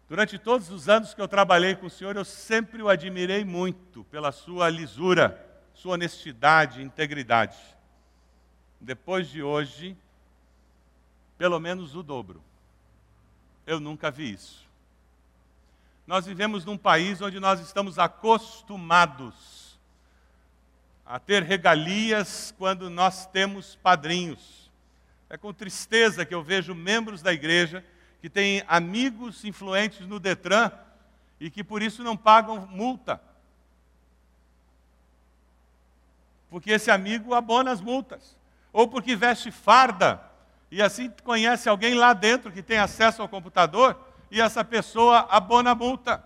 Durante 0.08 0.38
todos 0.38 0.70
os 0.70 0.88
anos 0.88 1.14
que 1.14 1.20
eu 1.20 1.28
trabalhei 1.28 1.76
com 1.76 1.86
o 1.86 1.90
senhor, 1.90 2.16
eu 2.16 2.24
sempre 2.24 2.82
o 2.82 2.88
admirei 2.88 3.44
muito 3.44 4.02
pela 4.04 4.32
sua 4.32 4.68
lisura, 4.68 5.40
sua 5.72 5.94
honestidade 5.94 6.82
integridade. 6.82 7.56
Depois 8.80 9.28
de 9.28 9.42
hoje, 9.42 9.96
pelo 11.38 11.60
menos 11.60 11.94
o 11.94 12.02
dobro. 12.02 12.42
Eu 13.66 13.78
nunca 13.80 14.10
vi 14.10 14.32
isso. 14.32 14.68
Nós 16.06 16.26
vivemos 16.26 16.64
num 16.64 16.76
país 16.76 17.22
onde 17.22 17.40
nós 17.40 17.60
estamos 17.60 17.98
acostumados 17.98 19.63
a 21.04 21.18
ter 21.18 21.42
regalias 21.42 22.54
quando 22.56 22.88
nós 22.88 23.26
temos 23.26 23.76
padrinhos. 23.76 24.70
É 25.28 25.36
com 25.36 25.52
tristeza 25.52 26.24
que 26.24 26.34
eu 26.34 26.42
vejo 26.42 26.74
membros 26.74 27.20
da 27.20 27.32
igreja 27.32 27.84
que 28.20 28.30
têm 28.30 28.64
amigos 28.66 29.44
influentes 29.44 30.06
no 30.06 30.18
Detran 30.18 30.70
e 31.38 31.50
que 31.50 31.62
por 31.62 31.82
isso 31.82 32.02
não 32.02 32.16
pagam 32.16 32.66
multa. 32.66 33.20
Porque 36.48 36.70
esse 36.70 36.90
amigo 36.90 37.34
abona 37.34 37.72
as 37.72 37.80
multas. 37.80 38.36
Ou 38.72 38.88
porque 38.88 39.14
veste 39.14 39.50
farda 39.50 40.20
e 40.70 40.80
assim 40.80 41.12
conhece 41.22 41.68
alguém 41.68 41.94
lá 41.94 42.12
dentro 42.12 42.50
que 42.50 42.62
tem 42.62 42.78
acesso 42.78 43.22
ao 43.22 43.28
computador 43.28 43.96
e 44.30 44.40
essa 44.40 44.64
pessoa 44.64 45.26
abona 45.30 45.70
a 45.70 45.74
multa. 45.74 46.24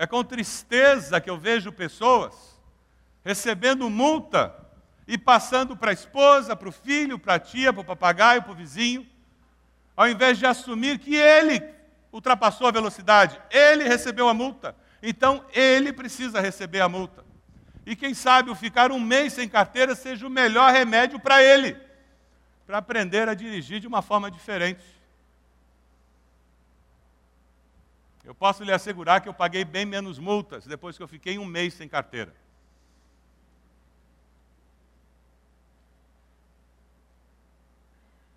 É 0.00 0.06
com 0.06 0.24
tristeza 0.24 1.20
que 1.20 1.28
eu 1.28 1.36
vejo 1.36 1.70
pessoas 1.70 2.58
recebendo 3.22 3.90
multa 3.90 4.56
e 5.06 5.18
passando 5.18 5.76
para 5.76 5.90
a 5.90 5.92
esposa, 5.92 6.56
para 6.56 6.70
o 6.70 6.72
filho, 6.72 7.18
para 7.18 7.34
a 7.34 7.38
tia, 7.38 7.70
para 7.70 7.82
o 7.82 7.84
papagaio, 7.84 8.42
para 8.42 8.52
o 8.52 8.54
vizinho, 8.54 9.06
ao 9.94 10.08
invés 10.08 10.38
de 10.38 10.46
assumir 10.46 10.98
que 10.98 11.14
ele 11.14 11.62
ultrapassou 12.10 12.66
a 12.66 12.70
velocidade, 12.70 13.38
ele 13.50 13.84
recebeu 13.84 14.26
a 14.26 14.32
multa, 14.32 14.74
então 15.02 15.44
ele 15.52 15.92
precisa 15.92 16.40
receber 16.40 16.80
a 16.80 16.88
multa. 16.88 17.22
E 17.84 17.94
quem 17.94 18.14
sabe 18.14 18.48
o 18.48 18.54
ficar 18.54 18.90
um 18.90 18.98
mês 18.98 19.34
sem 19.34 19.50
carteira 19.50 19.94
seja 19.94 20.26
o 20.26 20.30
melhor 20.30 20.72
remédio 20.72 21.20
para 21.20 21.42
ele, 21.42 21.76
para 22.66 22.78
aprender 22.78 23.28
a 23.28 23.34
dirigir 23.34 23.80
de 23.80 23.86
uma 23.86 24.00
forma 24.00 24.30
diferente. 24.30 24.80
Eu 28.30 28.34
posso 28.36 28.62
lhe 28.62 28.70
assegurar 28.70 29.20
que 29.20 29.28
eu 29.28 29.34
paguei 29.34 29.64
bem 29.64 29.84
menos 29.84 30.16
multas 30.16 30.64
depois 30.64 30.96
que 30.96 31.02
eu 31.02 31.08
fiquei 31.08 31.36
um 31.36 31.44
mês 31.44 31.74
sem 31.74 31.88
carteira. 31.88 32.32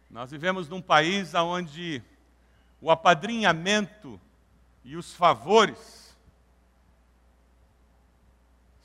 Nós 0.09 0.31
vivemos 0.31 0.67
num 0.67 0.81
país 0.81 1.35
onde 1.35 2.01
o 2.81 2.89
apadrinhamento 2.89 4.19
e 4.83 4.97
os 4.97 5.13
favores 5.13 6.17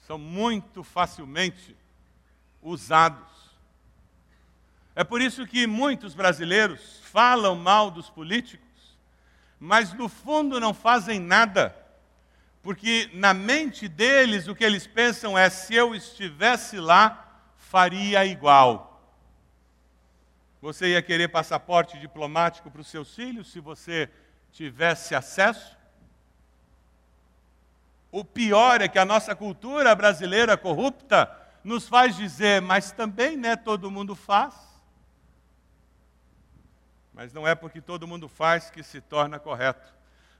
são 0.07 0.19
muito 0.19 0.85
facilmente 0.85 1.75
usados. 2.61 3.57
É 4.95 5.03
por 5.03 5.23
isso 5.23 5.47
que 5.47 5.67
muitos 5.67 6.13
brasileiros 6.13 7.01
falam 7.05 7.57
mal 7.57 7.91
dos 7.91 8.11
políticos 8.11 8.68
mas 9.59 9.93
no 9.93 10.09
fundo 10.09 10.61
não 10.61 10.73
fazem 10.73 11.19
nada, 11.19 11.75
porque 12.63 13.11
na 13.15 13.35
mente 13.35 13.89
deles 13.89 14.47
o 14.47 14.55
que 14.55 14.65
eles 14.65 14.87
pensam 14.87 15.37
é: 15.37 15.51
se 15.51 15.75
eu 15.75 15.95
estivesse 15.95 16.79
lá, 16.79 17.43
faria 17.57 18.25
igual. 18.25 18.87
Você 20.61 20.89
ia 20.89 21.03
querer 21.03 21.29
passaporte 21.29 21.99
diplomático 21.99 22.71
para 22.71 22.81
os 22.81 22.89
seus 22.89 23.15
filhos 23.15 23.53
se 23.53 23.61
você 23.61 24.11
tivesse 24.53 25.15
acesso? 25.15 25.77
O 28.11 28.25
pior 28.25 28.81
é 28.81 28.89
que 28.89 28.99
a 28.99 29.05
nossa 29.05 29.35
cultura 29.37 29.95
brasileira 29.95 30.57
corrupta 30.57 31.31
nos 31.63 31.87
faz 31.87 32.17
dizer, 32.17 32.63
mas 32.63 32.91
também 32.91 33.37
né, 33.37 33.55
todo 33.55 33.91
mundo 33.91 34.17
faz. 34.17 34.55
Mas 37.19 37.33
não 37.33 37.49
é 37.49 37.53
porque 37.53 37.81
todo 37.81 38.07
mundo 38.07 38.29
faz 38.29 38.71
que 38.71 38.81
se 38.81 39.01
torna 39.01 39.41
correto. 39.41 39.93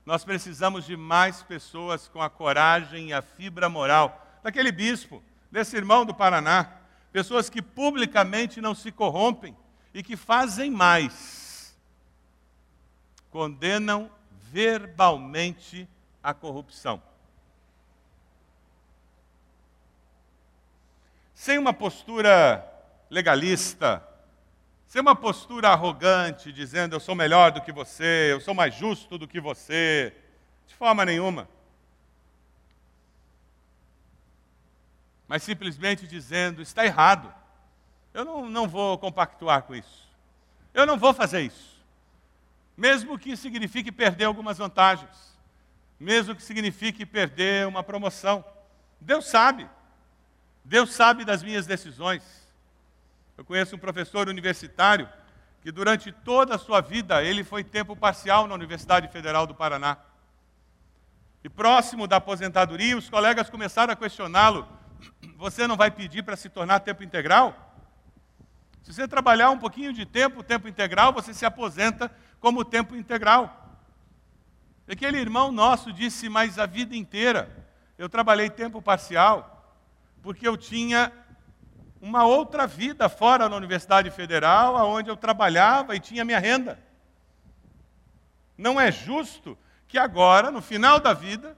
Nós 0.05 0.23
precisamos 0.23 0.85
de 0.85 0.95
mais 0.95 1.43
pessoas 1.43 2.07
com 2.07 2.21
a 2.21 2.29
coragem 2.29 3.09
e 3.09 3.13
a 3.13 3.21
fibra 3.21 3.67
moral 3.67 4.25
daquele 4.41 4.71
bispo, 4.71 5.21
desse 5.51 5.75
irmão 5.75 6.05
do 6.05 6.15
Paraná. 6.15 6.71
Pessoas 7.11 7.49
que 7.49 7.61
publicamente 7.61 8.61
não 8.61 8.73
se 8.73 8.93
corrompem 8.93 9.57
e 9.93 10.01
que 10.01 10.15
fazem 10.15 10.71
mais. 10.71 11.77
Condenam 13.29 14.09
verbalmente 14.49 15.85
a 16.23 16.33
corrupção. 16.33 17.03
Sem 21.33 21.57
uma 21.57 21.73
postura 21.73 22.65
legalista, 23.09 24.01
Ser 24.89 25.01
uma 25.01 25.15
postura 25.15 25.69
arrogante, 25.69 26.51
dizendo 26.51 26.95
eu 26.95 26.99
sou 26.99 27.13
melhor 27.13 27.51
do 27.51 27.61
que 27.61 27.71
você, 27.71 28.29
eu 28.31 28.41
sou 28.41 28.55
mais 28.55 28.73
justo 28.73 29.19
do 29.19 29.27
que 29.27 29.39
você, 29.39 30.11
de 30.65 30.73
forma 30.73 31.05
nenhuma. 31.05 31.47
Mas 35.27 35.43
simplesmente 35.43 36.07
dizendo 36.07 36.59
está 36.63 36.83
errado. 36.83 37.31
Eu 38.15 38.25
não, 38.25 38.49
não 38.49 38.67
vou 38.67 38.97
compactuar 38.97 39.61
com 39.61 39.75
isso. 39.75 40.09
Eu 40.73 40.87
não 40.87 40.97
vou 40.97 41.13
fazer 41.13 41.41
isso. 41.41 41.79
Mesmo 42.75 43.19
que 43.19 43.37
signifique 43.37 43.91
perder 43.91 44.25
algumas 44.25 44.57
vantagens. 44.57 45.37
Mesmo 45.99 46.35
que 46.35 46.41
signifique 46.41 47.05
perder 47.05 47.67
uma 47.67 47.83
promoção. 47.83 48.43
Deus 48.99 49.27
sabe. 49.27 49.69
Deus 50.65 50.95
sabe 50.95 51.23
das 51.23 51.43
minhas 51.43 51.67
decisões. 51.67 52.38
Eu 53.39 53.45
conheço 53.45 53.73
um 53.73 53.79
professor 53.79 54.27
universitário 54.27 55.07
que 55.61 55.71
durante 55.71 56.11
toda 56.11 56.55
a 56.55 56.57
sua 56.57 56.81
vida 56.81 57.23
ele 57.23 57.41
foi 57.41 57.63
tempo 57.63 57.95
parcial 57.95 58.45
na 58.45 58.53
Universidade 58.53 59.07
Federal 59.07 59.47
do 59.47 59.55
Paraná. 59.55 59.95
E 61.41 61.47
próximo 61.47 62.05
da 62.05 62.17
aposentadoria, 62.17 62.97
os 62.97 63.09
colegas 63.09 63.49
começaram 63.49 63.93
a 63.93 63.95
questioná-lo: 63.95 64.67
você 65.37 65.65
não 65.67 65.77
vai 65.77 65.89
pedir 65.89 66.21
para 66.21 66.35
se 66.35 66.49
tornar 66.49 66.81
tempo 66.81 67.01
integral? 67.01 67.77
Se 68.83 68.91
você 68.91 69.07
trabalhar 69.07 69.51
um 69.51 69.57
pouquinho 69.57 69.93
de 69.93 70.05
tempo, 70.05 70.43
tempo 70.43 70.67
integral, 70.67 71.13
você 71.13 71.33
se 71.33 71.45
aposenta 71.45 72.11
como 72.41 72.65
tempo 72.65 72.93
integral. 72.93 73.79
Aquele 74.85 75.17
irmão 75.17 75.49
nosso 75.49 75.93
disse, 75.93 76.27
mas 76.27 76.59
a 76.59 76.65
vida 76.65 76.93
inteira 76.93 77.49
eu 77.97 78.09
trabalhei 78.09 78.49
tempo 78.49 78.81
parcial, 78.81 79.79
porque 80.21 80.45
eu 80.45 80.57
tinha 80.57 81.13
uma 82.01 82.25
outra 82.25 82.65
vida 82.65 83.09
fora 83.09 83.49
da 83.49 83.55
Universidade 83.55 84.09
Federal, 84.09 84.75
onde 84.87 85.09
eu 85.09 85.17
trabalhava 85.17 85.95
e 85.95 85.99
tinha 85.99 86.23
minha 86.23 86.39
renda. 86.39 86.79
Não 88.57 88.79
é 88.79 88.91
justo 88.91 89.57
que 89.87 89.97
agora, 89.97 90.51
no 90.51 90.61
final 90.61 90.99
da 90.99 91.13
vida, 91.13 91.57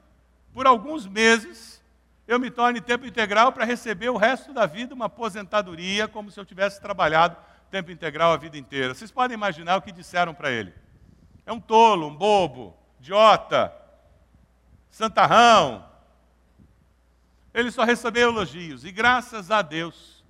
por 0.53 0.65
alguns 0.65 1.05
meses, 1.05 1.81
eu 2.27 2.39
me 2.39 2.49
torne 2.49 2.79
tempo 2.79 3.05
integral 3.05 3.51
para 3.51 3.65
receber 3.65 4.09
o 4.09 4.17
resto 4.17 4.53
da 4.53 4.65
vida 4.65 4.93
uma 4.93 5.05
aposentadoria, 5.05 6.07
como 6.07 6.31
se 6.31 6.39
eu 6.39 6.45
tivesse 6.45 6.79
trabalhado 6.79 7.35
tempo 7.69 7.89
integral 7.89 8.33
a 8.33 8.37
vida 8.37 8.57
inteira. 8.57 8.93
Vocês 8.93 9.11
podem 9.11 9.33
imaginar 9.33 9.77
o 9.77 9.81
que 9.81 9.91
disseram 9.91 10.33
para 10.33 10.51
ele? 10.51 10.73
É 11.45 11.53
um 11.53 11.59
tolo, 11.59 12.07
um 12.07 12.15
bobo, 12.15 12.75
idiota, 12.99 13.73
santarrão. 14.89 15.85
Ele 17.53 17.71
só 17.71 17.83
recebeu 17.83 18.29
elogios, 18.29 18.85
e 18.85 18.91
graças 18.91 19.51
a 19.51 19.61
Deus, 19.61 20.20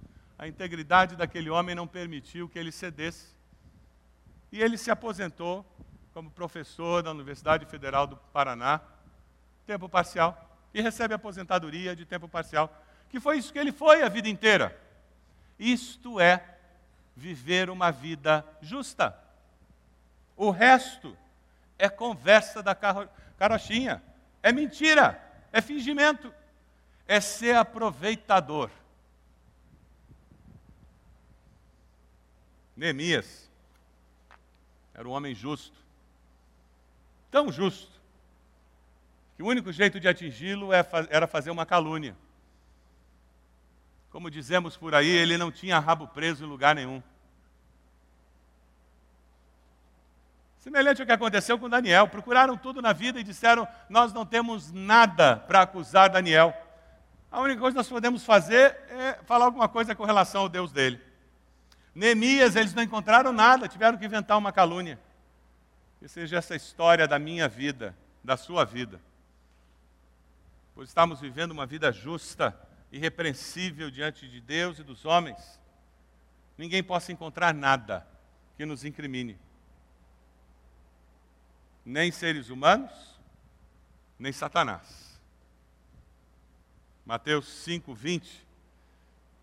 a 0.42 0.48
integridade 0.48 1.16
daquele 1.16 1.52
homem 1.52 1.76
não 1.76 1.86
permitiu 1.86 2.50
que 2.50 2.58
ele 2.58 2.72
cedesse. 2.72 3.28
E 4.52 4.60
ele 4.60 4.76
se 4.76 4.90
aposentou 4.90 5.64
como 6.16 6.32
professor 6.32 7.04
da 7.04 7.12
Universidade 7.12 7.64
Federal 7.68 8.08
do 8.08 8.18
Paraná, 8.18 8.82
tempo 9.68 9.88
parcial, 9.88 10.60
e 10.74 10.82
recebe 10.82 11.14
aposentadoria 11.14 11.96
de 11.96 12.08
tempo 12.08 12.28
parcial, 12.28 12.76
que 13.08 13.20
foi 13.20 13.38
isso 13.38 13.54
que 13.54 13.60
ele 13.60 13.72
foi 13.72 14.02
a 14.02 14.10
vida 14.10 14.28
inteira. 14.28 14.76
Isto 15.60 16.20
é 16.20 16.58
viver 17.16 17.70
uma 17.70 17.92
vida 17.92 18.44
justa. 18.64 19.16
O 20.36 20.50
resto 20.50 21.16
é 21.78 21.88
conversa 21.88 22.64
da 22.64 22.74
carochinha, 23.38 24.02
é 24.42 24.52
mentira, 24.52 25.22
é 25.52 25.62
fingimento, 25.62 26.34
é 27.08 27.22
ser 27.22 27.56
aproveitador. 27.56 28.72
Neemias 32.82 33.48
era 34.92 35.08
um 35.08 35.12
homem 35.12 35.36
justo, 35.36 35.78
tão 37.30 37.52
justo, 37.52 37.92
que 39.38 39.44
o 39.44 39.46
único 39.46 39.72
jeito 39.72 40.00
de 40.00 40.08
atingi-lo 40.08 40.74
é 40.74 40.84
era 41.12 41.28
fazer 41.28 41.52
uma 41.52 41.64
calúnia. 41.64 42.18
Como 44.10 44.32
dizemos 44.32 44.76
por 44.78 44.96
aí, 44.96 45.08
ele 45.08 45.38
não 45.38 45.52
tinha 45.52 45.78
rabo 45.78 46.08
preso 46.08 46.44
em 46.44 46.48
lugar 46.48 46.74
nenhum. 46.74 47.04
Semelhante 50.58 51.02
ao 51.02 51.06
que 51.06 51.14
aconteceu 51.14 51.60
com 51.60 51.70
Daniel. 51.70 52.08
Procuraram 52.08 52.58
tudo 52.58 52.82
na 52.82 52.94
vida 52.94 53.20
e 53.20 53.24
disseram: 53.24 53.68
Nós 53.90 54.12
não 54.12 54.26
temos 54.26 54.72
nada 54.72 55.38
para 55.38 55.62
acusar 55.62 56.10
Daniel. 56.10 56.52
A 57.32 57.42
única 57.42 57.62
coisa 57.62 57.76
que 57.76 57.78
nós 57.78 57.90
podemos 57.90 58.26
fazer 58.26 58.76
é 58.90 59.20
falar 59.24 59.46
alguma 59.46 59.70
coisa 59.70 59.94
com 59.94 60.04
relação 60.04 60.42
ao 60.42 60.50
Deus 60.50 60.72
dele. 60.72 61.11
Neemias, 61.94 62.56
eles 62.56 62.74
não 62.74 62.84
encontraram 62.84 63.34
nada, 63.34 63.68
tiveram 63.68 63.98
que 63.98 64.06
inventar 64.06 64.38
uma 64.38 64.52
calúnia. 64.52 65.00
Que 66.00 66.08
seja 66.08 66.38
essa 66.38 66.56
história 66.56 67.08
da 67.08 67.20
minha 67.20 67.48
vida, 67.48 67.96
da 68.24 68.38
sua 68.38 68.64
vida. 68.64 69.00
Pois 70.74 70.90
estamos 70.90 71.20
vivendo 71.20 71.52
uma 71.52 71.66
vida 71.66 71.92
justa, 71.92 72.58
irrepreensível 72.92 73.92
diante 73.92 74.28
de 74.28 74.40
Deus 74.40 74.80
e 74.80 74.84
dos 74.84 75.06
homens. 75.06 75.60
Ninguém 76.58 76.84
possa 76.84 77.12
encontrar 77.12 77.54
nada 77.54 78.08
que 78.56 78.66
nos 78.66 78.86
incrimine. 78.86 79.38
nem 81.84 82.12
seres 82.12 82.50
humanos, 82.50 82.92
nem 84.18 84.32
Satanás. 84.32 85.20
Mateus 87.04 87.48
5, 87.64 87.94
20 87.96 88.48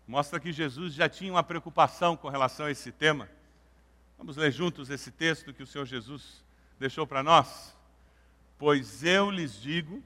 mostra 0.09 0.39
que 0.39 0.51
Jesus 0.51 0.95
já 0.95 1.07
tinha 1.07 1.31
uma 1.31 1.43
preocupação 1.43 2.17
com 2.17 2.29
relação 2.29 2.65
a 2.65 2.71
esse 2.71 2.91
tema. 2.91 3.29
Vamos 4.17 4.37
ler 4.37 4.51
juntos 4.51 4.89
esse 4.89 5.11
texto 5.11 5.53
que 5.53 5.61
o 5.61 5.67
Senhor 5.67 5.85
Jesus 5.85 6.43
deixou 6.79 7.05
para 7.05 7.21
nós? 7.21 7.77
Pois 8.57 9.03
eu 9.03 9.29
lhes 9.29 9.61
digo 9.61 10.03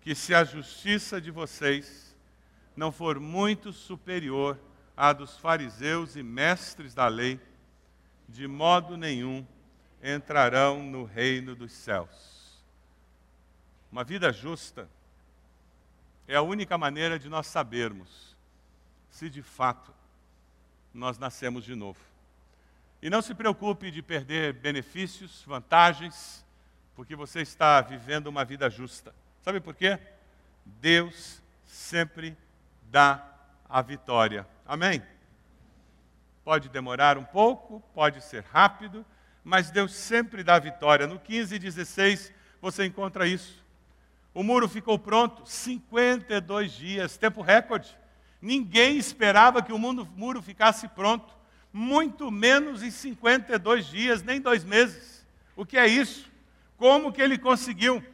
que 0.00 0.14
se 0.14 0.34
a 0.34 0.44
justiça 0.44 1.20
de 1.20 1.30
vocês 1.30 2.16
não 2.74 2.90
for 2.90 3.20
muito 3.20 3.70
superior 3.70 4.58
à 4.96 5.12
dos 5.12 5.36
fariseus 5.36 6.16
e 6.16 6.22
mestres 6.22 6.94
da 6.94 7.06
lei, 7.06 7.38
de 8.26 8.48
modo 8.48 8.96
nenhum 8.96 9.46
entrarão 10.02 10.82
no 10.82 11.04
reino 11.04 11.54
dos 11.54 11.72
céus. 11.72 12.64
Uma 13.92 14.04
vida 14.04 14.32
justa 14.32 14.88
é 16.26 16.34
a 16.34 16.40
única 16.40 16.78
maneira 16.78 17.18
de 17.18 17.28
nós 17.28 17.46
sabermos 17.46 18.33
se 19.14 19.30
de 19.30 19.42
fato 19.42 19.94
nós 20.92 21.18
nascemos 21.18 21.64
de 21.64 21.76
novo. 21.76 22.00
E 23.00 23.08
não 23.08 23.22
se 23.22 23.32
preocupe 23.32 23.92
de 23.92 24.02
perder 24.02 24.54
benefícios, 24.54 25.44
vantagens, 25.46 26.44
porque 26.96 27.14
você 27.14 27.40
está 27.40 27.80
vivendo 27.80 28.26
uma 28.26 28.44
vida 28.44 28.68
justa. 28.68 29.14
Sabe 29.40 29.60
por 29.60 29.76
quê? 29.76 30.00
Deus 30.64 31.40
sempre 31.64 32.36
dá 32.90 33.24
a 33.68 33.80
vitória. 33.82 34.48
Amém? 34.66 35.00
Pode 36.42 36.68
demorar 36.68 37.16
um 37.16 37.24
pouco, 37.24 37.80
pode 37.94 38.20
ser 38.20 38.42
rápido, 38.42 39.06
mas 39.44 39.70
Deus 39.70 39.94
sempre 39.94 40.42
dá 40.42 40.58
vitória. 40.58 41.06
No 41.06 41.20
15 41.20 41.54
e 41.54 41.58
16 41.60 42.32
você 42.60 42.84
encontra 42.84 43.28
isso. 43.28 43.62
O 44.32 44.42
muro 44.42 44.68
ficou 44.68 44.98
pronto 44.98 45.46
52 45.46 46.72
dias, 46.72 47.16
tempo 47.16 47.42
recorde. 47.42 47.96
Ninguém 48.44 48.98
esperava 48.98 49.62
que 49.62 49.72
o 49.72 49.78
muro 49.78 50.42
ficasse 50.42 50.86
pronto, 50.88 51.34
muito 51.72 52.30
menos 52.30 52.82
em 52.82 52.90
52 52.90 53.86
dias, 53.86 54.22
nem 54.22 54.38
dois 54.38 54.62
meses. 54.62 55.26
O 55.56 55.64
que 55.64 55.78
é 55.78 55.86
isso? 55.86 56.30
Como 56.76 57.10
que 57.10 57.22
ele 57.22 57.38
conseguiu? 57.38 58.04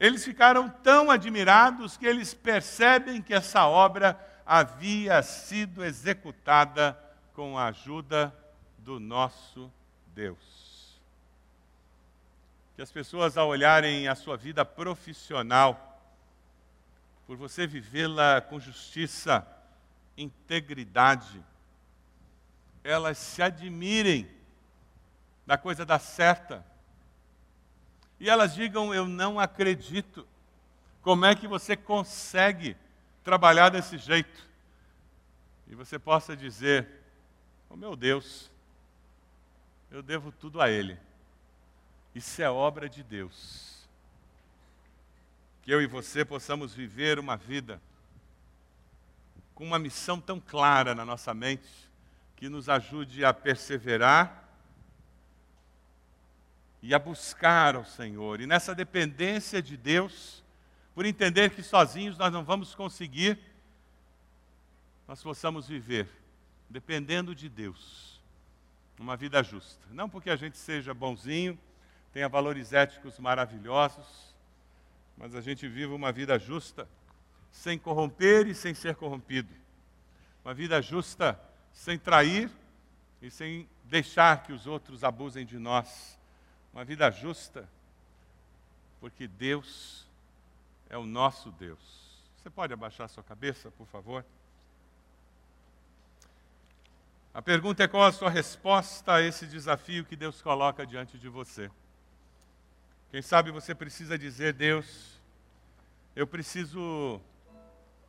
Eles 0.00 0.24
ficaram 0.24 0.68
tão 0.68 1.08
admirados 1.08 1.96
que 1.96 2.04
eles 2.04 2.34
percebem 2.34 3.22
que 3.22 3.32
essa 3.32 3.64
obra 3.64 4.18
havia 4.44 5.22
sido 5.22 5.84
executada 5.84 6.98
com 7.34 7.56
a 7.56 7.66
ajuda 7.66 8.34
do 8.78 8.98
nosso 8.98 9.72
Deus. 10.08 11.00
Que 12.74 12.82
as 12.82 12.90
pessoas, 12.90 13.38
ao 13.38 13.46
olharem 13.46 14.08
a 14.08 14.16
sua 14.16 14.36
vida 14.36 14.64
profissional, 14.64 15.87
por 17.28 17.36
você 17.36 17.66
vivê-la 17.66 18.40
com 18.40 18.58
justiça, 18.58 19.46
integridade, 20.16 21.44
elas 22.82 23.18
se 23.18 23.42
admirem 23.42 24.26
da 25.46 25.58
coisa 25.58 25.84
dar 25.84 25.98
certa. 25.98 26.64
E 28.18 28.30
elas 28.30 28.54
digam: 28.54 28.94
Eu 28.94 29.06
não 29.06 29.38
acredito. 29.38 30.26
Como 31.02 31.26
é 31.26 31.34
que 31.34 31.46
você 31.46 31.76
consegue 31.76 32.74
trabalhar 33.22 33.68
desse 33.68 33.98
jeito? 33.98 34.48
E 35.66 35.74
você 35.74 35.98
possa 35.98 36.34
dizer: 36.34 36.88
Oh 37.68 37.76
meu 37.76 37.94
Deus, 37.94 38.50
eu 39.90 40.02
devo 40.02 40.32
tudo 40.32 40.62
a 40.62 40.70
Ele. 40.70 40.98
Isso 42.14 42.40
é 42.40 42.48
obra 42.48 42.88
de 42.88 43.02
Deus. 43.02 43.77
Que 45.68 45.74
eu 45.74 45.82
e 45.82 45.86
você 45.86 46.24
possamos 46.24 46.72
viver 46.72 47.18
uma 47.18 47.36
vida 47.36 47.78
com 49.54 49.64
uma 49.64 49.78
missão 49.78 50.18
tão 50.18 50.40
clara 50.40 50.94
na 50.94 51.04
nossa 51.04 51.34
mente, 51.34 51.68
que 52.36 52.48
nos 52.48 52.70
ajude 52.70 53.22
a 53.22 53.34
perseverar 53.34 54.48
e 56.80 56.94
a 56.94 56.98
buscar 56.98 57.76
ao 57.76 57.84
Senhor. 57.84 58.40
E 58.40 58.46
nessa 58.46 58.74
dependência 58.74 59.60
de 59.60 59.76
Deus, 59.76 60.42
por 60.94 61.04
entender 61.04 61.50
que 61.50 61.62
sozinhos 61.62 62.16
nós 62.16 62.32
não 62.32 62.42
vamos 62.42 62.74
conseguir, 62.74 63.38
nós 65.06 65.22
possamos 65.22 65.68
viver 65.68 66.08
dependendo 66.70 67.34
de 67.34 67.46
Deus, 67.46 68.18
uma 68.98 69.18
vida 69.18 69.42
justa. 69.42 69.84
Não 69.90 70.08
porque 70.08 70.30
a 70.30 70.36
gente 70.36 70.56
seja 70.56 70.94
bonzinho, 70.94 71.58
tenha 72.10 72.26
valores 72.26 72.72
éticos 72.72 73.18
maravilhosos, 73.18 74.27
mas 75.18 75.34
a 75.34 75.40
gente 75.40 75.66
vive 75.68 75.92
uma 75.92 76.12
vida 76.12 76.38
justa, 76.38 76.88
sem 77.50 77.78
corromper 77.78 78.46
e 78.46 78.54
sem 78.54 78.72
ser 78.72 78.94
corrompido. 78.94 79.52
Uma 80.44 80.54
vida 80.54 80.80
justa 80.80 81.38
sem 81.72 81.98
trair 81.98 82.50
e 83.20 83.30
sem 83.30 83.68
deixar 83.84 84.44
que 84.44 84.52
os 84.52 84.66
outros 84.66 85.02
abusem 85.02 85.44
de 85.44 85.58
nós. 85.58 86.18
Uma 86.72 86.84
vida 86.84 87.10
justa, 87.10 87.68
porque 89.00 89.26
Deus 89.26 90.06
é 90.88 90.96
o 90.96 91.04
nosso 91.04 91.50
Deus. 91.50 92.08
Você 92.36 92.48
pode 92.48 92.72
abaixar 92.72 93.08
sua 93.08 93.22
cabeça, 93.22 93.70
por 93.72 93.86
favor? 93.88 94.24
A 97.34 97.42
pergunta 97.42 97.82
é 97.82 97.88
qual 97.88 98.04
a 98.04 98.12
sua 98.12 98.30
resposta 98.30 99.14
a 99.14 99.22
esse 99.22 99.46
desafio 99.46 100.04
que 100.04 100.16
Deus 100.16 100.40
coloca 100.40 100.86
diante 100.86 101.18
de 101.18 101.28
você. 101.28 101.70
Quem 103.10 103.22
sabe 103.22 103.50
você 103.50 103.74
precisa 103.74 104.18
dizer, 104.18 104.52
Deus, 104.52 105.18
eu 106.14 106.26
preciso 106.26 107.18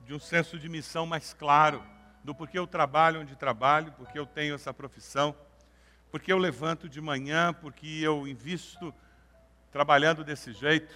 de 0.06 0.14
um 0.14 0.20
senso 0.20 0.60
de 0.60 0.68
missão 0.68 1.06
mais 1.06 1.34
claro, 1.34 1.82
do 2.22 2.36
porquê 2.36 2.60
eu 2.60 2.68
trabalho 2.68 3.22
onde 3.22 3.34
trabalho, 3.34 3.94
porque 3.94 4.20
eu 4.20 4.26
tenho 4.26 4.56
essa 4.56 4.74
profissão, 4.74 5.34
porque 6.12 6.34
eu 6.34 6.38
levanto 6.38 6.90
de 6.90 7.00
manhã, 7.00 7.54
porque 7.54 7.88
eu 7.88 8.28
invisto 8.28 8.94
trabalhando 9.72 10.22
desse 10.22 10.52
jeito. 10.52 10.94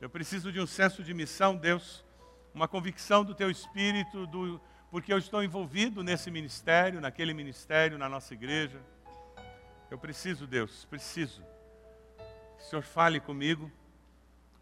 Eu 0.00 0.08
preciso 0.08 0.50
de 0.50 0.58
um 0.58 0.66
senso 0.66 1.02
de 1.02 1.12
missão, 1.12 1.54
Deus, 1.54 2.02
uma 2.54 2.66
convicção 2.66 3.22
do 3.22 3.34
teu 3.34 3.50
espírito, 3.50 4.26
do, 4.26 4.58
porque 4.90 5.12
eu 5.12 5.18
estou 5.18 5.44
envolvido 5.44 6.02
nesse 6.02 6.30
ministério, 6.30 6.98
naquele 6.98 7.34
ministério, 7.34 7.98
na 7.98 8.08
nossa 8.08 8.32
igreja. 8.32 8.80
Eu 9.90 9.98
preciso, 9.98 10.46
Deus, 10.46 10.86
preciso. 10.86 11.44
O 12.60 12.62
Senhor 12.62 12.82
fale 12.82 13.18
comigo. 13.18 13.70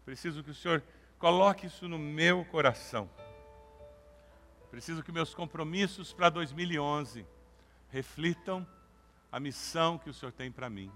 Preciso 0.05 0.43
que 0.43 0.51
o 0.51 0.55
Senhor 0.55 0.81
coloque 1.19 1.67
isso 1.67 1.87
no 1.87 1.99
meu 1.99 2.45
coração. 2.45 3.09
Preciso 4.71 5.03
que 5.03 5.11
meus 5.11 5.33
compromissos 5.33 6.13
para 6.13 6.29
2011 6.29 7.25
reflitam 7.89 8.65
a 9.31 9.39
missão 9.39 9.97
que 9.97 10.09
o 10.09 10.13
Senhor 10.13 10.31
tem 10.31 10.51
para 10.51 10.69
mim. 10.69 10.91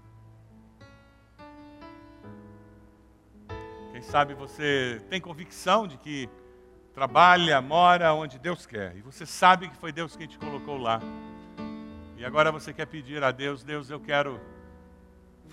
Quem 3.92 4.02
sabe 4.02 4.34
você 4.34 5.00
tem 5.08 5.20
convicção 5.20 5.86
de 5.86 5.96
que 5.98 6.28
trabalha, 6.94 7.60
mora 7.60 8.12
onde 8.14 8.38
Deus 8.38 8.66
quer. 8.66 8.96
E 8.96 9.00
você 9.00 9.26
sabe 9.26 9.68
que 9.68 9.76
foi 9.76 9.92
Deus 9.92 10.16
quem 10.16 10.26
te 10.26 10.38
colocou 10.38 10.78
lá. 10.78 11.00
E 12.16 12.24
agora 12.24 12.50
você 12.50 12.72
quer 12.72 12.86
pedir 12.86 13.22
a 13.22 13.30
Deus: 13.30 13.62
Deus, 13.62 13.90
eu 13.90 14.00
quero 14.00 14.40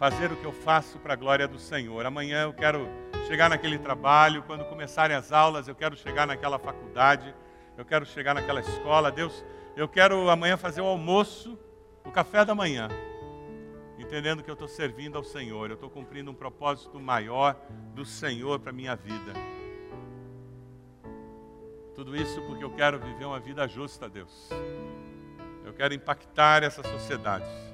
fazer 0.01 0.31
o 0.31 0.35
que 0.35 0.45
eu 0.45 0.51
faço 0.51 0.97
para 0.97 1.13
a 1.13 1.15
glória 1.15 1.47
do 1.47 1.59
Senhor. 1.59 2.03
Amanhã 2.07 2.41
eu 2.41 2.53
quero 2.53 2.89
chegar 3.27 3.47
naquele 3.51 3.77
trabalho, 3.77 4.41
quando 4.41 4.65
começarem 4.65 5.15
as 5.15 5.31
aulas, 5.31 5.67
eu 5.67 5.75
quero 5.75 5.95
chegar 5.95 6.25
naquela 6.25 6.57
faculdade, 6.57 7.35
eu 7.77 7.85
quero 7.85 8.03
chegar 8.03 8.33
naquela 8.33 8.61
escola. 8.61 9.11
Deus, 9.11 9.45
eu 9.75 9.87
quero 9.87 10.27
amanhã 10.27 10.57
fazer 10.57 10.81
o 10.81 10.85
almoço, 10.85 11.55
o 12.03 12.09
café 12.09 12.43
da 12.43 12.55
manhã, 12.55 12.87
entendendo 13.99 14.41
que 14.41 14.49
eu 14.49 14.55
estou 14.55 14.67
servindo 14.67 15.19
ao 15.19 15.23
Senhor, 15.23 15.69
eu 15.69 15.75
estou 15.75 15.87
cumprindo 15.87 16.31
um 16.31 16.35
propósito 16.35 16.99
maior 16.99 17.55
do 17.93 18.03
Senhor 18.03 18.59
para 18.59 18.71
a 18.71 18.73
minha 18.73 18.95
vida. 18.95 19.33
Tudo 21.93 22.15
isso 22.15 22.41
porque 22.47 22.63
eu 22.63 22.71
quero 22.71 22.97
viver 22.97 23.25
uma 23.25 23.39
vida 23.39 23.67
justa, 23.67 24.09
Deus. 24.09 24.49
Eu 25.63 25.73
quero 25.73 25.93
impactar 25.93 26.63
essa 26.63 26.81
sociedade 26.81 27.70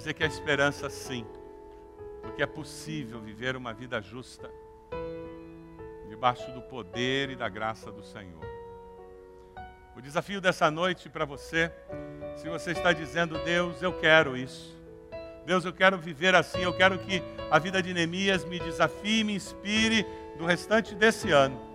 dizer 0.00 0.14
que 0.14 0.24
a 0.24 0.26
esperança 0.26 0.88
sim, 0.88 1.26
porque 2.22 2.42
é 2.42 2.46
possível 2.46 3.20
viver 3.20 3.54
uma 3.54 3.72
vida 3.72 4.00
justa 4.00 4.50
debaixo 6.08 6.50
do 6.52 6.62
poder 6.62 7.30
e 7.30 7.36
da 7.36 7.48
graça 7.48 7.92
do 7.92 8.02
Senhor. 8.02 8.40
O 9.94 10.00
desafio 10.00 10.40
dessa 10.40 10.70
noite 10.70 11.08
para 11.08 11.24
você, 11.24 11.70
se 12.36 12.48
você 12.48 12.72
está 12.72 12.92
dizendo, 12.92 13.38
Deus, 13.44 13.82
eu 13.82 13.92
quero 13.92 14.36
isso. 14.36 14.74
Deus, 15.44 15.64
eu 15.64 15.72
quero 15.72 15.98
viver 15.98 16.34
assim, 16.34 16.62
eu 16.62 16.74
quero 16.74 16.98
que 16.98 17.22
a 17.50 17.58
vida 17.58 17.82
de 17.82 17.92
Neemias 17.92 18.44
me 18.44 18.58
desafie, 18.58 19.22
me 19.22 19.34
inspire 19.34 20.06
do 20.38 20.46
restante 20.46 20.94
desse 20.94 21.30
ano 21.30 21.70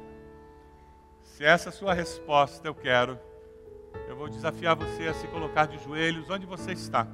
se 1.36 1.44
essa 1.44 1.68
é 1.68 1.70
a 1.70 1.74
sua 1.74 1.94
resposta, 1.94 2.66
eu 2.66 2.74
quero, 2.74 3.20
eu 4.08 4.16
vou 4.16 4.30
desafiar 4.30 4.74
você 4.74 5.10
a 5.10 5.14
se 5.14 5.28
colocar 5.28 5.66
de 5.68 5.78
joelhos 5.84 6.30
onde 6.30 6.46
você 6.46 6.72
está. 6.72 7.06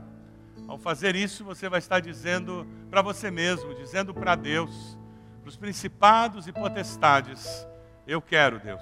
Ao 0.71 0.77
fazer 0.77 1.17
isso, 1.17 1.43
você 1.43 1.67
vai 1.67 1.79
estar 1.79 1.99
dizendo 1.99 2.65
para 2.89 3.01
você 3.01 3.29
mesmo, 3.29 3.75
dizendo 3.75 4.13
para 4.13 4.35
Deus, 4.35 4.97
para 5.41 5.49
os 5.49 5.57
principados 5.57 6.47
e 6.47 6.53
potestades: 6.53 7.67
Eu 8.07 8.21
quero, 8.21 8.57
Deus. 8.57 8.81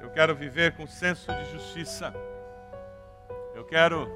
Eu 0.00 0.08
quero 0.08 0.34
viver 0.34 0.74
com 0.74 0.86
senso 0.86 1.30
de 1.30 1.52
justiça. 1.52 2.14
Eu 3.54 3.62
quero 3.66 4.08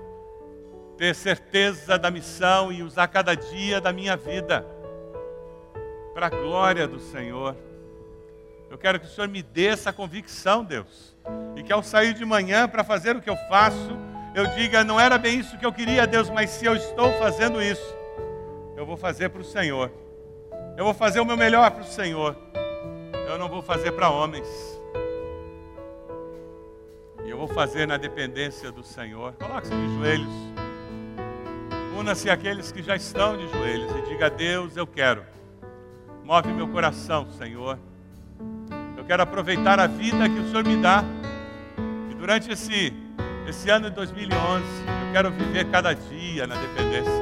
ter 0.97 1.15
certeza 1.15 1.99
da 1.99 2.11
missão 2.11 2.73
e 2.73 2.83
usar 2.83 3.09
cada 3.09 3.35
dia 3.35 3.79
da 3.79 3.93
minha 3.93 4.17
vida 4.17 4.67
para 6.15 6.29
a 6.29 6.31
glória 6.31 6.89
do 6.89 6.99
Senhor. 6.99 7.55
Eu 8.71 8.79
quero 8.79 8.99
que 8.99 9.05
o 9.05 9.11
Senhor 9.11 9.29
me 9.29 9.43
dê 9.43 9.67
essa 9.67 9.93
convicção, 9.93 10.65
Deus. 10.65 11.15
E 11.57 11.63
que 11.63 11.75
ao 11.75 11.83
sair 11.83 12.15
de 12.15 12.25
manhã 12.25 12.67
para 12.67 12.83
fazer 12.83 13.15
o 13.17 13.21
que 13.21 13.29
eu 13.29 13.37
faço, 13.51 14.08
eu 14.39 14.47
diga: 14.49 14.85
não 14.85 14.99
era 14.99 15.19
bem 15.19 15.39
isso 15.39 15.59
que 15.59 15.67
eu 15.67 15.73
queria, 15.73 16.07
Deus, 16.07 16.31
mas 16.31 16.51
se 16.51 16.65
eu 16.65 16.75
estou 16.75 17.13
fazendo 17.15 17.61
isso, 17.63 17.97
eu 18.77 18.87
vou 18.87 18.97
fazer 18.97 19.29
para 19.29 19.41
o 19.41 19.45
Senhor. 19.45 19.91
Eu 20.77 20.85
vou 20.85 20.95
fazer 20.95 21.21
o 21.21 21.25
meu 21.25 21.37
melhor 21.37 21.71
para 21.71 21.83
o 21.83 21.87
Senhor. 21.87 22.37
Eu 23.29 23.39
não 23.39 23.49
vou 23.49 23.63
fazer 23.63 23.93
para 23.93 24.09
homens. 24.09 24.47
E 27.25 27.31
eu 27.31 27.37
vou 27.37 27.49
fazer 27.49 27.87
na 27.87 27.97
dependência 27.97 28.71
do 28.71 28.83
Senhor. 28.83 29.35
Coloque-se 29.35 29.75
de 29.75 29.95
joelhos. 29.97 30.33
Una-se 31.99 32.31
àqueles 32.31 32.71
que 32.71 32.83
já 32.83 32.95
estão 32.95 33.37
de 33.37 33.49
joelhos 33.49 33.91
e 33.97 34.09
diga: 34.09 34.31
Deus, 34.31 34.77
eu 34.77 34.87
quero. 34.87 35.25
Move 36.25 36.53
meu 36.53 36.69
coração, 36.69 37.29
Senhor 37.33 37.79
quero 39.09 39.23
aproveitar 39.23 39.81
a 39.81 39.87
vida 39.87 40.29
que 40.29 40.39
o 40.39 40.51
Senhor 40.51 40.63
me 40.63 40.77
dá. 40.77 41.03
E 42.11 42.15
durante 42.15 42.53
esse, 42.53 42.93
esse 43.49 43.71
ano 43.71 43.89
de 43.89 43.97
2011, 43.97 44.65
eu 45.07 45.13
quero 45.13 45.31
viver 45.31 45.65
cada 45.71 45.93
dia 45.95 46.47
na 46.47 46.55
dependência. 46.55 47.13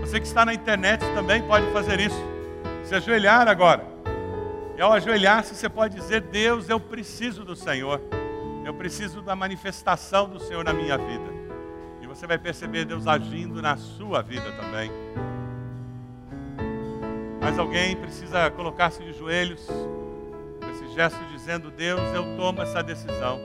Você 0.00 0.20
que 0.20 0.26
está 0.26 0.44
na 0.44 0.54
internet 0.54 1.00
também 1.14 1.42
pode 1.42 1.70
fazer 1.72 2.00
isso. 2.00 2.20
Se 2.84 2.94
ajoelhar 2.94 3.46
agora. 3.48 3.84
E 4.76 4.80
ao 4.80 4.92
ajoelhar-se, 4.92 5.54
você 5.54 5.68
pode 5.68 5.94
dizer: 5.94 6.20
Deus, 6.22 6.68
eu 6.68 6.80
preciso 6.80 7.44
do 7.44 7.54
Senhor. 7.54 8.00
Eu 8.64 8.74
preciso 8.74 9.20
da 9.20 9.36
manifestação 9.36 10.28
do 10.28 10.40
Senhor 10.40 10.64
na 10.64 10.72
minha 10.72 10.96
vida. 10.96 11.32
E 12.00 12.06
você 12.06 12.26
vai 12.26 12.38
perceber 12.38 12.84
Deus 12.84 13.06
agindo 13.06 13.60
na 13.60 13.76
sua 13.76 14.22
vida 14.22 14.50
também. 14.52 14.90
Mas 17.40 17.58
alguém 17.58 17.94
precisa 17.96 18.50
colocar-se 18.50 19.02
de 19.02 19.12
joelhos 19.12 19.68
gesto 20.94 21.18
dizendo: 21.32 21.70
Deus, 21.70 22.00
eu 22.14 22.36
tomo 22.36 22.62
essa 22.62 22.82
decisão 22.82 23.40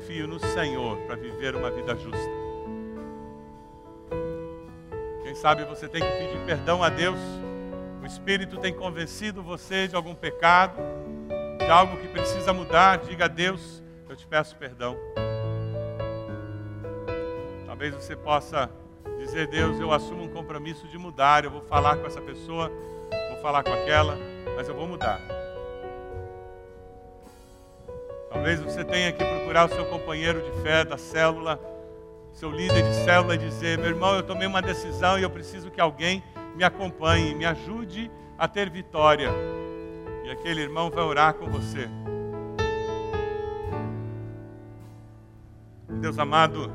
confio 0.00 0.26
no 0.26 0.40
Senhor 0.40 0.96
para 1.00 1.14
viver 1.14 1.54
uma 1.54 1.70
vida 1.70 1.94
justa. 1.94 2.30
Quem 5.22 5.34
sabe 5.34 5.62
você 5.64 5.86
tem 5.86 6.00
que 6.00 6.10
pedir 6.10 6.40
perdão 6.46 6.82
a 6.82 6.88
Deus. 6.88 7.18
O 8.02 8.06
Espírito 8.06 8.56
tem 8.56 8.72
convencido 8.72 9.42
você 9.42 9.86
de 9.86 9.94
algum 9.94 10.14
pecado, 10.14 10.80
de 11.58 11.70
algo 11.70 11.98
que 11.98 12.08
precisa 12.08 12.50
mudar. 12.50 12.96
Diga 12.98 13.26
a 13.26 13.28
Deus: 13.28 13.82
Eu 14.08 14.16
te 14.16 14.26
peço 14.26 14.56
perdão. 14.56 14.96
Talvez 17.66 17.94
você 17.94 18.16
possa 18.16 18.70
dizer: 19.18 19.48
Deus, 19.48 19.78
eu 19.78 19.92
assumo 19.92 20.24
um 20.24 20.28
compromisso 20.28 20.88
de 20.88 20.96
mudar. 20.96 21.44
Eu 21.44 21.50
vou 21.50 21.62
falar 21.62 21.98
com 21.98 22.06
essa 22.06 22.22
pessoa, 22.22 22.72
vou 23.28 23.38
falar 23.42 23.62
com 23.62 23.72
aquela, 23.72 24.16
mas 24.56 24.66
eu 24.66 24.74
vou 24.74 24.88
mudar. 24.88 25.39
Talvez 28.30 28.60
você 28.60 28.84
tenha 28.84 29.12
que 29.12 29.24
procurar 29.24 29.66
o 29.66 29.74
seu 29.74 29.84
companheiro 29.86 30.40
de 30.40 30.62
fé 30.62 30.84
da 30.84 30.96
célula, 30.96 31.60
seu 32.32 32.50
líder 32.50 32.84
de 32.84 32.94
célula 33.04 33.34
e 33.34 33.38
dizer: 33.38 33.76
meu 33.76 33.88
irmão, 33.88 34.14
eu 34.14 34.22
tomei 34.22 34.46
uma 34.46 34.62
decisão 34.62 35.18
e 35.18 35.22
eu 35.22 35.30
preciso 35.30 35.68
que 35.68 35.80
alguém 35.80 36.22
me 36.54 36.62
acompanhe, 36.62 37.34
me 37.34 37.44
ajude 37.44 38.08
a 38.38 38.46
ter 38.46 38.70
vitória. 38.70 39.30
E 40.24 40.30
aquele 40.30 40.60
irmão 40.60 40.90
vai 40.90 41.02
orar 41.02 41.34
com 41.34 41.46
você. 41.46 41.88
Deus 46.00 46.18
amado, 46.18 46.72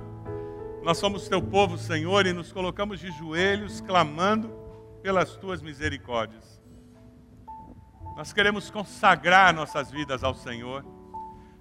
nós 0.84 0.98
somos 0.98 1.28
teu 1.30 1.42
povo, 1.42 1.78
Senhor, 1.78 2.28
e 2.28 2.34
nos 2.34 2.52
colocamos 2.52 3.00
de 3.00 3.10
joelhos 3.12 3.80
clamando 3.80 4.52
pelas 5.02 5.38
tuas 5.38 5.62
misericórdias. 5.62 6.62
Nós 8.18 8.34
queremos 8.34 8.70
consagrar 8.70 9.54
nossas 9.54 9.90
vidas 9.90 10.24
ao 10.24 10.36
Senhor. 10.36 10.95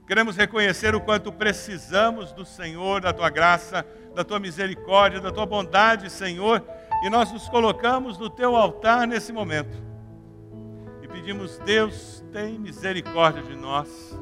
Queremos 0.07 0.36
reconhecer 0.36 0.94
o 0.94 1.00
quanto 1.00 1.32
precisamos 1.32 2.30
do 2.32 2.44
Senhor, 2.44 3.00
da 3.00 3.12
tua 3.12 3.30
graça, 3.30 3.86
da 4.14 4.22
tua 4.22 4.38
misericórdia, 4.38 5.18
da 5.18 5.32
tua 5.32 5.46
bondade, 5.46 6.11
Senhor, 6.11 6.62
e 7.02 7.09
nós 7.09 7.32
nos 7.32 7.48
colocamos 7.48 8.18
no 8.18 8.28
teu 8.28 8.55
altar 8.55 9.07
nesse 9.07 9.32
momento. 9.32 9.82
E 11.02 11.09
pedimos, 11.09 11.59
Deus, 11.64 12.22
tem 12.30 12.59
misericórdia 12.59 13.42
de 13.42 13.57
nós. 13.57 14.18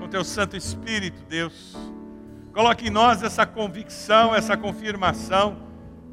Com 0.00 0.08
teu 0.08 0.24
Santo 0.24 0.56
Espírito, 0.56 1.22
Deus, 1.28 1.76
coloque 2.52 2.88
em 2.88 2.90
nós 2.90 3.22
essa 3.22 3.46
convicção, 3.46 4.34
essa 4.34 4.56
confirmação 4.56 5.58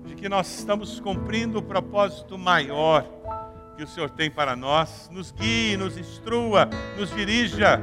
de 0.06 0.14
que 0.14 0.30
nós 0.30 0.60
estamos 0.60 1.00
cumprindo 1.00 1.58
o 1.58 1.64
propósito 1.64 2.38
maior 2.38 3.04
que 3.76 3.84
o 3.84 3.88
Senhor 3.88 4.12
tem 4.12 4.30
para 4.30 4.56
nós. 4.56 5.10
Nos 5.12 5.32
guie, 5.32 5.76
nos 5.76 5.98
instrua, 5.98 6.70
nos 6.96 7.10
dirija 7.10 7.82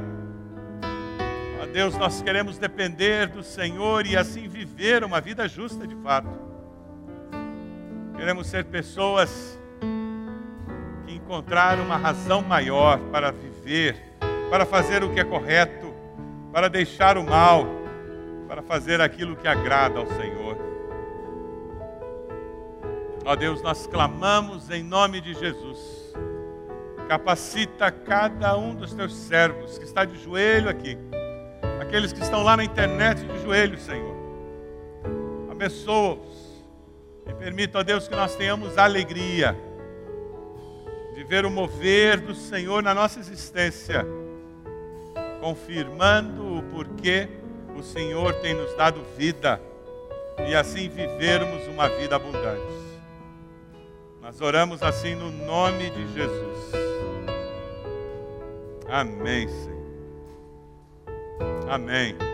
Deus, 1.71 1.95
nós 1.95 2.19
queremos 2.21 2.57
depender 2.57 3.27
do 3.27 3.43
Senhor 3.43 4.05
e 4.07 4.17
assim 4.17 4.47
viver 4.47 5.03
uma 5.03 5.21
vida 5.21 5.47
justa 5.47 5.85
de 5.85 5.95
fato. 5.97 6.29
Queremos 8.17 8.47
ser 8.47 8.65
pessoas 8.65 9.57
que 11.05 11.13
encontraram 11.13 11.83
uma 11.83 11.95
razão 11.95 12.41
maior 12.41 12.97
para 13.11 13.31
viver, 13.31 13.95
para 14.49 14.65
fazer 14.65 15.03
o 15.03 15.13
que 15.13 15.19
é 15.19 15.23
correto, 15.23 15.93
para 16.51 16.67
deixar 16.69 17.19
o 17.19 17.23
mal, 17.23 17.67
para 18.47 18.63
fazer 18.63 18.99
aquilo 18.99 19.35
que 19.35 19.47
agrada 19.47 19.99
ao 19.99 20.07
Senhor. 20.07 20.57
Ó 23.23 23.35
Deus, 23.35 23.61
nós 23.61 23.85
clamamos 23.85 24.71
em 24.71 24.81
nome 24.81 25.21
de 25.21 25.35
Jesus. 25.35 26.15
Capacita 27.07 27.91
cada 27.91 28.57
um 28.57 28.73
dos 28.73 28.91
teus 28.91 29.15
servos 29.15 29.77
que 29.77 29.85
está 29.85 30.03
de 30.03 30.17
joelho 30.23 30.67
aqui 30.67 30.97
aqueles 31.79 32.11
que 32.13 32.21
estão 32.21 32.43
lá 32.43 32.57
na 32.57 32.63
internet 32.63 33.25
de 33.25 33.41
joelhos, 33.41 33.81
Senhor. 33.81 34.15
Abençoa-os 35.49 36.63
e 37.27 37.33
permita, 37.33 37.79
ó 37.79 37.83
Deus, 37.83 38.07
que 38.07 38.15
nós 38.15 38.35
tenhamos 38.35 38.77
alegria 38.77 39.55
de 41.15 41.23
ver 41.23 41.45
o 41.45 41.51
mover 41.51 42.19
do 42.19 42.33
Senhor 42.33 42.81
na 42.81 42.93
nossa 42.93 43.19
existência, 43.19 44.05
confirmando 45.41 46.59
o 46.59 46.63
porquê 46.63 47.27
o 47.77 47.83
Senhor 47.83 48.33
tem 48.35 48.53
nos 48.53 48.75
dado 48.75 49.01
vida 49.17 49.61
e 50.47 50.55
assim 50.55 50.89
vivermos 50.89 51.67
uma 51.67 51.87
vida 51.89 52.15
abundante. 52.15 52.79
Nós 54.21 54.41
oramos 54.41 54.83
assim 54.83 55.15
no 55.15 55.31
nome 55.31 55.89
de 55.89 56.13
Jesus. 56.13 56.71
Amém, 58.87 59.47
Senhor. 59.47 59.78
Amém. 61.69 62.28